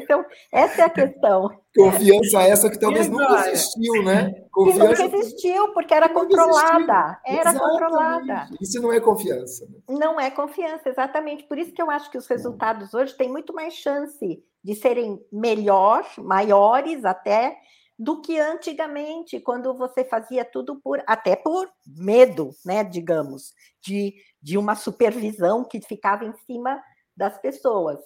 essa 0.51 0.81
é 0.81 0.85
a 0.85 0.89
questão. 0.89 1.49
Confiança 1.73 2.41
essa 2.41 2.69
que 2.69 2.77
talvez 2.77 3.07
nunca 3.07 3.49
existiu, 3.49 4.03
né? 4.03 4.33
Confiança 4.51 5.03
nunca 5.03 5.17
existiu, 5.17 5.73
porque 5.73 5.93
era 5.93 6.09
controlada. 6.09 7.17
Era 7.25 7.51
exatamente. 7.51 7.79
controlada. 7.79 8.49
Isso 8.61 8.81
não 8.81 8.91
é 8.91 8.99
confiança. 8.99 9.65
Né? 9.65 9.97
Não 9.97 10.19
é 10.19 10.29
confiança, 10.29 10.89
exatamente. 10.89 11.45
Por 11.45 11.57
isso 11.57 11.71
que 11.71 11.81
eu 11.81 11.89
acho 11.89 12.11
que 12.11 12.17
os 12.17 12.27
resultados 12.27 12.93
hoje 12.93 13.15
têm 13.15 13.29
muito 13.29 13.53
mais 13.53 13.75
chance 13.75 14.43
de 14.61 14.75
serem 14.75 15.25
melhor, 15.31 16.05
maiores 16.17 17.05
até, 17.05 17.55
do 17.99 18.21
que 18.21 18.39
antigamente, 18.39 19.41
quando 19.41 19.73
você 19.73 20.05
fazia 20.05 20.45
tudo 20.45 20.79
por 20.81 21.03
até 21.05 21.35
por 21.35 21.69
medo, 21.85 22.51
né, 22.65 22.81
digamos, 22.81 23.53
de, 23.81 24.15
de 24.41 24.57
uma 24.57 24.75
supervisão 24.75 25.63
que 25.63 25.81
ficava 25.81 26.25
em 26.25 26.33
cima 26.45 26.81
das 27.15 27.37
pessoas. 27.37 27.99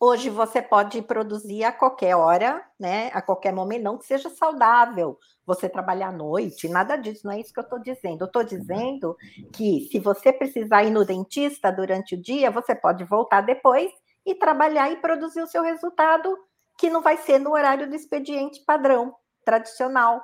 Hoje 0.00 0.30
você 0.30 0.62
pode 0.62 1.02
produzir 1.02 1.64
a 1.64 1.72
qualquer 1.72 2.14
hora, 2.14 2.64
né? 2.78 3.10
A 3.12 3.20
qualquer 3.20 3.52
momento, 3.52 3.82
não 3.82 3.98
que 3.98 4.06
seja 4.06 4.30
saudável 4.30 5.18
você 5.44 5.68
trabalhar 5.68 6.08
à 6.08 6.12
noite, 6.12 6.68
nada 6.68 6.94
disso, 6.94 7.22
não 7.24 7.32
é 7.32 7.40
isso 7.40 7.52
que 7.52 7.58
eu 7.58 7.64
estou 7.64 7.80
dizendo. 7.80 8.22
Eu 8.22 8.26
estou 8.26 8.44
dizendo 8.44 9.16
que 9.52 9.88
se 9.90 9.98
você 9.98 10.32
precisar 10.32 10.84
ir 10.84 10.90
no 10.90 11.04
dentista 11.04 11.72
durante 11.72 12.14
o 12.14 12.22
dia, 12.22 12.48
você 12.48 12.76
pode 12.76 13.02
voltar 13.04 13.40
depois 13.40 13.90
e 14.24 14.36
trabalhar 14.36 14.92
e 14.92 14.96
produzir 14.96 15.42
o 15.42 15.48
seu 15.48 15.62
resultado, 15.62 16.36
que 16.78 16.88
não 16.88 17.02
vai 17.02 17.16
ser 17.16 17.40
no 17.40 17.50
horário 17.50 17.88
do 17.88 17.96
expediente 17.96 18.62
padrão, 18.64 19.12
tradicional. 19.44 20.22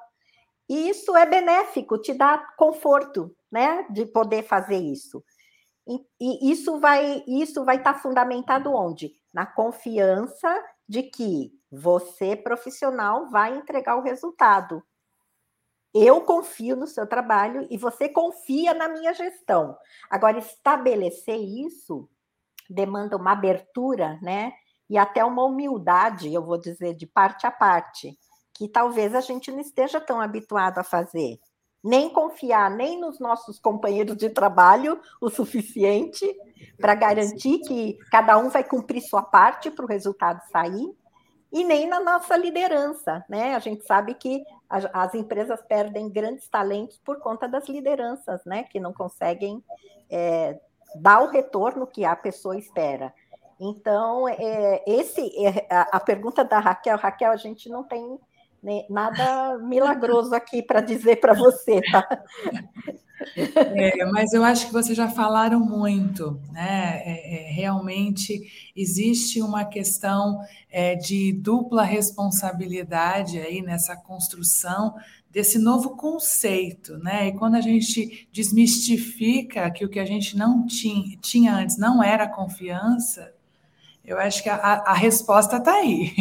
E 0.69 0.89
isso 0.89 1.17
é 1.17 1.27
benéfico, 1.27 1.99
te 1.99 2.15
dá 2.15 2.39
conforto, 2.57 3.35
né? 3.55 3.87
De 3.89 4.05
poder 4.05 4.43
fazer 4.43 4.79
isso. 4.79 5.25
E, 6.21 6.51
isso 6.51 6.81
vai 6.81 7.23
isso 7.27 7.65
vai 7.65 7.77
estar 7.77 7.95
tá 7.95 7.99
fundamentado 8.01 8.73
onde? 8.73 9.13
Na 9.33 9.47
confiança 9.47 10.53
de 10.89 11.05
que 11.05 11.53
você 11.71 12.35
profissional 12.35 13.29
vai 13.31 13.57
entregar 13.57 13.97
o 13.97 14.03
resultado. 14.03 14.83
Eu 15.95 16.23
confio 16.23 16.75
no 16.75 16.89
seu 16.89 17.07
trabalho 17.07 17.69
e 17.71 17.79
você 17.79 18.09
confia 18.09 18.75
na 18.75 18.89
minha 18.89 19.15
gestão. 19.15 19.77
Agora 20.11 20.39
estabelecer 20.39 21.39
isso 21.39 22.09
demanda 22.69 23.17
uma 23.17 23.33
abertura, 23.33 24.19
né? 24.21 24.53
E 24.91 24.99
até 24.99 25.25
uma 25.25 25.45
humildade, 25.45 26.33
eu 26.33 26.43
vou 26.43 26.59
dizer, 26.59 26.95
de 26.95 27.07
parte 27.07 27.47
a 27.47 27.53
parte, 27.53 28.19
que 28.53 28.69
talvez 28.69 29.15
a 29.15 29.21
gente 29.21 29.53
não 29.53 29.61
esteja 29.61 30.01
tão 30.01 30.21
habituado 30.21 30.79
a 30.79 30.85
fazer 30.85 31.39
nem 31.85 32.09
confiar 32.09 32.71
nem 32.71 32.99
nos 32.99 33.21
nossos 33.21 33.59
companheiros 33.59 34.17
de 34.17 34.31
trabalho 34.31 34.99
o 35.21 35.29
suficiente 35.29 36.27
para 36.81 36.95
garantir 36.95 37.59
que 37.59 37.99
cada 38.11 38.39
um 38.39 38.49
vai 38.49 38.65
cumprir 38.65 39.03
sua 39.03 39.23
parte 39.23 39.71
para 39.71 39.85
o 39.85 39.89
resultado 39.89 40.41
sair, 40.51 40.97
e 41.53 41.63
nem 41.63 41.87
na 41.87 42.01
nossa 42.01 42.37
liderança, 42.37 43.25
né? 43.29 43.55
A 43.55 43.61
gente 43.61 43.87
sabe 43.87 44.15
que 44.15 44.43
as 44.69 45.15
empresas 45.15 45.63
perdem 45.63 46.11
grandes 46.11 46.49
talentos 46.49 46.99
por 47.05 47.21
conta 47.21 47.47
das 47.47 47.69
lideranças, 47.69 48.45
né? 48.45 48.65
Que 48.65 48.81
não 48.81 48.93
conseguem 48.93 49.63
é, 50.11 50.59
dar 50.97 51.23
o 51.23 51.29
retorno 51.29 51.87
que 51.87 52.05
a 52.05 52.17
pessoa 52.17 52.59
espera. 52.59 53.15
Então, 53.61 54.29
é, 54.29 54.83
esse 54.85 55.31
é, 55.47 55.65
a, 55.71 55.97
a 55.97 56.01
pergunta 56.01 56.43
da 56.43 56.59
Raquel, 56.59 56.97
Raquel, 56.97 57.31
a 57.31 57.37
gente 57.37 57.69
não 57.69 57.85
tem 57.85 58.19
nada 58.89 59.59
milagroso 59.59 60.35
aqui 60.35 60.63
para 60.63 60.81
dizer 60.81 61.17
para 61.17 61.35
você, 61.35 61.81
tá? 61.91 62.07
É, 63.37 64.05
mas 64.07 64.33
eu 64.33 64.45
acho 64.45 64.67
que 64.67 64.73
vocês 64.73 64.97
já 64.97 65.09
falaram 65.09 65.61
muito, 65.61 66.39
né? 66.53 67.01
É, 67.05 67.49
é, 67.49 67.53
realmente 67.53 68.73
existe 68.77 69.41
uma 69.41 69.65
questão 69.65 70.41
é, 70.71 70.95
de 70.95 71.33
dupla 71.33 71.85
responsabilidade 71.85 73.39
aí 73.39 73.63
nessa 73.63 73.97
construção 73.97 74.95
desse 75.31 75.59
novo 75.59 75.97
conceito, 75.97 76.99
né? 76.99 77.29
E 77.29 77.33
quando 77.33 77.55
a 77.57 77.61
gente 77.61 78.29
desmistifica 78.33 79.71
que 79.71 79.85
o 79.85 79.89
que 79.89 79.99
a 79.99 80.05
gente 80.05 80.37
não 80.37 80.67
tinha, 80.67 81.17
tinha 81.19 81.57
antes 81.57 81.77
não 81.77 82.03
era 82.03 82.29
confiança, 82.29 83.33
eu 84.05 84.19
acho 84.19 84.43
que 84.43 84.51
a, 84.51 84.57
a 84.57 84.93
resposta 84.93 85.57
está 85.57 85.73
aí. 85.73 86.13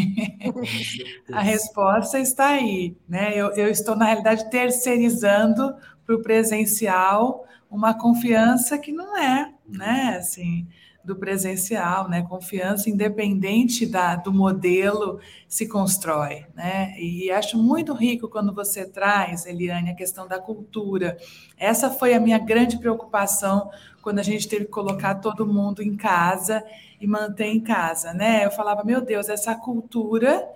a 1.32 1.42
resposta 1.42 2.18
está 2.20 2.48
aí. 2.48 2.96
Né? 3.08 3.34
Eu, 3.36 3.52
eu 3.52 3.68
estou, 3.70 3.96
na 3.96 4.06
realidade, 4.06 4.50
terceirizando 4.50 5.76
para 6.06 6.16
o 6.16 6.22
presencial 6.22 7.46
uma 7.70 7.94
confiança 7.94 8.78
que 8.78 8.92
não 8.92 9.18
é, 9.18 9.52
né? 9.68 10.16
Assim, 10.18 10.68
do 11.04 11.16
presencial, 11.16 12.08
né? 12.08 12.22
Confiança 12.22 12.90
independente 12.90 13.86
da, 13.86 14.16
do 14.16 14.32
modelo 14.32 15.20
se 15.48 15.68
constrói, 15.68 16.46
né? 16.56 16.96
E 16.98 17.30
acho 17.30 17.58
muito 17.58 17.94
rico 17.94 18.30
quando 18.30 18.54
você 18.54 18.86
traz, 18.86 19.46
Eliane, 19.46 19.92
a 19.92 19.96
questão 19.96 20.28
da 20.28 20.40
cultura. 20.40 21.18
Essa 21.58 21.90
foi 21.90 22.14
a 22.14 22.20
minha 22.20 22.40
grande 22.40 22.80
preocupação 22.80 23.70
quando 24.02 24.20
a 24.20 24.24
gente 24.24 24.48
teve 24.48 24.66
que 24.66 24.72
colocar 24.72 25.16
todo 25.16 25.46
mundo 25.46 25.82
em 25.82 25.96
casa 25.96 26.64
e 27.00 27.08
manter 27.08 27.48
em 27.48 27.60
casa, 27.60 28.14
né? 28.14 28.46
Eu 28.46 28.52
falava, 28.52 28.84
meu 28.84 29.02
Deus, 29.02 29.28
essa 29.28 29.54
cultura 29.56 30.48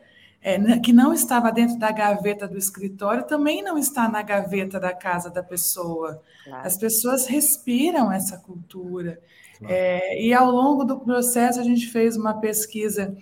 é, 0.42 0.80
que 0.80 0.94
não 0.94 1.14
estava 1.14 1.52
dentro 1.52 1.78
da 1.78 1.92
gaveta 1.92 2.48
do 2.48 2.58
escritório 2.58 3.26
também 3.26 3.62
não 3.62 3.78
está 3.78 4.08
na 4.08 4.22
gaveta 4.22 4.80
da 4.80 4.94
casa 4.94 5.30
da 5.30 5.44
pessoa. 5.44 6.22
Claro. 6.46 6.66
As 6.66 6.78
pessoas 6.78 7.26
respiram 7.28 8.12
essa 8.12 8.38
cultura. 8.38 9.20
É, 9.64 10.22
e 10.22 10.34
ao 10.34 10.52
longo 10.52 10.84
do 10.84 11.00
processo, 11.00 11.60
a 11.60 11.64
gente 11.64 11.88
fez 11.88 12.16
uma 12.16 12.40
pesquisa 12.40 13.16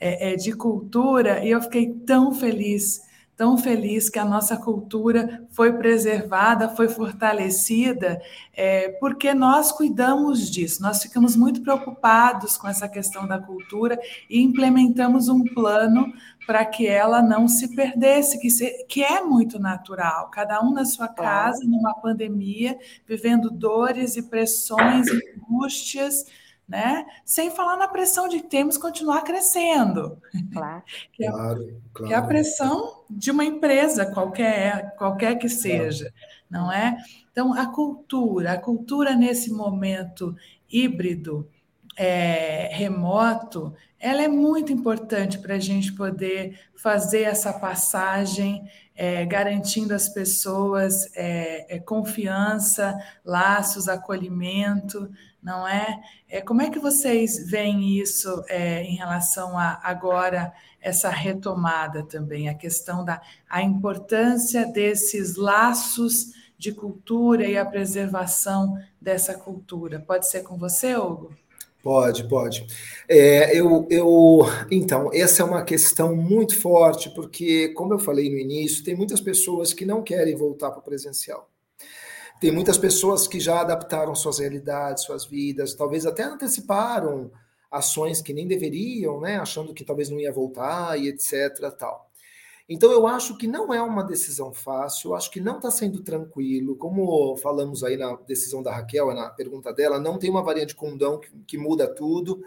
é, 0.00 0.32
é 0.32 0.36
de 0.36 0.52
cultura 0.52 1.44
e 1.44 1.50
eu 1.50 1.60
fiquei 1.60 1.92
tão 1.92 2.32
feliz 2.32 3.00
tão 3.36 3.56
feliz 3.56 4.08
que 4.08 4.18
a 4.18 4.24
nossa 4.24 4.56
cultura 4.56 5.44
foi 5.50 5.72
preservada, 5.72 6.68
foi 6.68 6.88
fortalecida, 6.88 8.20
é, 8.52 8.90
porque 9.00 9.32
nós 9.34 9.72
cuidamos 9.72 10.50
disso, 10.50 10.82
nós 10.82 11.02
ficamos 11.02 11.34
muito 11.34 11.62
preocupados 11.62 12.56
com 12.56 12.68
essa 12.68 12.88
questão 12.88 13.26
da 13.26 13.38
cultura 13.38 13.98
e 14.28 14.40
implementamos 14.40 15.28
um 15.28 15.42
plano 15.44 16.12
para 16.46 16.64
que 16.64 16.86
ela 16.86 17.22
não 17.22 17.48
se 17.48 17.74
perdesse, 17.74 18.40
que, 18.40 18.50
se, 18.50 18.84
que 18.86 19.02
é 19.02 19.22
muito 19.22 19.58
natural, 19.58 20.30
cada 20.30 20.62
um 20.62 20.72
na 20.72 20.84
sua 20.84 21.08
casa, 21.08 21.64
numa 21.64 21.94
pandemia, 21.94 22.78
vivendo 23.06 23.50
dores 23.50 24.16
e 24.16 24.22
pressões 24.22 25.06
e 25.08 25.34
angústias 25.36 26.26
né? 26.72 27.04
Sem 27.22 27.50
falar 27.50 27.76
na 27.76 27.86
pressão 27.86 28.26
de 28.26 28.40
termos 28.40 28.78
continuar 28.78 29.20
crescendo. 29.24 30.18
Claro. 30.54 30.82
que, 31.12 31.26
é, 31.26 31.30
claro, 31.30 31.82
claro. 31.92 32.08
que 32.08 32.14
é 32.14 32.16
a 32.16 32.22
pressão 32.22 33.04
de 33.10 33.30
uma 33.30 33.44
empresa 33.44 34.06
qualquer, 34.06 34.96
qualquer 34.96 35.36
que 35.36 35.50
seja, 35.50 36.10
claro. 36.50 36.64
não 36.64 36.72
é? 36.72 36.96
Então, 37.30 37.52
a 37.52 37.66
cultura, 37.66 38.52
a 38.52 38.58
cultura 38.58 39.14
nesse 39.14 39.52
momento 39.52 40.34
híbrido, 40.66 41.46
é, 41.94 42.70
remoto, 42.72 43.74
ela 44.00 44.22
é 44.22 44.28
muito 44.28 44.72
importante 44.72 45.38
para 45.38 45.56
a 45.56 45.58
gente 45.58 45.92
poder 45.92 46.58
fazer 46.74 47.24
essa 47.24 47.52
passagem, 47.52 48.64
é, 48.96 49.26
garantindo 49.26 49.94
às 49.94 50.08
pessoas 50.08 51.14
é, 51.14 51.76
é 51.76 51.78
confiança, 51.78 52.96
laços, 53.22 53.88
acolhimento, 53.88 55.10
não 55.42 55.66
é? 55.66 56.00
é? 56.28 56.40
Como 56.40 56.62
é 56.62 56.70
que 56.70 56.78
vocês 56.78 57.50
veem 57.50 57.98
isso 57.98 58.44
é, 58.48 58.82
em 58.84 58.94
relação 58.94 59.58
a 59.58 59.80
agora 59.82 60.52
essa 60.80 61.10
retomada 61.10 62.04
também, 62.04 62.48
a 62.48 62.54
questão 62.54 63.04
da 63.04 63.20
a 63.48 63.62
importância 63.62 64.66
desses 64.66 65.36
laços 65.36 66.32
de 66.56 66.72
cultura 66.72 67.46
e 67.46 67.58
a 67.58 67.66
preservação 67.66 68.76
dessa 69.00 69.34
cultura? 69.34 69.98
Pode 69.98 70.28
ser 70.28 70.42
com 70.42 70.56
você, 70.56 70.96
Hugo? 70.96 71.34
Pode, 71.82 72.28
pode. 72.28 72.64
É, 73.08 73.58
eu, 73.58 73.88
eu, 73.90 74.42
então, 74.70 75.10
essa 75.12 75.42
é 75.42 75.44
uma 75.44 75.64
questão 75.64 76.14
muito 76.14 76.56
forte, 76.56 77.10
porque, 77.10 77.70
como 77.70 77.92
eu 77.92 77.98
falei 77.98 78.30
no 78.30 78.38
início, 78.38 78.84
tem 78.84 78.94
muitas 78.94 79.20
pessoas 79.20 79.72
que 79.72 79.84
não 79.84 80.00
querem 80.00 80.36
voltar 80.36 80.70
para 80.70 80.78
o 80.78 80.82
presencial. 80.82 81.51
Tem 82.42 82.50
muitas 82.50 82.76
pessoas 82.76 83.28
que 83.28 83.38
já 83.38 83.60
adaptaram 83.60 84.16
suas 84.16 84.40
realidades, 84.40 85.04
suas 85.04 85.24
vidas, 85.24 85.74
talvez 85.74 86.04
até 86.04 86.24
anteciparam 86.24 87.30
ações 87.70 88.20
que 88.20 88.32
nem 88.32 88.48
deveriam, 88.48 89.20
né, 89.20 89.36
achando 89.36 89.72
que 89.72 89.84
talvez 89.84 90.10
não 90.10 90.18
ia 90.18 90.32
voltar 90.32 90.98
e 90.98 91.06
etc. 91.06 91.70
tal. 91.78 92.10
Então 92.68 92.90
eu 92.90 93.06
acho 93.06 93.38
que 93.38 93.46
não 93.46 93.72
é 93.72 93.80
uma 93.80 94.02
decisão 94.02 94.52
fácil, 94.52 95.14
acho 95.14 95.30
que 95.30 95.40
não 95.40 95.58
está 95.58 95.70
sendo 95.70 96.02
tranquilo. 96.02 96.74
Como 96.74 97.36
falamos 97.36 97.84
aí 97.84 97.96
na 97.96 98.16
decisão 98.26 98.60
da 98.60 98.74
Raquel, 98.74 99.14
na 99.14 99.30
pergunta 99.30 99.72
dela, 99.72 100.00
não 100.00 100.18
tem 100.18 100.28
uma 100.28 100.42
variante 100.42 100.74
condão 100.74 101.20
que, 101.20 101.30
que 101.46 101.56
muda 101.56 101.86
tudo. 101.86 102.42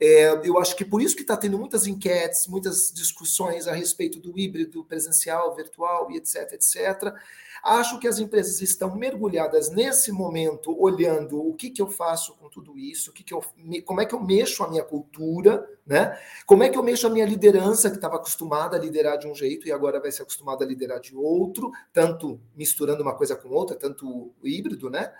É, 0.00 0.40
eu 0.44 0.58
acho 0.58 0.76
que 0.76 0.84
por 0.84 1.00
isso 1.00 1.14
que 1.14 1.22
está 1.22 1.36
tendo 1.36 1.58
muitas 1.58 1.86
enquetes, 1.86 2.46
muitas 2.46 2.92
discussões 2.92 3.68
a 3.68 3.72
respeito 3.72 4.18
do 4.18 4.38
híbrido, 4.38 4.84
presencial, 4.84 5.54
virtual 5.54 6.10
e 6.10 6.16
etc, 6.16 6.52
etc. 6.52 7.14
Acho 7.62 7.98
que 7.98 8.08
as 8.08 8.18
empresas 8.18 8.60
estão 8.60 8.94
mergulhadas 8.94 9.70
nesse 9.70 10.12
momento, 10.12 10.76
olhando 10.78 11.40
o 11.40 11.54
que, 11.54 11.70
que 11.70 11.80
eu 11.80 11.88
faço 11.88 12.34
com 12.34 12.48
tudo 12.48 12.76
isso, 12.76 13.10
o 13.10 13.14
que, 13.14 13.22
que 13.22 13.32
eu, 13.32 13.42
como 13.84 14.00
é 14.00 14.06
que 14.06 14.14
eu 14.14 14.20
mexo 14.20 14.62
a 14.62 14.68
minha 14.68 14.84
cultura, 14.84 15.66
né? 15.86 16.18
Como 16.46 16.62
é 16.62 16.68
que 16.68 16.78
eu 16.78 16.82
mexo 16.82 17.06
a 17.06 17.10
minha 17.10 17.26
liderança, 17.26 17.90
que 17.90 17.96
estava 17.96 18.16
acostumada 18.16 18.76
a 18.76 18.80
liderar 18.80 19.18
de 19.18 19.26
um 19.26 19.34
jeito 19.34 19.68
e 19.68 19.72
agora 19.72 20.00
vai 20.00 20.10
ser 20.10 20.22
acostumada 20.22 20.64
a 20.64 20.68
liderar 20.68 21.00
de 21.00 21.14
outro, 21.14 21.70
tanto 21.92 22.40
misturando 22.56 23.02
uma 23.02 23.14
coisa 23.14 23.36
com 23.36 23.48
outra, 23.50 23.76
tanto 23.76 24.32
híbrido, 24.42 24.88
né? 24.88 25.12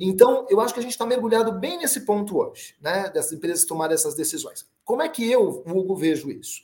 Então, 0.00 0.46
eu 0.48 0.60
acho 0.60 0.74
que 0.74 0.80
a 0.80 0.82
gente 0.82 0.92
está 0.92 1.06
mergulhado 1.06 1.52
bem 1.52 1.78
nesse 1.78 2.00
ponto 2.00 2.38
hoje, 2.38 2.74
né? 2.80 3.10
Das 3.10 3.30
empresas 3.32 3.64
tomarem 3.64 3.94
essas 3.94 4.14
decisões. 4.14 4.66
Como 4.84 5.02
é 5.02 5.08
que 5.08 5.30
eu, 5.30 5.62
Hugo, 5.66 5.94
vejo 5.94 6.30
isso? 6.30 6.62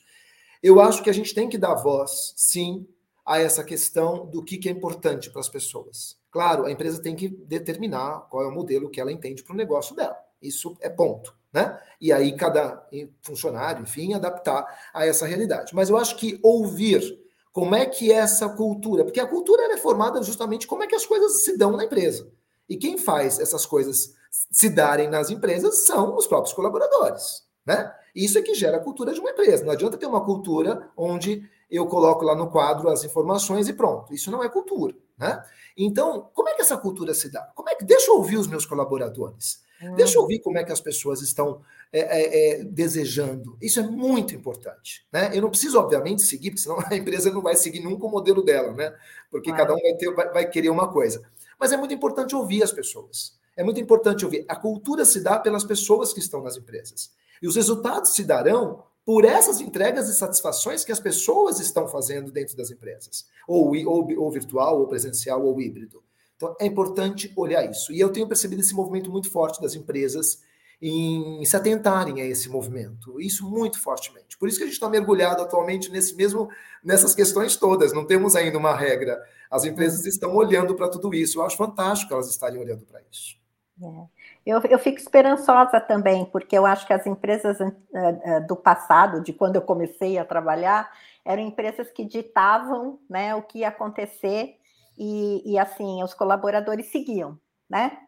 Eu 0.63 0.81
acho 0.81 1.03
que 1.03 1.11
a 1.11 1.15
gente 1.15 1.35
tem 1.35 1.49
que 1.49 1.59
dar 1.59 1.75
voz, 1.75 2.33
sim, 2.37 2.87
a 3.25 3.39
essa 3.39 3.63
questão 3.63 4.27
do 4.27 4.43
que, 4.43 4.59
que 4.59 4.69
é 4.69 4.73
importante 4.73 5.31
para 5.31 5.41
as 5.41 5.49
pessoas. 5.49 6.17
Claro, 6.31 6.65
a 6.65 6.71
empresa 6.71 7.01
tem 7.01 7.15
que 7.15 7.29
determinar 7.29 8.27
qual 8.31 8.43
é 8.43 8.49
o 8.49 8.53
modelo 8.53 8.91
que 8.91 9.01
ela 9.01 9.13
entende 9.13 9.43
para 9.43 9.55
o 9.55 9.57
negócio 9.57 9.95
dela. 9.95 10.17
Isso 10.43 10.77
é 10.81 10.89
ponto. 10.89 11.35
Né? 11.55 11.81
E 12.01 12.13
aí 12.13 12.37
cada 12.37 12.85
funcionário, 13.23 13.85
enfim, 13.85 14.13
adaptar 14.13 14.67
a 14.93 15.07
essa 15.07 15.25
realidade. 15.25 15.73
Mas 15.73 15.89
eu 15.89 15.97
acho 15.97 16.17
que 16.17 16.41
ouvir 16.43 17.23
como 17.53 17.77
é 17.77 17.87
que 17.87 18.11
é 18.11 18.17
essa 18.17 18.49
cultura, 18.49 19.05
porque 19.05 19.21
a 19.21 19.27
cultura 19.27 19.73
é 19.73 19.77
formada 19.77 20.21
justamente 20.21 20.67
como 20.67 20.83
é 20.83 20.89
que 20.89 20.97
as 20.97 21.07
coisas 21.07 21.45
se 21.45 21.57
dão 21.57 21.77
na 21.77 21.85
empresa. 21.85 22.29
E 22.69 22.77
quem 22.77 22.99
faz 22.99 23.39
essas 23.39 23.65
coisas 23.65 24.15
se 24.51 24.69
darem 24.69 25.09
nas 25.09 25.31
empresas 25.31 25.85
são 25.87 26.17
os 26.17 26.27
próprios 26.27 26.53
colaboradores, 26.53 27.45
né? 27.65 27.95
Isso 28.13 28.37
é 28.39 28.43
que 28.43 28.55
gera 28.55 28.79
a 28.79 28.81
cultura 28.81 29.13
de 29.13 29.21
uma 29.21 29.31
empresa. 29.31 29.65
Não 29.65 29.73
adianta 29.73 29.97
ter 29.97 30.07
uma 30.07 30.25
cultura 30.25 30.91
onde 30.97 31.49
eu 31.71 31.87
coloco 31.87 32.25
lá 32.25 32.35
no 32.35 32.51
quadro 32.51 32.89
as 32.89 33.05
informações 33.05 33.69
e 33.69 33.73
pronto. 33.73 34.13
Isso 34.13 34.31
não 34.31 34.43
é 34.43 34.49
cultura, 34.49 34.95
né? 35.17 35.45
Então, 35.77 36.31
como 36.35 36.49
é 36.49 36.55
que 36.55 36.63
essa 36.63 36.77
cultura 36.77 37.15
se 37.15 37.31
dá? 37.31 37.43
Como 37.55 37.69
é 37.69 37.77
que 37.77 37.85
deixa 37.85 38.11
eu 38.11 38.17
ouvir 38.17 38.39
os 38.39 38.49
meus 38.49 38.67
colaboradores? 38.67 39.64
Deixa 39.97 40.17
eu 40.17 40.23
ouvir 40.23 40.41
como 40.41 40.59
é 40.59 40.65
que 40.65 40.73
as 40.73 40.81
pessoas 40.81 41.21
estão 41.21 41.61
é, 41.93 42.01
é, 42.01 42.61
é, 42.61 42.65
desejando. 42.65 43.57
Isso 43.61 43.81
é 43.81 43.83
muito 43.83 44.35
importante. 44.35 45.07
Né? 45.13 45.31
Eu 45.33 45.43
não 45.43 45.51
preciso, 45.51 45.79
obviamente, 45.79 46.23
seguir, 46.23 46.51
porque 46.51 46.63
senão 46.63 46.79
a 46.91 46.95
empresa 46.97 47.31
não 47.31 47.43
vai 47.43 47.57
seguir 47.57 47.81
nunca 47.81 48.07
o 48.07 48.11
modelo 48.11 48.43
dela, 48.43 48.73
né? 48.73 48.95
Porque 49.31 49.53
cada 49.53 49.75
um 49.75 49.81
vai, 49.81 49.95
ter, 49.95 50.15
vai, 50.15 50.33
vai 50.33 50.51
querer 50.51 50.71
uma 50.71 50.91
coisa. 50.91 51.23
Mas 51.59 51.73
é 51.73 51.77
muito 51.77 51.95
importante 51.95 52.35
ouvir 52.35 52.63
as 52.63 52.73
pessoas. 52.73 53.39
É 53.57 53.63
muito 53.63 53.81
importante 53.81 54.25
ouvir. 54.25 54.45
A 54.49 54.57
cultura 54.57 55.05
se 55.05 55.21
dá 55.21 55.39
pelas 55.39 55.65
pessoas 55.65 56.13
que 56.13 56.19
estão 56.19 56.43
nas 56.43 56.57
empresas. 56.57 57.13
E 57.41 57.47
os 57.47 57.57
resultados 57.57 58.15
se 58.15 58.25
darão 58.25 58.83
por 59.05 59.25
essas 59.25 59.61
entregas 59.61 60.09
e 60.09 60.15
satisfações 60.15 60.85
que 60.85 60.91
as 60.91 60.99
pessoas 60.99 61.61
estão 61.61 61.87
fazendo 61.87 62.33
dentro 62.33 62.57
das 62.57 62.71
empresas, 62.71 63.27
ou, 63.47 63.77
ou, 63.87 64.09
ou 64.19 64.31
virtual, 64.31 64.81
ou 64.81 64.89
presencial, 64.89 65.45
ou 65.45 65.61
híbrido. 65.61 66.03
Então 66.37 66.55
é 66.61 66.67
importante 66.67 67.33
olhar 67.37 67.65
isso. 67.69 67.93
E 67.93 68.01
eu 68.01 68.13
tenho 68.13 68.27
percebido 68.27 68.61
esse 68.61 68.75
movimento 68.75 69.11
muito 69.11 69.31
forte 69.31 69.61
das 69.61 69.75
empresas 69.75 70.43
em 70.83 71.43
se 71.45 71.57
atentarem 71.57 72.21
a 72.21 72.27
esse 72.27 72.49
movimento, 72.51 73.19
isso 73.21 73.49
muito 73.49 73.81
fortemente. 73.81 74.37
Por 74.37 74.49
isso 74.49 74.59
que 74.59 74.65
a 74.65 74.67
gente 74.67 74.75
está 74.75 74.89
mergulhado 74.89 75.41
atualmente 75.41 75.91
nesse 75.91 76.15
mesmo, 76.15 76.51
nessas 76.83 77.15
questões 77.15 77.57
todas. 77.57 77.93
Não 77.93 78.05
temos 78.05 78.37
ainda 78.37 78.59
uma 78.59 78.77
regra. 78.77 79.19
As 79.51 79.65
empresas 79.65 80.05
estão 80.05 80.35
olhando 80.35 80.75
para 80.75 80.89
tudo 80.89 81.15
isso. 81.15 81.39
Eu 81.39 81.45
acho 81.47 81.57
fantástico 81.57 82.13
elas 82.13 82.29
estarem 82.29 82.61
olhando 82.61 82.85
para 82.85 83.01
isso. 83.11 83.37
É. 83.83 84.07
Eu, 84.45 84.61
eu 84.69 84.79
fico 84.79 84.99
esperançosa 84.99 85.81
também, 85.81 86.27
porque 86.27 86.57
eu 86.57 86.67
acho 86.67 86.87
que 86.87 86.93
as 86.93 87.07
empresas 87.07 87.59
uh, 87.61 87.65
uh, 87.67 88.47
do 88.47 88.55
passado, 88.55 89.23
de 89.23 89.33
quando 89.33 89.57
eu 89.57 89.63
comecei 89.63 90.19
a 90.19 90.25
trabalhar, 90.25 90.93
eram 91.25 91.43
empresas 91.43 91.91
que 91.91 92.05
ditavam 92.05 92.99
né, 93.09 93.35
o 93.35 93.43
que 93.43 93.61
ia 93.61 93.69
acontecer 93.69 94.57
e, 94.97 95.53
e 95.53 95.59
assim, 95.59 96.03
os 96.03 96.15
colaboradores 96.15 96.91
seguiam, 96.91 97.39
né? 97.69 97.99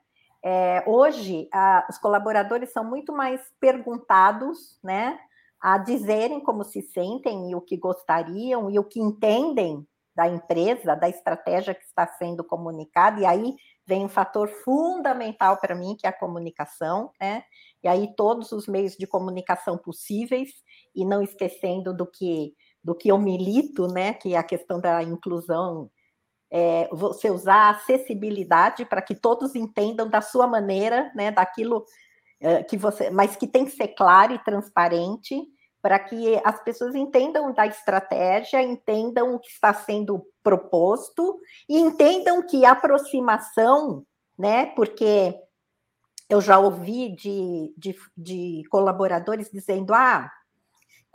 É, 0.44 0.84
hoje, 0.86 1.48
a, 1.52 1.86
os 1.90 1.98
colaboradores 1.98 2.72
são 2.72 2.84
muito 2.84 3.12
mais 3.12 3.40
perguntados, 3.58 4.78
né? 4.82 5.18
A 5.60 5.78
dizerem 5.78 6.40
como 6.40 6.62
se 6.64 6.82
sentem 6.82 7.50
e 7.50 7.54
o 7.54 7.60
que 7.60 7.76
gostariam 7.76 8.70
e 8.70 8.78
o 8.78 8.84
que 8.84 9.00
entendem 9.00 9.86
da 10.14 10.28
empresa, 10.28 10.94
da 10.94 11.08
estratégia 11.08 11.74
que 11.74 11.84
está 11.84 12.06
sendo 12.06 12.42
comunicada, 12.42 13.20
e 13.20 13.26
aí 13.26 13.54
vem 13.86 14.04
um 14.04 14.08
fator 14.08 14.48
fundamental 14.48 15.58
para 15.58 15.74
mim, 15.74 15.94
que 15.94 16.06
é 16.06 16.10
a 16.10 16.18
comunicação, 16.18 17.10
né? 17.20 17.44
E 17.82 17.88
aí 17.88 18.14
todos 18.16 18.50
os 18.52 18.66
meios 18.66 18.96
de 18.96 19.06
comunicação 19.06 19.76
possíveis, 19.76 20.50
e 20.94 21.04
não 21.04 21.22
esquecendo 21.22 21.94
do 21.94 22.06
que 22.06 22.54
do 22.82 22.94
que 22.94 23.08
eu 23.08 23.18
milito, 23.18 23.88
né? 23.88 24.14
Que 24.14 24.34
é 24.34 24.38
a 24.38 24.44
questão 24.44 24.80
da 24.80 25.02
inclusão, 25.02 25.90
é, 26.50 26.88
você 26.92 27.30
usar 27.30 27.54
a 27.54 27.70
acessibilidade 27.70 28.84
para 28.84 29.02
que 29.02 29.14
todos 29.14 29.54
entendam 29.54 30.08
da 30.08 30.20
sua 30.20 30.46
maneira, 30.46 31.10
né? 31.14 31.30
Daquilo 31.30 31.84
é, 32.40 32.62
que 32.62 32.76
você, 32.76 33.10
mas 33.10 33.36
que 33.36 33.46
tem 33.46 33.64
que 33.64 33.72
ser 33.72 33.88
claro 33.88 34.32
e 34.32 34.38
transparente 34.38 35.42
para 35.82 35.98
que 35.98 36.40
as 36.44 36.62
pessoas 36.64 36.94
entendam 36.94 37.52
da 37.52 37.66
estratégia, 37.66 38.62
entendam 38.62 39.34
o 39.34 39.38
que 39.38 39.48
está 39.48 39.72
sendo 39.72 40.26
proposto 40.42 41.38
e 41.68 41.78
entendam 41.78 42.42
que 42.42 42.64
a 42.64 42.72
aproximação, 42.72 44.04
né? 44.38 44.66
Porque 44.66 45.38
eu 46.28 46.40
já 46.40 46.58
ouvi 46.58 47.14
de, 47.14 47.72
de, 47.76 47.94
de 48.16 48.62
colaboradores 48.68 49.50
dizendo: 49.50 49.94
ah, 49.94 50.30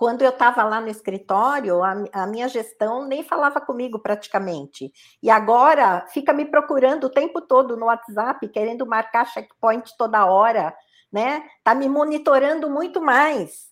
quando 0.01 0.23
eu 0.23 0.31
estava 0.31 0.63
lá 0.63 0.81
no 0.81 0.87
escritório, 0.87 1.83
a, 1.83 1.93
a, 2.11 2.25
minha 2.25 2.47
gestão 2.47 3.07
nem 3.07 3.21
falava 3.21 3.61
comigo 3.61 3.99
praticamente. 3.99 4.91
E 5.21 5.29
agora 5.29 6.07
fica 6.07 6.33
me 6.33 6.43
procurando 6.43 7.03
o 7.03 7.09
tempo 7.11 7.39
todo 7.39 7.77
no 7.77 7.85
WhatsApp, 7.85 8.47
querendo 8.47 8.83
marcar 8.83 9.27
checkpoint 9.27 9.95
toda 9.99 10.25
hora, 10.25 10.75
né? 11.13 11.43
Está 11.59 11.75
me 11.75 11.87
monitorando 11.87 12.67
muito 12.67 12.99
mais. 12.99 13.69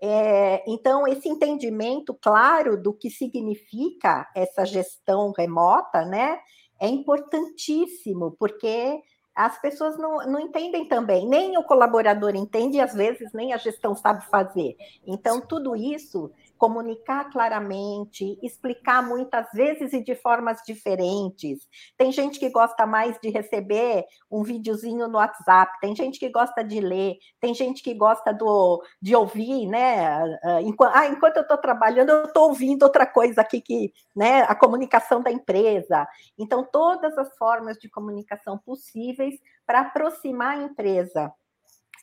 É, 0.00 0.62
então, 0.68 1.04
esse 1.04 1.28
entendimento 1.28 2.14
claro 2.14 2.80
do 2.80 2.92
que 2.92 3.10
significa 3.10 4.30
essa 4.36 4.64
gestão 4.64 5.32
remota, 5.36 6.04
né, 6.04 6.38
é 6.80 6.86
importantíssimo, 6.86 8.36
porque 8.38 9.00
as 9.34 9.60
pessoas 9.60 9.96
não, 9.96 10.18
não 10.26 10.38
entendem 10.38 10.86
também, 10.86 11.26
nem 11.26 11.56
o 11.56 11.64
colaborador 11.64 12.34
entende, 12.34 12.76
e 12.76 12.80
às 12.80 12.92
vezes 12.92 13.32
nem 13.32 13.52
a 13.52 13.56
gestão 13.56 13.94
sabe 13.94 14.24
fazer. 14.26 14.76
Então, 15.06 15.40
tudo 15.40 15.74
isso 15.74 16.30
comunicar 16.62 17.28
claramente, 17.28 18.38
explicar 18.40 19.02
muitas 19.02 19.50
vezes 19.52 19.92
e 19.92 20.00
de 20.00 20.14
formas 20.14 20.62
diferentes. 20.64 21.68
Tem 21.98 22.12
gente 22.12 22.38
que 22.38 22.48
gosta 22.50 22.86
mais 22.86 23.18
de 23.20 23.30
receber 23.30 24.04
um 24.30 24.44
videozinho 24.44 25.08
no 25.08 25.18
WhatsApp, 25.18 25.76
tem 25.80 25.92
gente 25.96 26.20
que 26.20 26.28
gosta 26.28 26.62
de 26.62 26.78
ler, 26.78 27.16
tem 27.40 27.52
gente 27.52 27.82
que 27.82 27.92
gosta 27.92 28.32
do, 28.32 28.80
de 29.00 29.12
ouvir, 29.16 29.66
né? 29.66 30.06
Ah, 30.44 30.62
enquanto, 30.62 30.94
ah, 30.94 31.08
enquanto 31.08 31.38
eu 31.38 31.42
estou 31.42 31.58
trabalhando, 31.58 32.10
eu 32.10 32.26
estou 32.26 32.50
ouvindo 32.50 32.84
outra 32.84 33.06
coisa 33.06 33.40
aqui 33.40 33.60
que, 33.60 33.92
né? 34.14 34.42
A 34.42 34.54
comunicação 34.54 35.20
da 35.20 35.32
empresa. 35.32 36.06
Então, 36.38 36.64
todas 36.64 37.18
as 37.18 37.36
formas 37.36 37.76
de 37.76 37.90
comunicação 37.90 38.56
possíveis 38.56 39.34
para 39.66 39.80
aproximar 39.80 40.58
a 40.58 40.62
empresa 40.62 41.32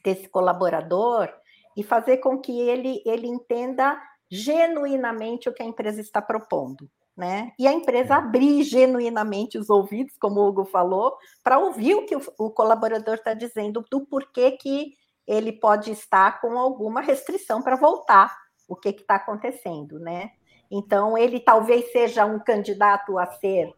desse 0.03 0.27
colaborador 0.27 1.29
e 1.77 1.81
fazer 1.81 2.17
com 2.17 2.37
que 2.37 2.59
ele, 2.59 3.01
ele 3.05 3.25
entenda 3.25 3.97
genuinamente 4.29 5.49
o 5.49 5.53
que 5.53 5.63
a 5.63 5.65
empresa 5.65 5.99
está 6.01 6.21
propondo. 6.21 6.89
Né? 7.17 7.51
E 7.59 7.67
a 7.67 7.73
empresa 7.73 8.15
abrir 8.15 8.63
genuinamente 8.63 9.57
os 9.57 9.69
ouvidos, 9.69 10.15
como 10.17 10.39
o 10.39 10.47
Hugo 10.47 10.63
falou, 10.63 11.17
para 11.43 11.59
ouvir 11.59 11.95
o 11.95 12.05
que 12.05 12.15
o, 12.15 12.21
o 12.37 12.49
colaborador 12.49 13.15
está 13.15 13.33
dizendo, 13.33 13.83
do 13.91 14.05
porquê 14.05 14.51
que 14.51 14.93
ele 15.27 15.51
pode 15.51 15.91
estar 15.91 16.39
com 16.39 16.57
alguma 16.57 17.01
restrição 17.01 17.61
para 17.61 17.75
voltar, 17.75 18.33
o 18.69 18.75
que 18.75 18.89
está 18.89 19.15
acontecendo, 19.15 19.99
né? 19.99 20.31
Então, 20.71 21.17
ele 21.17 21.39
talvez 21.39 21.91
seja 21.91 22.25
um 22.25 22.39
candidato 22.39 23.17
a 23.17 23.25
ser 23.25 23.73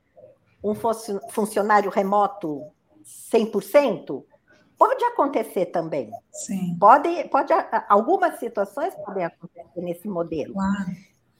um 0.64 0.76
funcionário 1.30 1.90
remoto 1.90 2.62
100%, 3.34 4.24
Pode 4.82 5.04
acontecer 5.04 5.68
também. 5.68 6.10
Sim. 6.32 6.76
Pode, 6.80 7.08
pode, 7.26 7.54
algumas 7.88 8.40
situações 8.40 8.96
podem 8.96 9.26
acontecer 9.26 9.80
nesse 9.80 10.08
modelo. 10.08 10.56
Claro. 10.56 10.92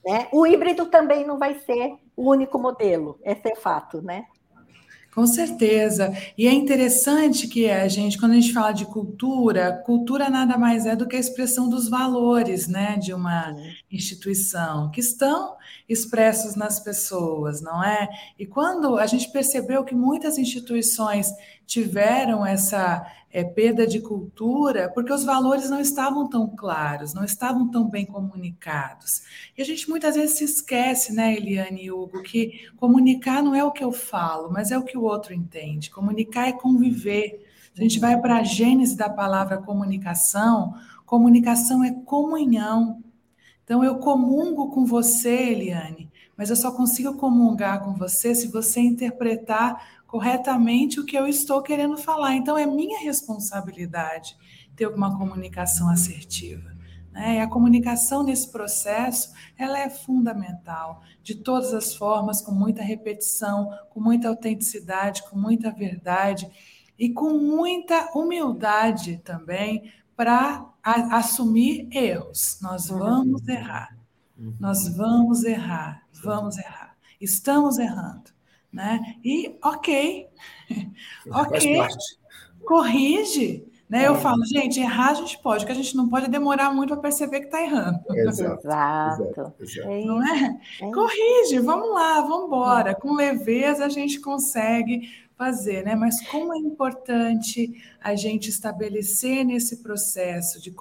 Né? 0.06 0.28
O 0.32 0.46
híbrido 0.46 0.86
também 0.86 1.26
não 1.26 1.40
vai 1.40 1.58
ser 1.62 1.96
o 2.16 2.30
único 2.30 2.60
modelo, 2.60 3.20
esse 3.24 3.52
é 3.52 3.56
fato, 3.56 4.00
né? 4.00 4.28
Com 5.12 5.26
certeza. 5.26 6.16
E 6.38 6.48
é 6.48 6.54
interessante 6.54 7.48
que 7.48 7.68
a 7.68 7.88
gente, 7.88 8.18
quando 8.20 8.34
a 8.34 8.36
gente 8.36 8.54
fala 8.54 8.72
de 8.72 8.86
cultura, 8.86 9.82
cultura 9.86 10.30
nada 10.30 10.56
mais 10.56 10.86
é 10.86 10.96
do 10.96 11.08
que 11.08 11.16
a 11.16 11.20
expressão 11.20 11.68
dos 11.68 11.90
valores, 11.90 12.68
né, 12.68 12.96
de 12.96 13.12
uma 13.12 13.56
instituição, 13.92 14.92
que 14.92 15.02
estão 15.02 15.58
expressos 15.90 16.56
nas 16.56 16.80
pessoas, 16.80 17.60
não 17.60 17.84
é? 17.84 18.08
E 18.38 18.46
quando 18.46 18.98
a 19.00 19.08
gente 19.08 19.30
percebeu 19.32 19.84
que 19.84 19.96
muitas 19.96 20.38
instituições 20.38 21.34
tiveram 21.66 22.46
essa 22.46 23.06
é, 23.32 23.44
perda 23.44 23.88
de 23.88 24.02
cultura, 24.02 24.90
porque 24.94 25.14
os 25.14 25.24
valores 25.24 25.70
não 25.70 25.80
estavam 25.80 26.28
tão 26.28 26.48
claros, 26.48 27.14
não 27.14 27.24
estavam 27.24 27.70
tão 27.70 27.90
bem 27.90 28.06
comunicados. 28.06 29.24
E 29.58 29.62
a 29.62 29.66
gente 29.66 29.90
muitas 29.90 30.16
vezes 30.16 30.38
se 30.38 30.44
esquece, 30.44 31.14
né, 31.14 31.36
Eliane 31.36 31.86
e 31.86 31.92
Hugo, 31.92 32.22
que 32.24 32.70
comunicar 32.78 33.42
não 33.42 33.56
é 33.56 33.64
o 33.64 33.72
que 33.72 33.84
eu 33.84 33.92
falo, 33.92 34.52
mas 34.52 34.72
é 34.72 34.78
o 34.78 34.84
que 34.84 34.98
o 34.98 35.04
outro 35.04 35.34
entende. 35.34 35.90
Comunicar 35.90 36.48
é 36.48 36.52
conviver. 36.52 37.46
A 37.78 37.82
gente 37.82 38.00
vai 38.00 38.20
para 38.20 38.38
a 38.38 38.44
gênese 38.44 38.98
da 38.98 39.10
palavra 39.10 39.58
comunicação, 39.58 40.74
comunicação 41.06 41.84
é 41.84 41.92
comunhão. 41.92 43.02
Então, 43.64 43.84
eu 43.84 44.00
comungo 44.00 44.70
com 44.72 44.86
você, 44.86 45.52
Eliane, 45.52 46.12
mas 46.36 46.50
eu 46.50 46.56
só 46.58 46.72
consigo 46.72 47.14
comungar 47.14 47.82
com 47.82 47.94
você 47.94 48.36
se 48.36 48.48
você 48.48 48.82
interpretar 48.82 50.01
corretamente 50.12 51.00
o 51.00 51.06
que 51.06 51.18
eu 51.18 51.26
estou 51.26 51.62
querendo 51.62 51.96
falar. 51.96 52.36
Então, 52.36 52.58
é 52.58 52.66
minha 52.66 53.00
responsabilidade 53.00 54.36
ter 54.76 54.86
uma 54.88 55.18
comunicação 55.18 55.90
assertiva. 55.90 56.76
Né? 57.14 57.38
E 57.38 57.40
a 57.40 57.48
comunicação 57.48 58.22
nesse 58.22 58.52
processo 58.52 59.32
ela 59.58 59.80
é 59.80 59.90
fundamental, 59.90 61.02
de 61.24 61.36
todas 61.36 61.74
as 61.74 61.96
formas, 61.96 62.42
com 62.42 62.52
muita 62.52 62.84
repetição, 62.84 63.72
com 63.90 64.02
muita 64.02 64.28
autenticidade, 64.28 65.24
com 65.30 65.40
muita 65.40 65.72
verdade 65.72 66.52
e 67.00 67.10
com 67.10 67.30
muita 67.38 68.12
humildade 68.14 69.22
também 69.24 69.94
para 70.14 70.66
assumir 70.84 71.88
erros. 71.90 72.60
Nós 72.62 72.90
uhum. 72.90 73.00
vamos 73.00 73.48
errar, 73.48 73.98
nós 74.60 74.90
vamos 74.90 75.46
errar, 75.46 76.04
vamos 76.22 76.58
errar, 76.58 76.98
estamos 77.22 77.80
errando 77.80 78.41
né? 78.72 79.16
E 79.24 79.58
ok, 79.64 80.28
ok, 81.32 81.80
corrige. 82.66 83.66
Né? 83.90 84.08
Eu 84.08 84.16
é. 84.16 84.20
falo, 84.20 84.46
gente, 84.46 84.80
errar 84.80 85.10
a 85.10 85.14
gente 85.16 85.38
pode, 85.40 85.64
o 85.64 85.68
que 85.68 85.74
a 85.74 85.76
gente 85.76 85.98
não 85.98 86.08
pode 86.08 86.28
é 86.28 86.30
demorar 86.30 86.74
muito 86.74 86.94
para 86.94 87.02
perceber 87.02 87.42
que 87.42 87.48
está 87.48 87.62
errando. 87.62 88.00
Exato. 88.10 88.66
exato, 88.66 89.54
exato. 89.60 89.90
Não 90.06 90.26
é? 90.26 90.58
é? 90.82 90.92
Corrige, 90.94 91.60
vamos 91.60 91.94
lá, 91.94 92.22
vamos 92.22 92.46
embora. 92.46 92.96
Com 92.96 93.14
leveza 93.14 93.84
a 93.84 93.90
gente 93.90 94.22
consegue 94.22 95.10
fazer, 95.42 95.84
né? 95.84 95.96
Mas 95.96 96.22
como 96.28 96.54
é 96.54 96.58
importante 96.60 97.82
a 98.00 98.14
gente 98.14 98.48
estabelecer 98.48 99.44
nesse 99.44 99.78
processo 99.78 100.62
de, 100.62 100.72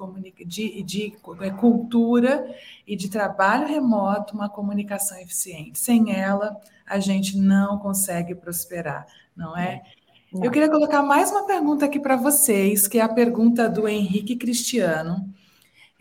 de, 0.44 0.82
de 0.82 1.14
é, 1.40 1.50
cultura 1.50 2.54
e 2.86 2.94
de 2.94 3.08
trabalho 3.08 3.66
remoto 3.66 4.34
uma 4.34 4.50
comunicação 4.50 5.18
eficiente. 5.18 5.78
Sem 5.78 6.14
ela, 6.14 6.60
a 6.86 7.00
gente 7.00 7.38
não 7.38 7.78
consegue 7.78 8.34
prosperar, 8.34 9.06
não 9.34 9.56
é? 9.56 9.82
Não. 10.30 10.44
Eu 10.44 10.50
queria 10.50 10.68
colocar 10.68 11.02
mais 11.02 11.30
uma 11.30 11.46
pergunta 11.46 11.86
aqui 11.86 11.98
para 11.98 12.16
vocês, 12.16 12.86
que 12.86 12.98
é 12.98 13.02
a 13.02 13.08
pergunta 13.08 13.66
do 13.66 13.88
Henrique 13.88 14.36
Cristiano. 14.36 15.26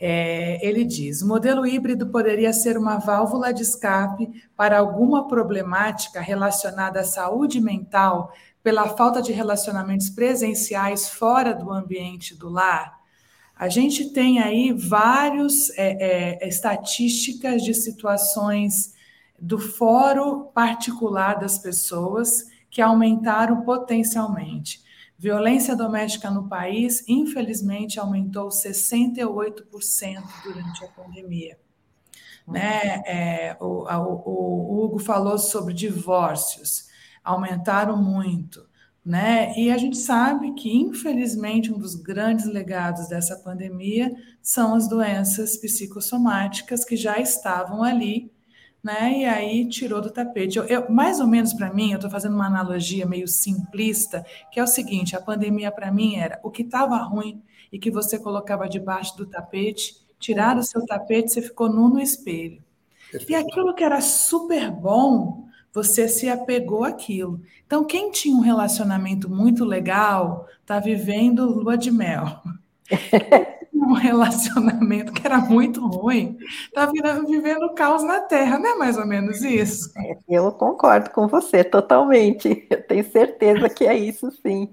É, 0.02 0.66
ele 0.66 0.86
diz: 0.86 1.22
o 1.22 1.28
modelo 1.28 1.68
híbrido 1.68 2.08
poderia 2.08 2.54
ser 2.54 2.78
uma 2.78 2.98
válvula 2.98 3.54
de 3.54 3.64
escape 3.64 4.30
para 4.56 4.80
alguma 4.80 5.28
problemática 5.28 6.22
relacionada 6.22 7.02
à 7.02 7.04
saúde 7.04 7.60
mental 7.60 8.32
pela 8.64 8.90
falta 8.90 9.22
de 9.22 9.32
relacionamentos 9.32 10.10
presenciais 10.10 11.10
fora 11.10 11.54
do 11.54 11.72
ambiente 11.72 12.36
do 12.36 12.50
lar? 12.50 13.00
A 13.56 13.68
gente 13.68 14.12
tem 14.12 14.40
aí 14.40 14.72
várias 14.72 15.70
é, 15.72 16.38
é, 16.40 16.48
estatísticas 16.48 17.62
de 17.62 17.74
situações 17.74 18.94
do 19.38 19.60
fórum 19.60 20.46
particular 20.46 21.38
das 21.40 21.58
pessoas 21.58 22.46
que 22.70 22.82
aumentaram 22.82 23.62
potencialmente. 23.64 24.82
Violência 25.18 25.76
doméstica 25.76 26.32
no 26.32 26.48
país, 26.48 27.04
infelizmente, 27.06 28.00
aumentou 28.00 28.48
68% 28.48 29.64
durante 30.44 30.86
a 30.86 30.88
pandemia. 30.88 31.60
Né? 32.48 33.04
É, 33.06 33.58
o, 33.60 33.84
o, 33.84 34.82
o 34.82 34.86
Hugo 34.86 35.00
falou 35.00 35.38
sobre 35.38 35.74
divórcios 35.74 36.89
aumentaram 37.30 37.98
muito. 37.98 38.68
Né? 39.06 39.54
E 39.58 39.72
a 39.72 39.78
gente 39.78 39.98
sabe 39.98 40.54
que, 40.54 40.76
infelizmente, 40.76 41.74
um 41.74 41.80
dos 41.80 41.96
grandes 41.96 42.46
legados 42.46 43.08
dessa 43.08 43.36
pandemia 43.38 44.12
são 44.42 44.76
as 44.76 44.88
doenças 44.88 45.58
psicossomáticas 45.58 46.86
que 46.86 46.96
já 46.96 47.18
estavam 47.18 47.82
ali, 47.82 48.32
né? 48.84 49.20
E 49.20 49.26
aí 49.26 49.68
tirou 49.68 50.02
do 50.02 50.12
tapete. 50.12 50.58
Eu, 50.58 50.66
eu 50.66 50.90
mais 50.92 51.20
ou 51.20 51.28
menos 51.28 51.54
para 51.54 51.74
mim, 51.74 51.92
eu 51.92 51.96
estou 51.96 52.10
fazendo 52.10 52.36
uma 52.36 52.46
analogia 52.46 53.06
meio 53.06 53.28
simplista, 53.28 54.26
que 54.52 54.60
é 54.60 54.64
o 54.64 54.68
seguinte: 54.68 55.16
a 55.16 55.22
pandemia 55.22 55.72
para 55.72 55.92
mim 55.92 56.16
era 56.16 56.40
o 56.44 56.52
que 56.52 56.62
estava 56.62 56.98
ruim 56.98 57.42
e 57.72 57.80
que 57.80 57.92
você 57.92 58.20
colocava 58.20 58.70
debaixo 58.70 59.18
do 59.18 59.26
tapete, 59.26 59.96
tiraram 60.20 60.60
o 60.60 60.64
seu 60.64 60.86
tapete, 60.86 61.32
você 61.32 61.42
ficou 61.42 61.70
nu 61.70 61.90
no 61.90 62.00
espelho. 62.00 62.64
E 63.28 63.36
aquilo 63.36 63.74
que 63.74 63.84
era 63.84 64.02
super 64.02 64.70
bom, 64.72 65.49
você 65.74 66.08
se 66.08 66.30
apegou 66.30 66.84
àquilo. 66.84 67.42
Então, 67.66 67.84
quem 67.84 68.12
tinha 68.12 68.36
um 68.36 68.42
relacionamento 68.42 69.30
muito 69.30 69.64
legal, 69.64 70.48
está 70.62 70.80
vivendo 70.80 71.46
lua 71.46 71.78
de 71.78 71.92
mel. 71.92 72.42
um 73.74 73.94
relacionamento 73.94 75.14
que 75.14 75.26
era 75.26 75.40
muito 75.40 75.86
ruim, 75.88 76.38
está 76.66 76.86
vivendo 77.26 77.74
caos 77.74 78.04
na 78.04 78.20
Terra, 78.22 78.60
não 78.60 78.72
é 78.72 78.76
mais 78.76 78.98
ou 78.98 79.06
menos 79.06 79.42
isso? 79.42 79.92
É, 79.98 80.18
eu 80.28 80.52
concordo 80.52 81.10
com 81.12 81.28
você 81.28 81.64
totalmente. 81.64 82.68
Eu 82.70 82.86
tenho 82.86 83.10
certeza 83.10 83.70
que 83.70 83.86
é 83.86 83.98
isso, 83.98 84.30
sim. 84.46 84.70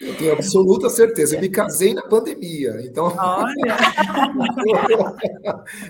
Eu 0.00 0.16
tenho 0.16 0.32
absoluta 0.32 0.88
certeza. 0.88 1.34
Eu 1.34 1.40
me 1.40 1.48
casei 1.48 1.92
na 1.92 2.02
pandemia, 2.02 2.80
então. 2.84 3.06
Olha! 3.18 3.76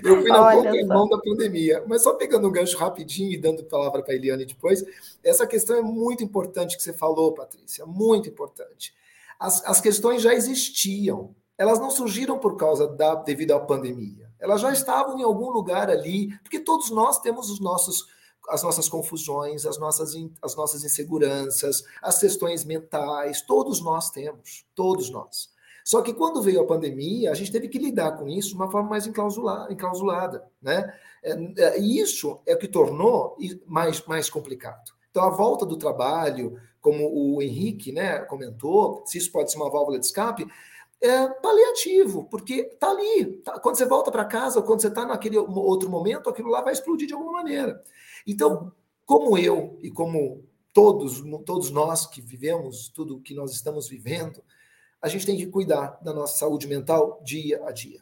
eu 0.03 0.21
fui 0.21 0.29
na 0.29 0.51
boca 0.51 0.85
mão 0.85 1.07
da 1.07 1.17
pandemia. 1.19 1.83
Mas 1.87 2.01
só 2.01 2.13
pegando 2.13 2.47
um 2.47 2.51
gancho 2.51 2.77
rapidinho 2.77 3.31
e 3.31 3.37
dando 3.37 3.63
palavra 3.63 4.01
para 4.01 4.13
a 4.13 4.15
Eliane 4.15 4.45
depois, 4.45 4.83
essa 5.23 5.45
questão 5.45 5.77
é 5.77 5.81
muito 5.81 6.23
importante 6.23 6.75
que 6.75 6.81
você 6.81 6.93
falou, 6.93 7.33
Patrícia, 7.33 7.85
muito 7.85 8.27
importante. 8.27 8.93
As, 9.39 9.63
as 9.65 9.79
questões 9.79 10.21
já 10.21 10.33
existiam, 10.33 11.35
elas 11.57 11.79
não 11.79 11.91
surgiram 11.91 12.39
por 12.39 12.57
causa 12.57 12.87
da 12.87 13.15
devido 13.15 13.51
à 13.51 13.59
pandemia. 13.59 14.29
Elas 14.39 14.61
já 14.61 14.71
estavam 14.71 15.19
em 15.19 15.23
algum 15.23 15.49
lugar 15.49 15.89
ali, 15.89 16.35
porque 16.39 16.59
todos 16.59 16.89
nós 16.89 17.19
temos 17.19 17.49
os 17.49 17.59
nossos 17.59 18.07
as 18.49 18.63
nossas 18.63 18.89
confusões, 18.89 19.65
as 19.65 19.77
nossas, 19.77 20.13
as 20.41 20.55
nossas 20.55 20.83
inseguranças, 20.83 21.83
as 22.01 22.19
questões 22.19 22.63
mentais, 22.63 23.41
todos 23.41 23.81
nós 23.81 24.09
temos, 24.09 24.65
todos 24.75 25.09
nós. 25.09 25.49
Só 25.83 26.01
que 26.01 26.13
quando 26.13 26.41
veio 26.41 26.61
a 26.61 26.67
pandemia, 26.67 27.31
a 27.31 27.33
gente 27.33 27.51
teve 27.51 27.67
que 27.67 27.79
lidar 27.79 28.11
com 28.17 28.27
isso 28.27 28.49
de 28.49 28.55
uma 28.55 28.69
forma 28.69 28.89
mais 28.89 29.07
enclausulada, 29.07 30.45
né? 30.61 30.93
É, 31.23 31.31
é, 31.57 31.79
e 31.79 31.99
isso 31.99 32.39
é 32.45 32.53
o 32.53 32.57
que 32.57 32.67
tornou 32.67 33.35
mais, 33.65 34.05
mais 34.05 34.29
complicado. 34.29 34.91
Então, 35.09 35.23
a 35.23 35.29
volta 35.29 35.65
do 35.65 35.77
trabalho, 35.77 36.59
como 36.79 37.09
o 37.11 37.41
Henrique 37.41 37.91
né, 37.91 38.19
comentou, 38.19 39.03
se 39.05 39.17
isso 39.17 39.31
pode 39.31 39.51
ser 39.51 39.57
uma 39.57 39.69
válvula 39.69 39.99
de 39.99 40.05
escape, 40.05 40.47
é 41.01 41.27
paliativo, 41.27 42.25
porque 42.25 42.69
está 42.73 42.91
ali. 42.91 43.37
Tá, 43.43 43.59
quando 43.59 43.77
você 43.77 43.85
volta 43.85 44.11
para 44.11 44.25
casa, 44.25 44.59
ou 44.59 44.65
quando 44.65 44.81
você 44.81 44.87
está 44.87 45.05
naquele 45.05 45.37
outro 45.37 45.89
momento, 45.89 46.29
aquilo 46.29 46.49
lá 46.49 46.61
vai 46.61 46.73
explodir 46.73 47.07
de 47.07 47.13
alguma 47.13 47.31
maneira. 47.31 47.81
Então, 48.25 48.71
como 49.05 49.37
eu 49.37 49.77
e 49.81 49.89
como 49.89 50.43
todos, 50.73 51.23
todos 51.45 51.71
nós 51.71 52.05
que 52.05 52.21
vivemos 52.21 52.89
tudo 52.89 53.19
que 53.21 53.33
nós 53.33 53.51
estamos 53.51 53.87
vivendo, 53.89 54.43
a 55.01 55.07
gente 55.07 55.25
tem 55.25 55.37
que 55.37 55.47
cuidar 55.47 55.99
da 56.01 56.13
nossa 56.13 56.37
saúde 56.37 56.67
mental 56.67 57.21
dia 57.23 57.61
a 57.65 57.71
dia. 57.71 58.01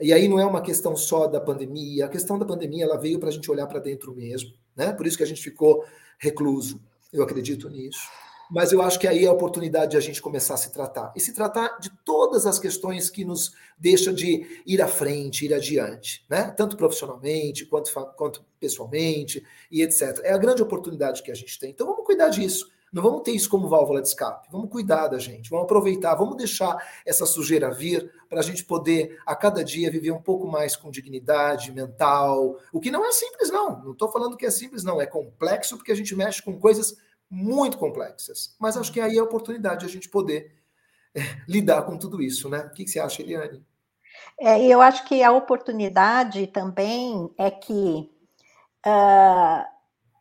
E 0.00 0.12
aí 0.12 0.26
não 0.26 0.40
é 0.40 0.44
uma 0.44 0.62
questão 0.62 0.96
só 0.96 1.26
da 1.26 1.40
pandemia, 1.40 2.06
a 2.06 2.08
questão 2.08 2.38
da 2.38 2.44
pandemia 2.44 2.84
ela 2.84 2.98
veio 2.98 3.18
para 3.18 3.28
a 3.28 3.32
gente 3.32 3.50
olhar 3.50 3.66
para 3.66 3.78
dentro 3.78 4.14
mesmo, 4.14 4.52
né? 4.74 4.92
Por 4.92 5.06
isso 5.06 5.16
que 5.16 5.22
a 5.22 5.26
gente 5.26 5.42
ficou 5.42 5.84
recluso. 6.18 6.80
Eu 7.12 7.22
acredito 7.22 7.68
nisso 7.68 8.00
mas 8.52 8.70
eu 8.70 8.82
acho 8.82 8.98
que 8.98 9.08
aí 9.08 9.24
é 9.24 9.28
a 9.28 9.32
oportunidade 9.32 9.92
de 9.92 9.96
a 9.96 10.00
gente 10.00 10.20
começar 10.20 10.52
a 10.52 10.58
se 10.58 10.70
tratar. 10.70 11.10
E 11.16 11.20
se 11.20 11.32
tratar 11.32 11.78
de 11.78 11.88
todas 12.04 12.44
as 12.44 12.58
questões 12.58 13.08
que 13.08 13.24
nos 13.24 13.54
deixam 13.78 14.12
de 14.12 14.62
ir 14.66 14.82
à 14.82 14.86
frente, 14.86 15.46
ir 15.46 15.54
adiante, 15.54 16.22
né? 16.28 16.50
Tanto 16.54 16.76
profissionalmente, 16.76 17.64
quanto, 17.64 17.90
quanto 18.14 18.44
pessoalmente, 18.60 19.42
e 19.70 19.80
etc. 19.80 20.20
É 20.22 20.34
a 20.34 20.38
grande 20.38 20.62
oportunidade 20.62 21.22
que 21.22 21.30
a 21.30 21.34
gente 21.34 21.58
tem. 21.58 21.70
Então 21.70 21.86
vamos 21.86 22.04
cuidar 22.04 22.28
disso. 22.28 22.70
Não 22.92 23.02
vamos 23.02 23.22
ter 23.22 23.30
isso 23.30 23.48
como 23.48 23.70
válvula 23.70 24.02
de 24.02 24.08
escape. 24.08 24.48
Vamos 24.52 24.68
cuidar 24.68 25.08
da 25.08 25.18
gente, 25.18 25.48
vamos 25.48 25.64
aproveitar, 25.64 26.14
vamos 26.14 26.36
deixar 26.36 26.76
essa 27.06 27.24
sujeira 27.24 27.70
vir 27.70 28.12
para 28.28 28.40
a 28.40 28.42
gente 28.42 28.66
poder, 28.66 29.18
a 29.24 29.34
cada 29.34 29.64
dia, 29.64 29.90
viver 29.90 30.10
um 30.10 30.20
pouco 30.20 30.46
mais 30.46 30.76
com 30.76 30.90
dignidade 30.90 31.72
mental. 31.72 32.58
O 32.70 32.80
que 32.80 32.90
não 32.90 33.06
é 33.06 33.12
simples, 33.12 33.50
não. 33.50 33.82
Não 33.82 33.92
estou 33.92 34.12
falando 34.12 34.36
que 34.36 34.44
é 34.44 34.50
simples, 34.50 34.84
não. 34.84 35.00
É 35.00 35.06
complexo 35.06 35.78
porque 35.78 35.90
a 35.90 35.94
gente 35.94 36.14
mexe 36.14 36.42
com 36.42 36.58
coisas 36.60 36.94
muito 37.32 37.78
complexas. 37.78 38.54
Mas 38.60 38.76
acho 38.76 38.92
que 38.92 39.00
aí 39.00 39.16
é 39.16 39.20
a 39.20 39.24
oportunidade 39.24 39.80
de 39.80 39.86
a 39.86 39.88
gente 39.88 40.06
poder 40.06 40.54
é, 41.14 41.20
lidar 41.48 41.82
com 41.82 41.96
tudo 41.96 42.20
isso, 42.20 42.46
né? 42.50 42.58
O 42.66 42.74
que, 42.74 42.84
que 42.84 42.90
você 42.90 43.00
acha, 43.00 43.22
Eliane? 43.22 43.64
É, 44.38 44.62
eu 44.66 44.82
acho 44.82 45.06
que 45.06 45.22
a 45.22 45.32
oportunidade 45.32 46.46
também 46.48 47.32
é 47.38 47.50
que 47.50 48.10
uh, 48.86 49.64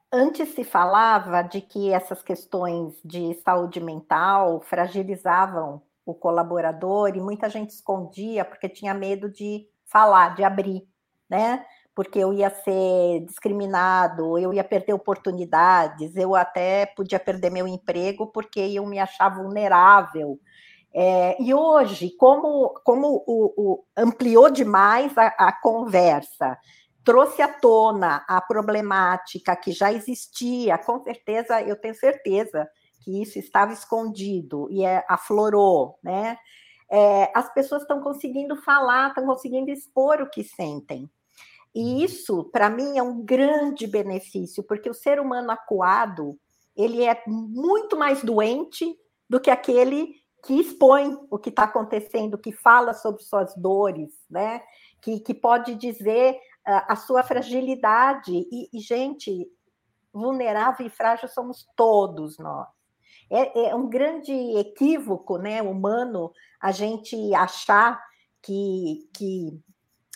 antes 0.09 0.55
se 0.55 0.63
falava 0.63 1.41
de 1.41 1.59
que 1.59 1.91
essas 1.91 2.23
questões 2.23 2.93
de 3.03 3.33
saúde 3.43 3.81
mental 3.81 4.61
fragilizavam 4.61 5.81
o 6.05 6.13
colaborador 6.13 7.09
e 7.13 7.19
muita 7.19 7.49
gente 7.49 7.71
escondia 7.71 8.45
porque 8.45 8.69
tinha 8.69 8.93
medo 8.93 9.29
de 9.29 9.67
falar, 9.85 10.33
de 10.33 10.45
abrir, 10.45 10.87
né? 11.29 11.65
Porque 11.93 12.19
eu 12.19 12.33
ia 12.33 12.49
ser 12.49 13.25
discriminado, 13.25 14.37
eu 14.37 14.53
ia 14.53 14.63
perder 14.63 14.93
oportunidades, 14.93 16.15
eu 16.15 16.35
até 16.35 16.85
podia 16.85 17.19
perder 17.19 17.49
meu 17.49 17.67
emprego 17.67 18.27
porque 18.27 18.59
eu 18.59 18.85
me 18.85 18.99
achar 18.99 19.29
vulnerável. 19.29 20.39
É, 20.93 21.41
e 21.41 21.53
hoje, 21.53 22.11
como, 22.17 22.73
como 22.83 23.23
o, 23.25 23.53
o 23.55 23.85
ampliou 23.95 24.49
demais 24.49 25.17
a, 25.17 25.27
a 25.27 25.51
conversa, 25.61 26.57
trouxe 27.03 27.41
à 27.41 27.47
tona 27.47 28.25
a 28.27 28.41
problemática 28.41 29.55
que 29.55 29.71
já 29.71 29.91
existia, 29.91 30.77
com 30.77 30.99
certeza, 30.99 31.61
eu 31.61 31.75
tenho 31.75 31.95
certeza 31.95 32.69
que 33.03 33.21
isso 33.21 33.39
estava 33.39 33.73
escondido 33.73 34.67
e 34.69 34.85
é, 34.85 35.03
aflorou, 35.09 35.97
né? 36.03 36.37
É, 36.89 37.31
as 37.33 37.51
pessoas 37.53 37.83
estão 37.83 38.01
conseguindo 38.01 38.55
falar, 38.57 39.09
estão 39.09 39.25
conseguindo 39.25 39.71
expor 39.71 40.21
o 40.21 40.29
que 40.29 40.43
sentem. 40.43 41.09
E 41.73 42.03
isso, 42.03 42.45
para 42.45 42.69
mim, 42.69 42.97
é 42.97 43.03
um 43.03 43.23
grande 43.23 43.87
benefício, 43.87 44.63
porque 44.63 44.89
o 44.89 44.93
ser 44.93 45.19
humano 45.19 45.51
acuado, 45.51 46.37
ele 46.75 47.03
é 47.03 47.23
muito 47.27 47.97
mais 47.97 48.23
doente 48.23 48.85
do 49.29 49.39
que 49.39 49.49
aquele 49.49 50.15
que 50.43 50.59
expõe 50.59 51.17
o 51.29 51.37
que 51.37 51.49
está 51.49 51.63
acontecendo, 51.63 52.37
que 52.37 52.51
fala 52.51 52.93
sobre 52.93 53.23
suas 53.23 53.55
dores, 53.55 54.11
né? 54.29 54.61
que, 55.01 55.19
que 55.19 55.33
pode 55.33 55.75
dizer 55.75 56.35
uh, 56.67 56.85
a 56.87 56.95
sua 56.95 57.23
fragilidade. 57.23 58.33
E, 58.51 58.69
e, 58.73 58.79
gente, 58.79 59.47
vulnerável 60.13 60.85
e 60.85 60.89
frágil 60.89 61.27
somos 61.27 61.67
todos 61.75 62.37
nós. 62.37 62.67
É, 63.29 63.69
é 63.69 63.75
um 63.75 63.87
grande 63.87 64.33
equívoco 64.57 65.37
né, 65.37 65.61
humano 65.61 66.33
a 66.59 66.71
gente 66.71 67.33
achar 67.33 68.01
que, 68.41 69.09
que 69.13 69.57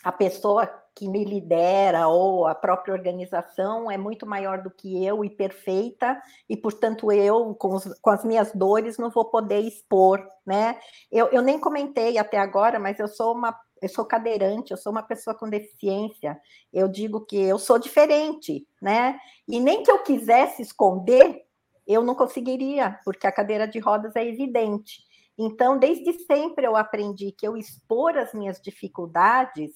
a 0.04 0.12
pessoa 0.12 0.70
que 0.96 1.06
me 1.06 1.24
lidera 1.24 2.08
ou 2.08 2.46
a 2.46 2.54
própria 2.54 2.94
organização 2.94 3.90
é 3.90 3.98
muito 3.98 4.26
maior 4.26 4.62
do 4.62 4.70
que 4.70 5.04
eu 5.04 5.22
e 5.22 5.28
perfeita, 5.28 6.18
e 6.48 6.56
portanto 6.56 7.12
eu, 7.12 7.54
com, 7.54 7.74
os, 7.74 7.84
com 8.00 8.10
as 8.10 8.24
minhas 8.24 8.50
dores, 8.52 8.96
não 8.96 9.10
vou 9.10 9.26
poder 9.26 9.60
expor, 9.60 10.26
né? 10.44 10.78
Eu, 11.12 11.28
eu 11.28 11.42
nem 11.42 11.60
comentei 11.60 12.16
até 12.16 12.38
agora, 12.38 12.80
mas 12.80 12.98
eu 12.98 13.06
sou 13.06 13.34
uma 13.34 13.54
eu 13.82 13.90
sou 13.90 14.06
cadeirante, 14.06 14.70
eu 14.70 14.78
sou 14.78 14.90
uma 14.90 15.02
pessoa 15.02 15.36
com 15.36 15.50
deficiência, 15.50 16.40
eu 16.72 16.88
digo 16.88 17.26
que 17.26 17.36
eu 17.36 17.58
sou 17.58 17.78
diferente, 17.78 18.66
né? 18.80 19.18
E 19.46 19.60
nem 19.60 19.82
que 19.82 19.90
eu 19.90 20.02
quisesse 20.02 20.62
esconder, 20.62 21.42
eu 21.86 22.02
não 22.02 22.14
conseguiria, 22.14 22.98
porque 23.04 23.26
a 23.26 23.32
cadeira 23.32 23.68
de 23.68 23.78
rodas 23.78 24.16
é 24.16 24.26
evidente. 24.26 25.04
Então, 25.38 25.78
desde 25.78 26.10
sempre 26.24 26.66
eu 26.66 26.74
aprendi 26.74 27.32
que 27.32 27.46
eu 27.46 27.54
expor 27.54 28.16
as 28.16 28.32
minhas 28.32 28.58
dificuldades 28.58 29.72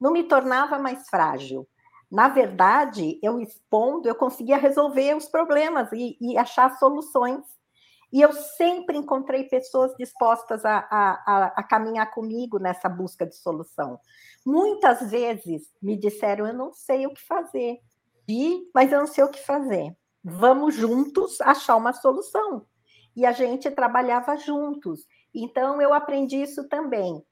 não 0.00 0.12
me 0.12 0.24
tornava 0.24 0.78
mais 0.78 1.08
frágil. 1.08 1.68
Na 2.10 2.28
verdade, 2.28 3.20
eu 3.22 3.40
expondo, 3.40 4.08
eu 4.08 4.14
conseguia 4.14 4.56
resolver 4.56 5.14
os 5.14 5.28
problemas 5.28 5.92
e, 5.92 6.16
e 6.20 6.36
achar 6.36 6.76
soluções. 6.78 7.44
E 8.12 8.20
eu 8.20 8.32
sempre 8.32 8.96
encontrei 8.98 9.44
pessoas 9.44 9.94
dispostas 9.96 10.64
a, 10.64 10.78
a, 10.90 11.44
a, 11.56 11.62
caminhar 11.62 12.10
comigo 12.10 12.58
nessa 12.58 12.88
busca 12.88 13.24
de 13.24 13.36
solução. 13.36 14.00
Muitas 14.44 15.08
vezes 15.10 15.62
me 15.80 15.96
disseram: 15.96 16.46
Eu 16.48 16.54
não 16.54 16.72
sei 16.72 17.06
o 17.06 17.14
que 17.14 17.24
fazer, 17.24 17.78
e, 18.28 18.68
mas 18.74 18.90
eu 18.90 18.98
não 18.98 19.06
sei 19.06 19.22
o 19.22 19.30
que 19.30 19.44
fazer. 19.44 19.96
Vamos 20.24 20.74
juntos 20.74 21.40
achar 21.40 21.76
uma 21.76 21.92
solução. 21.92 22.66
E 23.14 23.24
a 23.24 23.30
gente 23.30 23.70
trabalhava 23.70 24.36
juntos. 24.36 25.06
Então, 25.32 25.80
eu 25.80 25.94
aprendi 25.94 26.42
isso 26.42 26.68
também 26.68 27.24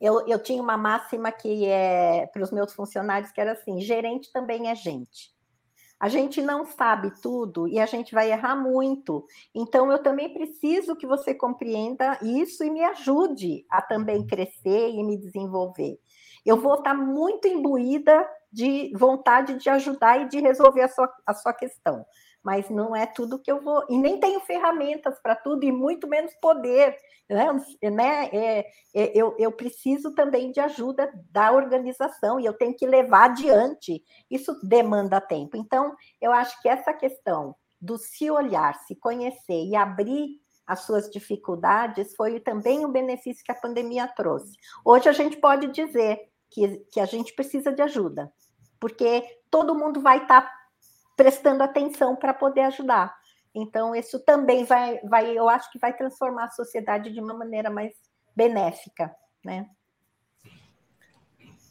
eu, 0.00 0.26
eu 0.26 0.38
tinha 0.38 0.62
uma 0.62 0.76
máxima 0.76 1.32
que 1.32 1.66
é 1.66 2.26
para 2.32 2.42
os 2.42 2.52
meus 2.52 2.72
funcionários 2.72 3.32
que 3.32 3.40
era 3.40 3.52
assim: 3.52 3.80
gerente 3.80 4.32
também 4.32 4.70
é 4.70 4.74
gente. 4.74 5.36
A 6.00 6.08
gente 6.08 6.40
não 6.40 6.64
sabe 6.64 7.12
tudo 7.20 7.66
e 7.66 7.80
a 7.80 7.86
gente 7.86 8.14
vai 8.14 8.30
errar 8.30 8.54
muito. 8.54 9.26
Então, 9.52 9.90
eu 9.90 10.00
também 10.00 10.32
preciso 10.32 10.94
que 10.94 11.06
você 11.06 11.34
compreenda 11.34 12.16
isso 12.22 12.62
e 12.62 12.70
me 12.70 12.84
ajude 12.84 13.66
a 13.68 13.82
também 13.82 14.24
crescer 14.24 14.90
e 14.90 15.02
me 15.02 15.18
desenvolver. 15.18 15.98
Eu 16.46 16.56
vou 16.56 16.76
estar 16.76 16.94
muito 16.94 17.48
imbuída 17.48 18.24
de 18.50 18.92
vontade 18.94 19.58
de 19.58 19.68
ajudar 19.68 20.20
e 20.20 20.28
de 20.28 20.38
resolver 20.38 20.82
a 20.82 20.88
sua, 20.88 21.12
a 21.26 21.34
sua 21.34 21.52
questão. 21.52 22.06
Mas 22.48 22.70
não 22.70 22.96
é 22.96 23.04
tudo 23.04 23.38
que 23.38 23.52
eu 23.52 23.60
vou. 23.60 23.84
E 23.90 23.98
nem 23.98 24.18
tenho 24.18 24.40
ferramentas 24.40 25.20
para 25.20 25.36
tudo, 25.36 25.64
e 25.64 25.70
muito 25.70 26.08
menos 26.08 26.32
poder. 26.40 26.96
Né? 27.28 27.46
né? 27.90 28.30
É, 28.32 28.58
é, 28.94 29.12
eu, 29.14 29.36
eu 29.38 29.52
preciso 29.52 30.14
também 30.14 30.50
de 30.50 30.58
ajuda 30.58 31.12
da 31.30 31.52
organização 31.52 32.40
e 32.40 32.46
eu 32.46 32.54
tenho 32.54 32.74
que 32.74 32.86
levar 32.86 33.26
adiante. 33.26 34.02
Isso 34.30 34.58
demanda 34.66 35.20
tempo. 35.20 35.58
Então, 35.58 35.94
eu 36.22 36.32
acho 36.32 36.58
que 36.62 36.70
essa 36.70 36.94
questão 36.94 37.54
do 37.78 37.98
se 37.98 38.30
olhar, 38.30 38.74
se 38.86 38.96
conhecer 38.96 39.66
e 39.66 39.76
abrir 39.76 40.40
as 40.66 40.80
suas 40.80 41.10
dificuldades 41.10 42.16
foi 42.16 42.40
também 42.40 42.82
o 42.82 42.88
benefício 42.88 43.44
que 43.44 43.52
a 43.52 43.60
pandemia 43.60 44.08
trouxe. 44.08 44.56
Hoje 44.82 45.06
a 45.06 45.12
gente 45.12 45.36
pode 45.36 45.66
dizer 45.66 46.18
que, 46.50 46.78
que 46.90 46.98
a 46.98 47.04
gente 47.04 47.34
precisa 47.34 47.70
de 47.70 47.82
ajuda, 47.82 48.32
porque 48.80 49.22
todo 49.50 49.74
mundo 49.74 50.00
vai 50.00 50.22
estar 50.22 50.40
tá 50.40 50.57
prestando 51.18 51.64
atenção 51.64 52.14
para 52.14 52.32
poder 52.32 52.60
ajudar. 52.60 53.12
Então, 53.52 53.92
isso 53.92 54.20
também 54.20 54.64
vai, 54.64 55.00
vai, 55.00 55.36
eu 55.36 55.48
acho 55.48 55.70
que 55.72 55.78
vai 55.78 55.92
transformar 55.92 56.44
a 56.44 56.50
sociedade 56.50 57.12
de 57.12 57.20
uma 57.20 57.34
maneira 57.34 57.68
mais 57.68 57.92
benéfica, 58.36 59.12
né? 59.44 59.66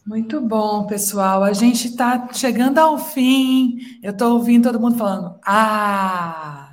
Muito 0.05 0.41
bom, 0.41 0.85
pessoal. 0.85 1.43
A 1.43 1.53
gente 1.53 1.87
está 1.87 2.27
chegando 2.33 2.77
ao 2.77 2.97
fim. 2.97 3.77
Eu 4.03 4.11
estou 4.11 4.33
ouvindo 4.33 4.63
todo 4.63 4.79
mundo 4.79 4.97
falando, 4.97 5.39
ah! 5.45 6.66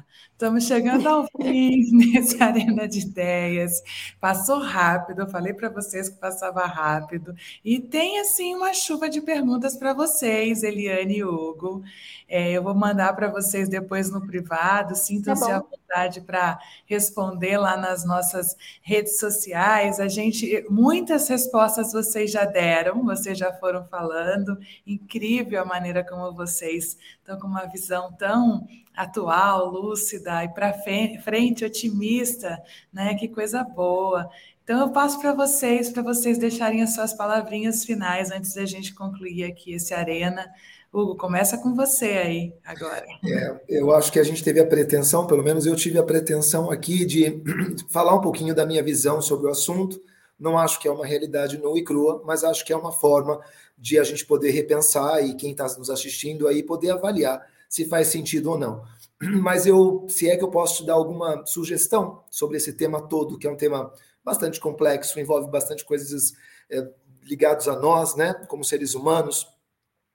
Estamos 0.45 0.65
chegando 0.65 1.09
ao 1.09 1.27
fim 1.41 1.89
nessa 2.13 2.45
arena 2.45 2.87
de 2.87 3.01
ideias. 3.01 3.83
Passou 4.21 4.59
rápido, 4.59 5.23
eu 5.23 5.27
falei 5.27 5.55
para 5.55 5.71
vocês 5.71 6.11
que 6.11 6.19
passava 6.19 6.67
rápido. 6.67 7.35
E 7.65 7.81
tem, 7.81 8.21
assim, 8.21 8.55
uma 8.55 8.75
chuva 8.75 9.09
de 9.09 9.23
perguntas 9.23 9.75
para 9.75 9.95
vocês, 9.95 10.63
Eliane 10.63 11.17
e 11.17 11.25
Hugo. 11.25 11.83
É, 12.29 12.53
eu 12.53 12.63
vou 12.63 12.75
mandar 12.75 13.17
para 13.17 13.29
vocês 13.29 13.71
depois 13.71 14.11
no 14.11 14.27
privado. 14.27 14.95
Sintam-se 14.95 15.47
tá 15.47 15.57
à 15.57 15.61
vontade 15.61 15.84
para 16.21 16.59
responder 16.87 17.57
lá 17.59 17.77
nas 17.77 18.05
nossas 18.05 18.57
redes 18.83 19.19
sociais. 19.19 20.01
A 20.01 20.09
gente, 20.09 20.65
muitas 20.69 21.29
respostas 21.29 21.93
vocês 21.93 22.31
já 22.31 22.45
deram, 22.45 23.05
vocês 23.05 23.39
já 23.39 23.53
foram 23.53 23.87
falando. 23.87 24.59
Incrível 24.87 25.63
a 25.63 25.65
maneira 25.65 26.03
como 26.03 26.35
vocês 26.35 26.97
estão 27.19 27.39
com 27.39 27.47
uma 27.47 27.67
visão 27.67 28.13
tão 28.13 28.67
atual, 28.97 29.67
lúcida 29.67 30.45
e 30.45 30.49
para 30.49 30.73
frente, 30.73 31.65
otimista, 31.65 32.63
né? 32.93 33.15
Que 33.15 33.29
coisa 33.29 33.63
boa. 33.63 34.29
Então 34.63 34.81
eu 34.81 34.91
passo 34.91 35.21
para 35.21 35.35
vocês, 35.35 35.91
para 35.91 36.03
vocês 36.03 36.39
deixarem 36.39 36.83
as 36.83 36.95
suas 36.95 37.13
palavrinhas 37.13 37.85
finais 37.85 38.31
antes 38.31 38.55
da 38.55 38.65
gente 38.65 38.95
concluir 38.95 39.45
aqui 39.45 39.75
esse 39.75 39.93
arena. 39.93 40.51
Hugo, 40.95 41.17
começa 41.17 41.59
com 41.59 41.75
você 41.75 42.07
aí 42.07 42.55
agora. 42.65 43.05
É, 43.25 43.61
eu 43.69 43.93
acho 43.93 44.13
que 44.13 44.21
a 44.21 44.23
gente 44.23 44.45
teve 44.45 44.61
a 44.61 44.67
pretensão, 44.67 45.27
pelo 45.27 45.43
menos 45.43 45.67
eu 45.67 45.75
tive 45.75 45.99
a 45.99 46.05
pretensão 46.05 46.71
aqui 46.71 47.05
de 47.05 47.43
falar 47.91 48.15
um 48.15 48.21
pouquinho 48.21 48.55
da 48.55 48.65
minha 48.65 48.83
visão 48.83 49.21
sobre 49.21 49.49
o 49.49 49.51
assunto. 49.51 50.01
Não 50.39 50.57
acho 50.57 50.79
que 50.79 50.87
é 50.87 50.93
uma 50.93 51.05
realidade 51.05 51.59
nua 51.59 51.77
e 51.77 51.83
crua, 51.83 52.23
mas 52.25 52.45
acho 52.45 52.65
que 52.65 52.73
é 52.73 52.77
uma 52.77 52.93
forma 52.93 53.41
de 53.77 53.99
a 53.99 54.05
gente 54.05 54.25
poder 54.25 54.53
repensar 54.53 55.21
e 55.21 55.35
quem 55.35 55.51
está 55.51 55.65
nos 55.77 55.91
assistindo 55.91 56.47
aí 56.47 56.63
poder 56.63 56.91
avaliar 56.91 57.45
se 57.69 57.85
faz 57.87 58.07
sentido 58.07 58.53
ou 58.53 58.59
não. 58.59 58.85
Mas 59.43 59.67
eu, 59.67 60.07
se 60.09 60.31
é 60.31 60.37
que 60.37 60.45
eu 60.45 60.51
posso 60.51 60.77
te 60.77 60.87
dar 60.87 60.93
alguma 60.93 61.45
sugestão 61.45 62.23
sobre 62.31 62.57
esse 62.57 62.73
tema 62.73 63.03
todo, 63.03 63.37
que 63.37 63.49
é 63.49 63.51
um 63.51 63.57
tema 63.57 63.93
bastante 64.25 64.61
complexo, 64.61 65.19
envolve 65.19 65.51
bastante 65.51 65.85
coisas 65.85 66.35
é, 66.71 66.89
ligadas 67.23 67.67
a 67.67 67.75
nós, 67.77 68.15
né, 68.15 68.33
como 68.47 68.65
seres 68.65 68.95
humanos. 68.95 69.49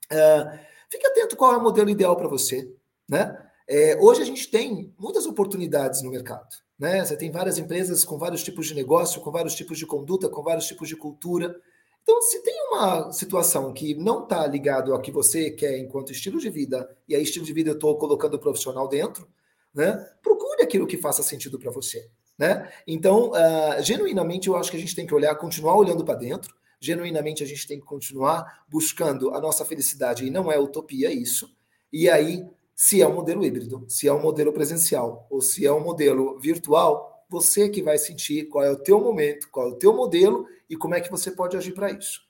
É, 0.09 0.68
fique 0.89 1.05
atento 1.05 1.35
qual 1.35 1.53
é 1.53 1.57
o 1.57 1.63
modelo 1.63 1.89
ideal 1.89 2.15
para 2.15 2.27
você, 2.27 2.71
né? 3.07 3.37
É, 3.67 3.97
hoje 4.01 4.21
a 4.21 4.25
gente 4.25 4.49
tem 4.49 4.93
muitas 4.97 5.27
oportunidades 5.27 6.01
no 6.01 6.09
mercado, 6.09 6.47
né? 6.77 7.05
Você 7.05 7.15
tem 7.15 7.29
várias 7.29 7.57
empresas 7.57 8.03
com 8.03 8.17
vários 8.17 8.43
tipos 8.43 8.67
de 8.67 8.73
negócio, 8.73 9.21
com 9.21 9.31
vários 9.31 9.53
tipos 9.53 9.77
de 9.77 9.85
conduta, 9.85 10.27
com 10.27 10.41
vários 10.41 10.65
tipos 10.65 10.89
de 10.89 10.95
cultura. 10.95 11.55
Então, 12.01 12.19
se 12.23 12.41
tem 12.41 12.55
uma 12.71 13.11
situação 13.11 13.71
que 13.71 13.93
não 13.93 14.23
está 14.23 14.47
ligado 14.47 14.93
ao 14.93 15.01
que 15.01 15.11
você 15.11 15.51
quer 15.51 15.77
enquanto 15.77 16.11
estilo 16.11 16.39
de 16.39 16.49
vida, 16.49 16.89
e 17.07 17.15
aí 17.15 17.21
estilo 17.21 17.45
de 17.45 17.53
vida 17.53 17.69
eu 17.69 17.75
estou 17.75 17.95
colocando 17.97 18.33
o 18.33 18.39
profissional 18.39 18.87
dentro, 18.87 19.27
né? 19.73 19.93
Procure 20.23 20.63
aquilo 20.63 20.87
que 20.87 20.97
faça 20.97 21.21
sentido 21.21 21.59
para 21.59 21.69
você, 21.69 22.09
né? 22.37 22.71
Então, 22.87 23.29
uh, 23.29 23.83
genuinamente, 23.83 24.47
eu 24.47 24.55
acho 24.55 24.71
que 24.71 24.77
a 24.77 24.79
gente 24.79 24.95
tem 24.95 25.05
que 25.05 25.13
olhar, 25.13 25.35
continuar 25.35 25.75
olhando 25.75 26.03
para 26.03 26.15
dentro. 26.15 26.55
Genuinamente, 26.80 27.43
a 27.43 27.45
gente 27.45 27.67
tem 27.67 27.80
que 27.80 27.86
continuar 27.86 28.63
buscando 28.69 29.34
a 29.36 29.41
nossa 29.41 29.65
felicidade, 29.65 30.25
e 30.25 30.30
não 30.30 30.51
é 30.51 30.57
utopia 30.57 31.11
isso. 31.11 31.53
E 31.91 32.09
aí, 32.09 32.45
se 32.75 33.01
é 33.01 33.07
um 33.07 33.13
modelo 33.13 33.43
híbrido, 33.43 33.86
se 33.88 34.07
é 34.07 34.13
um 34.13 34.21
modelo 34.21 34.53
presencial, 34.53 35.27
ou 35.30 35.41
se 35.41 35.65
é 35.65 35.73
um 35.73 35.82
modelo 35.82 36.39
virtual, 36.39 37.25
você 37.30 37.69
que 37.69 37.84
vai 37.84 37.97
sentir 37.97 38.45
qual 38.45 38.63
é 38.63 38.71
o 38.71 38.77
teu 38.77 38.99
momento, 38.99 39.49
qual 39.51 39.67
é 39.67 39.71
o 39.71 39.75
teu 39.75 39.93
modelo 39.93 40.47
e 40.69 40.75
como 40.75 40.95
é 40.95 41.01
que 41.01 41.11
você 41.11 41.30
pode 41.30 41.57
agir 41.57 41.73
para 41.73 41.91
isso. 41.91 42.21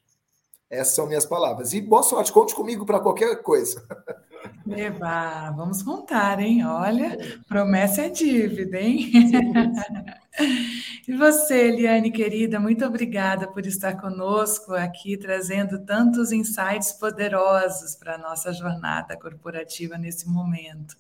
Essas 0.70 0.96
são 0.96 1.08
minhas 1.08 1.26
palavras. 1.26 1.74
E 1.74 1.82
boa 1.82 2.04
sorte, 2.04 2.32
conte 2.32 2.54
comigo 2.54 2.86
para 2.86 3.00
qualquer 3.00 3.42
coisa. 3.42 3.86
Eva, 4.70 5.52
vamos 5.52 5.82
contar, 5.82 6.40
hein? 6.40 6.66
Olha, 6.66 7.18
promessa 7.48 8.04
é 8.04 8.10
dívida, 8.10 8.80
hein? 8.80 9.12
e 11.08 11.16
você, 11.16 11.70
Eliane, 11.70 12.12
querida, 12.12 12.60
muito 12.60 12.86
obrigada 12.86 13.48
por 13.48 13.66
estar 13.66 14.00
conosco 14.00 14.74
aqui, 14.74 15.18
trazendo 15.18 15.80
tantos 15.80 16.32
insights 16.32 16.94
poderosos 16.94 17.96
para 17.96 18.16
a 18.16 18.18
nossa 18.18 18.54
jornada 18.54 19.18
corporativa 19.18 19.98
nesse 19.98 20.30
momento. 20.30 20.96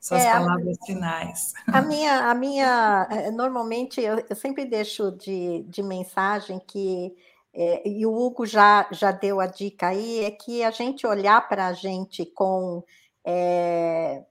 Suas 0.00 0.22
é, 0.22 0.32
palavras 0.32 0.76
finais. 0.84 1.54
A 1.66 1.80
minha, 1.80 2.30
a 2.30 2.34
minha 2.34 3.08
é, 3.10 3.30
normalmente, 3.30 4.02
eu, 4.02 4.22
eu 4.28 4.36
sempre 4.36 4.66
deixo 4.66 5.10
de, 5.12 5.64
de 5.66 5.82
mensagem 5.82 6.60
que 6.66 7.14
é, 7.54 7.88
e 7.88 8.04
o 8.04 8.12
Hugo 8.12 8.44
já, 8.44 8.88
já 8.90 9.12
deu 9.12 9.40
a 9.40 9.46
dica 9.46 9.88
aí, 9.88 10.24
é 10.24 10.30
que 10.30 10.64
a 10.64 10.70
gente 10.72 11.06
olhar 11.06 11.48
para 11.48 11.68
a 11.68 11.72
gente 11.72 12.26
com 12.26 12.82
é, 13.24 14.24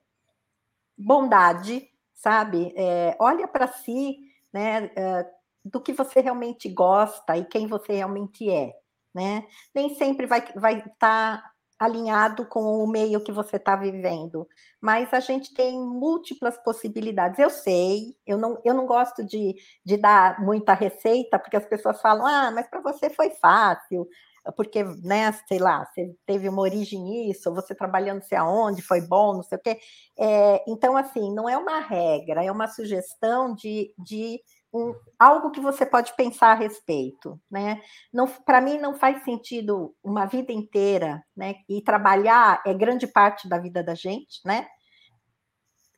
bondade, 0.96 1.88
sabe? 2.14 2.74
É, 2.76 3.16
olha 3.18 3.48
para 3.48 3.66
si, 3.66 4.18
né? 4.52 4.90
É, 4.94 5.26
do 5.64 5.80
que 5.80 5.94
você 5.94 6.20
realmente 6.20 6.68
gosta 6.68 7.38
e 7.38 7.44
quem 7.46 7.66
você 7.66 7.94
realmente 7.94 8.50
é, 8.50 8.74
né? 9.14 9.46
Nem 9.74 9.94
sempre 9.94 10.26
vai 10.26 10.40
estar 10.40 10.60
vai 10.60 10.84
tá 10.98 11.53
alinhado 11.78 12.46
com 12.46 12.82
o 12.82 12.86
meio 12.86 13.20
que 13.22 13.32
você 13.32 13.56
está 13.56 13.76
vivendo. 13.76 14.46
Mas 14.80 15.12
a 15.12 15.20
gente 15.20 15.52
tem 15.54 15.78
múltiplas 15.78 16.56
possibilidades. 16.62 17.38
Eu 17.38 17.50
sei, 17.50 18.16
eu 18.26 18.38
não, 18.38 18.58
eu 18.64 18.74
não 18.74 18.86
gosto 18.86 19.24
de, 19.24 19.54
de 19.84 19.96
dar 19.96 20.40
muita 20.40 20.72
receita, 20.72 21.38
porque 21.38 21.56
as 21.56 21.66
pessoas 21.66 22.00
falam, 22.00 22.26
ah, 22.26 22.50
mas 22.50 22.68
para 22.68 22.80
você 22.80 23.10
foi 23.10 23.30
fácil, 23.30 24.08
porque, 24.56 24.84
né, 25.02 25.32
sei 25.48 25.58
lá, 25.58 25.86
você 25.86 26.14
teve 26.26 26.48
uma 26.48 26.60
origem 26.60 27.00
nisso, 27.02 27.54
você 27.54 27.74
trabalhando 27.74 28.22
sei 28.22 28.36
aonde, 28.36 28.82
foi 28.82 29.00
bom, 29.00 29.34
não 29.34 29.42
sei 29.42 29.56
o 29.56 29.60
quê. 29.60 29.78
É, 30.18 30.62
então, 30.68 30.96
assim, 30.96 31.32
não 31.34 31.48
é 31.48 31.56
uma 31.56 31.80
regra, 31.80 32.44
é 32.44 32.52
uma 32.52 32.68
sugestão 32.68 33.54
de, 33.54 33.92
de 33.98 34.40
um, 34.74 34.92
algo 35.16 35.52
que 35.52 35.60
você 35.60 35.86
pode 35.86 36.12
pensar 36.16 36.48
a 36.48 36.54
respeito, 36.54 37.40
né? 37.48 37.80
Não, 38.12 38.26
para 38.26 38.60
mim 38.60 38.76
não 38.76 38.94
faz 38.94 39.22
sentido 39.22 39.94
uma 40.02 40.26
vida 40.26 40.52
inteira, 40.52 41.24
né? 41.36 41.54
E 41.68 41.80
trabalhar 41.80 42.60
é 42.66 42.74
grande 42.74 43.06
parte 43.06 43.48
da 43.48 43.56
vida 43.56 43.84
da 43.84 43.94
gente, 43.94 44.40
né? 44.44 44.66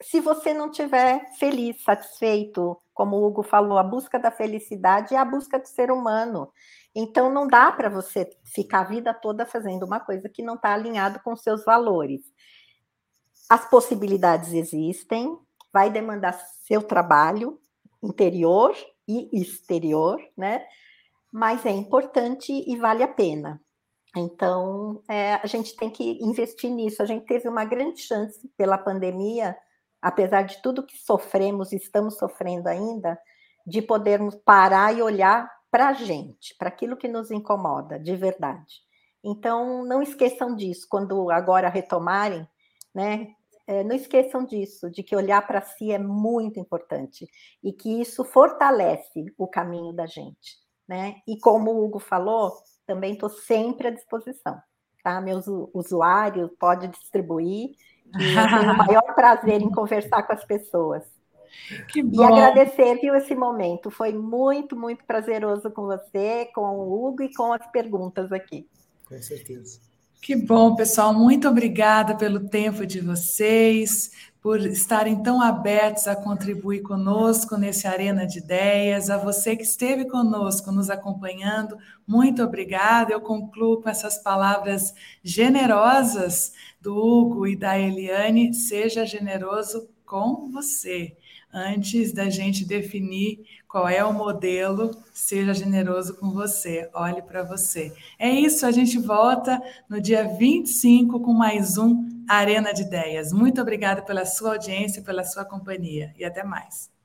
Se 0.03 0.20
você 0.20 0.53
não 0.53 0.70
tiver 0.70 1.24
feliz, 1.39 1.83
satisfeito, 1.83 2.79
como 2.93 3.16
o 3.16 3.27
Hugo 3.27 3.43
falou, 3.43 3.79
a 3.79 3.83
busca 3.83 4.18
da 4.18 4.31
felicidade 4.31 5.14
é 5.14 5.18
a 5.18 5.24
busca 5.24 5.59
do 5.59 5.66
ser 5.66 5.91
humano. 5.91 6.53
Então 6.95 7.33
não 7.33 7.47
dá 7.47 7.72
para 7.72 7.89
você 7.89 8.29
ficar 8.45 8.81
a 8.81 8.85
vida 8.85 9.14
toda 9.14 9.47
fazendo 9.47 9.85
uma 9.85 10.01
coisa 10.01 10.29
que 10.29 10.43
não 10.43 10.55
está 10.57 10.74
alinhado 10.74 11.18
com 11.20 11.35
seus 11.35 11.64
valores. 11.64 12.20
As 13.49 13.70
possibilidades 13.70 14.53
existem, 14.53 15.35
vai 15.72 15.89
demandar 15.89 16.35
seu 16.66 16.83
trabalho, 16.83 17.59
interior 18.03 18.74
e 19.07 19.28
exterior, 19.40 20.20
né? 20.36 20.64
Mas 21.32 21.64
é 21.66 21.70
importante 21.70 22.53
e 22.53 22.76
vale 22.76 23.03
a 23.03 23.09
pena. 23.09 23.61
Então, 24.16 25.03
é, 25.09 25.34
a 25.34 25.47
gente 25.47 25.76
tem 25.76 25.90
que 25.90 26.18
investir 26.22 26.70
nisso. 26.70 27.03
A 27.03 27.07
gente 27.07 27.26
teve 27.26 27.49
uma 27.49 27.64
grande 27.64 28.01
chance 28.01 28.49
pela 28.57 28.78
pandemia, 28.78 29.57
apesar 30.01 30.42
de 30.42 30.61
tudo 30.62 30.86
que 30.86 30.97
sofremos, 30.97 31.72
estamos 31.72 32.16
sofrendo 32.16 32.68
ainda, 32.68 33.18
de 33.66 33.82
podermos 33.82 34.34
parar 34.36 34.97
e 34.97 35.03
olhar 35.03 35.51
para 35.70 35.88
a 35.88 35.92
gente, 35.92 36.55
para 36.59 36.68
aquilo 36.68 36.97
que 36.97 37.09
nos 37.09 37.30
incomoda 37.30 37.99
de 37.99 38.16
verdade. 38.16 38.86
Então, 39.22 39.84
não 39.84 40.01
esqueçam 40.01 40.55
disso 40.55 40.86
quando 40.88 41.30
agora 41.30 41.68
retomarem, 41.68 42.49
né? 42.94 43.28
É, 43.67 43.83
não 43.83 43.97
esqueçam 43.97 44.45
disso, 44.45 44.91
de 44.91 45.03
que 45.03 45.17
olhar 45.17 45.45
para 45.45 45.61
si 45.61 45.91
é 45.91 45.99
muito 45.99 46.61
importante 46.61 47.27
e 47.62 47.73
que 47.73 48.01
isso 48.01 48.25
fortalece 48.25 49.25
o 49.37 49.49
caminho 49.49 49.93
da 49.93 50.07
gente, 50.07 50.57
né? 50.87 51.17
E 51.27 51.39
como 51.41 51.73
o 51.73 51.85
Hugo 51.85 51.99
falou, 51.99 52.53
também 52.87 53.14
estou 53.14 53.29
sempre 53.29 53.89
à 53.89 53.91
disposição, 53.91 54.61
tá? 55.03 55.21
Meus 55.21 55.47
usuários 55.75 56.51
pode 56.61 56.87
distribuir 56.89 57.71
e 58.19 58.35
eu 58.37 58.49
tenho 58.49 58.73
o 58.73 58.77
maior 58.79 59.14
prazer 59.14 59.61
em 59.61 59.71
conversar 59.71 60.23
com 60.23 60.33
as 60.33 60.45
pessoas. 60.45 61.03
Que 61.91 62.03
bom. 62.03 62.23
E 62.23 62.25
agradecer, 62.25 63.01
viu, 63.01 63.14
esse 63.14 63.35
momento. 63.35 63.91
Foi 63.91 64.12
muito, 64.12 64.77
muito 64.77 65.05
prazeroso 65.05 65.71
com 65.71 65.87
você, 65.87 66.49
com 66.55 66.79
o 66.79 67.09
Hugo 67.09 67.23
e 67.23 67.35
com 67.35 67.53
as 67.53 67.67
perguntas 67.71 68.31
aqui. 68.31 68.69
Com 69.09 69.21
certeza. 69.21 69.81
Que 70.21 70.35
bom, 70.35 70.75
pessoal. 70.75 71.14
Muito 71.14 71.49
obrigada 71.49 72.17
pelo 72.17 72.49
tempo 72.49 72.85
de 72.85 73.01
vocês, 73.01 74.11
por 74.43 74.61
estarem 74.61 75.23
tão 75.23 75.41
abertos 75.41 76.09
a 76.09 76.17
contribuir 76.17 76.83
conosco 76.83 77.57
nesse 77.57 77.87
Arena 77.87 78.27
de 78.27 78.39
Ideias. 78.39 79.09
A 79.09 79.17
você 79.19 79.55
que 79.57 79.62
esteve 79.62 80.05
conosco, 80.07 80.73
nos 80.73 80.91
acompanhando, 80.91 81.77
muito 82.07 82.43
obrigada. 82.43 83.12
Eu 83.12 83.21
concluo 83.21 83.81
com 83.81 83.89
essas 83.89 84.19
palavras 84.19 84.93
generosas 85.23 86.53
do 86.81 86.97
Hugo 86.97 87.47
e 87.47 87.57
da 87.57 87.79
Eliane. 87.79 88.53
Seja 88.53 89.07
generoso 89.07 89.89
com 90.05 90.51
você 90.51 91.17
antes 91.53 92.12
da 92.12 92.29
gente 92.29 92.67
definir 92.67 93.45
qual 93.69 93.89
é 93.89 94.05
o 94.05 94.12
modelo, 94.12 94.91
seja 95.12 95.53
generoso 95.53 96.17
com 96.17 96.31
você, 96.31 96.89
olhe 96.95 97.23
para 97.23 97.43
você. 97.43 97.93
É 98.19 98.29
isso, 98.31 98.64
a 98.64 98.71
gente 98.71 98.99
volta 98.99 99.61
no 99.89 100.01
dia 100.01 100.27
25 100.37 101.21
com 101.21 101.33
mais 101.33 101.77
um 101.77 102.09
Arena 102.29 102.73
de 102.73 102.83
Ideias. 102.83 103.33
Muito 103.33 103.61
obrigada 103.61 104.03
pela 104.03 104.25
sua 104.25 104.53
audiência, 104.53 105.03
pela 105.03 105.25
sua 105.25 105.45
companhia 105.45 106.14
e 106.17 106.25
até 106.25 106.43
mais. 106.43 106.95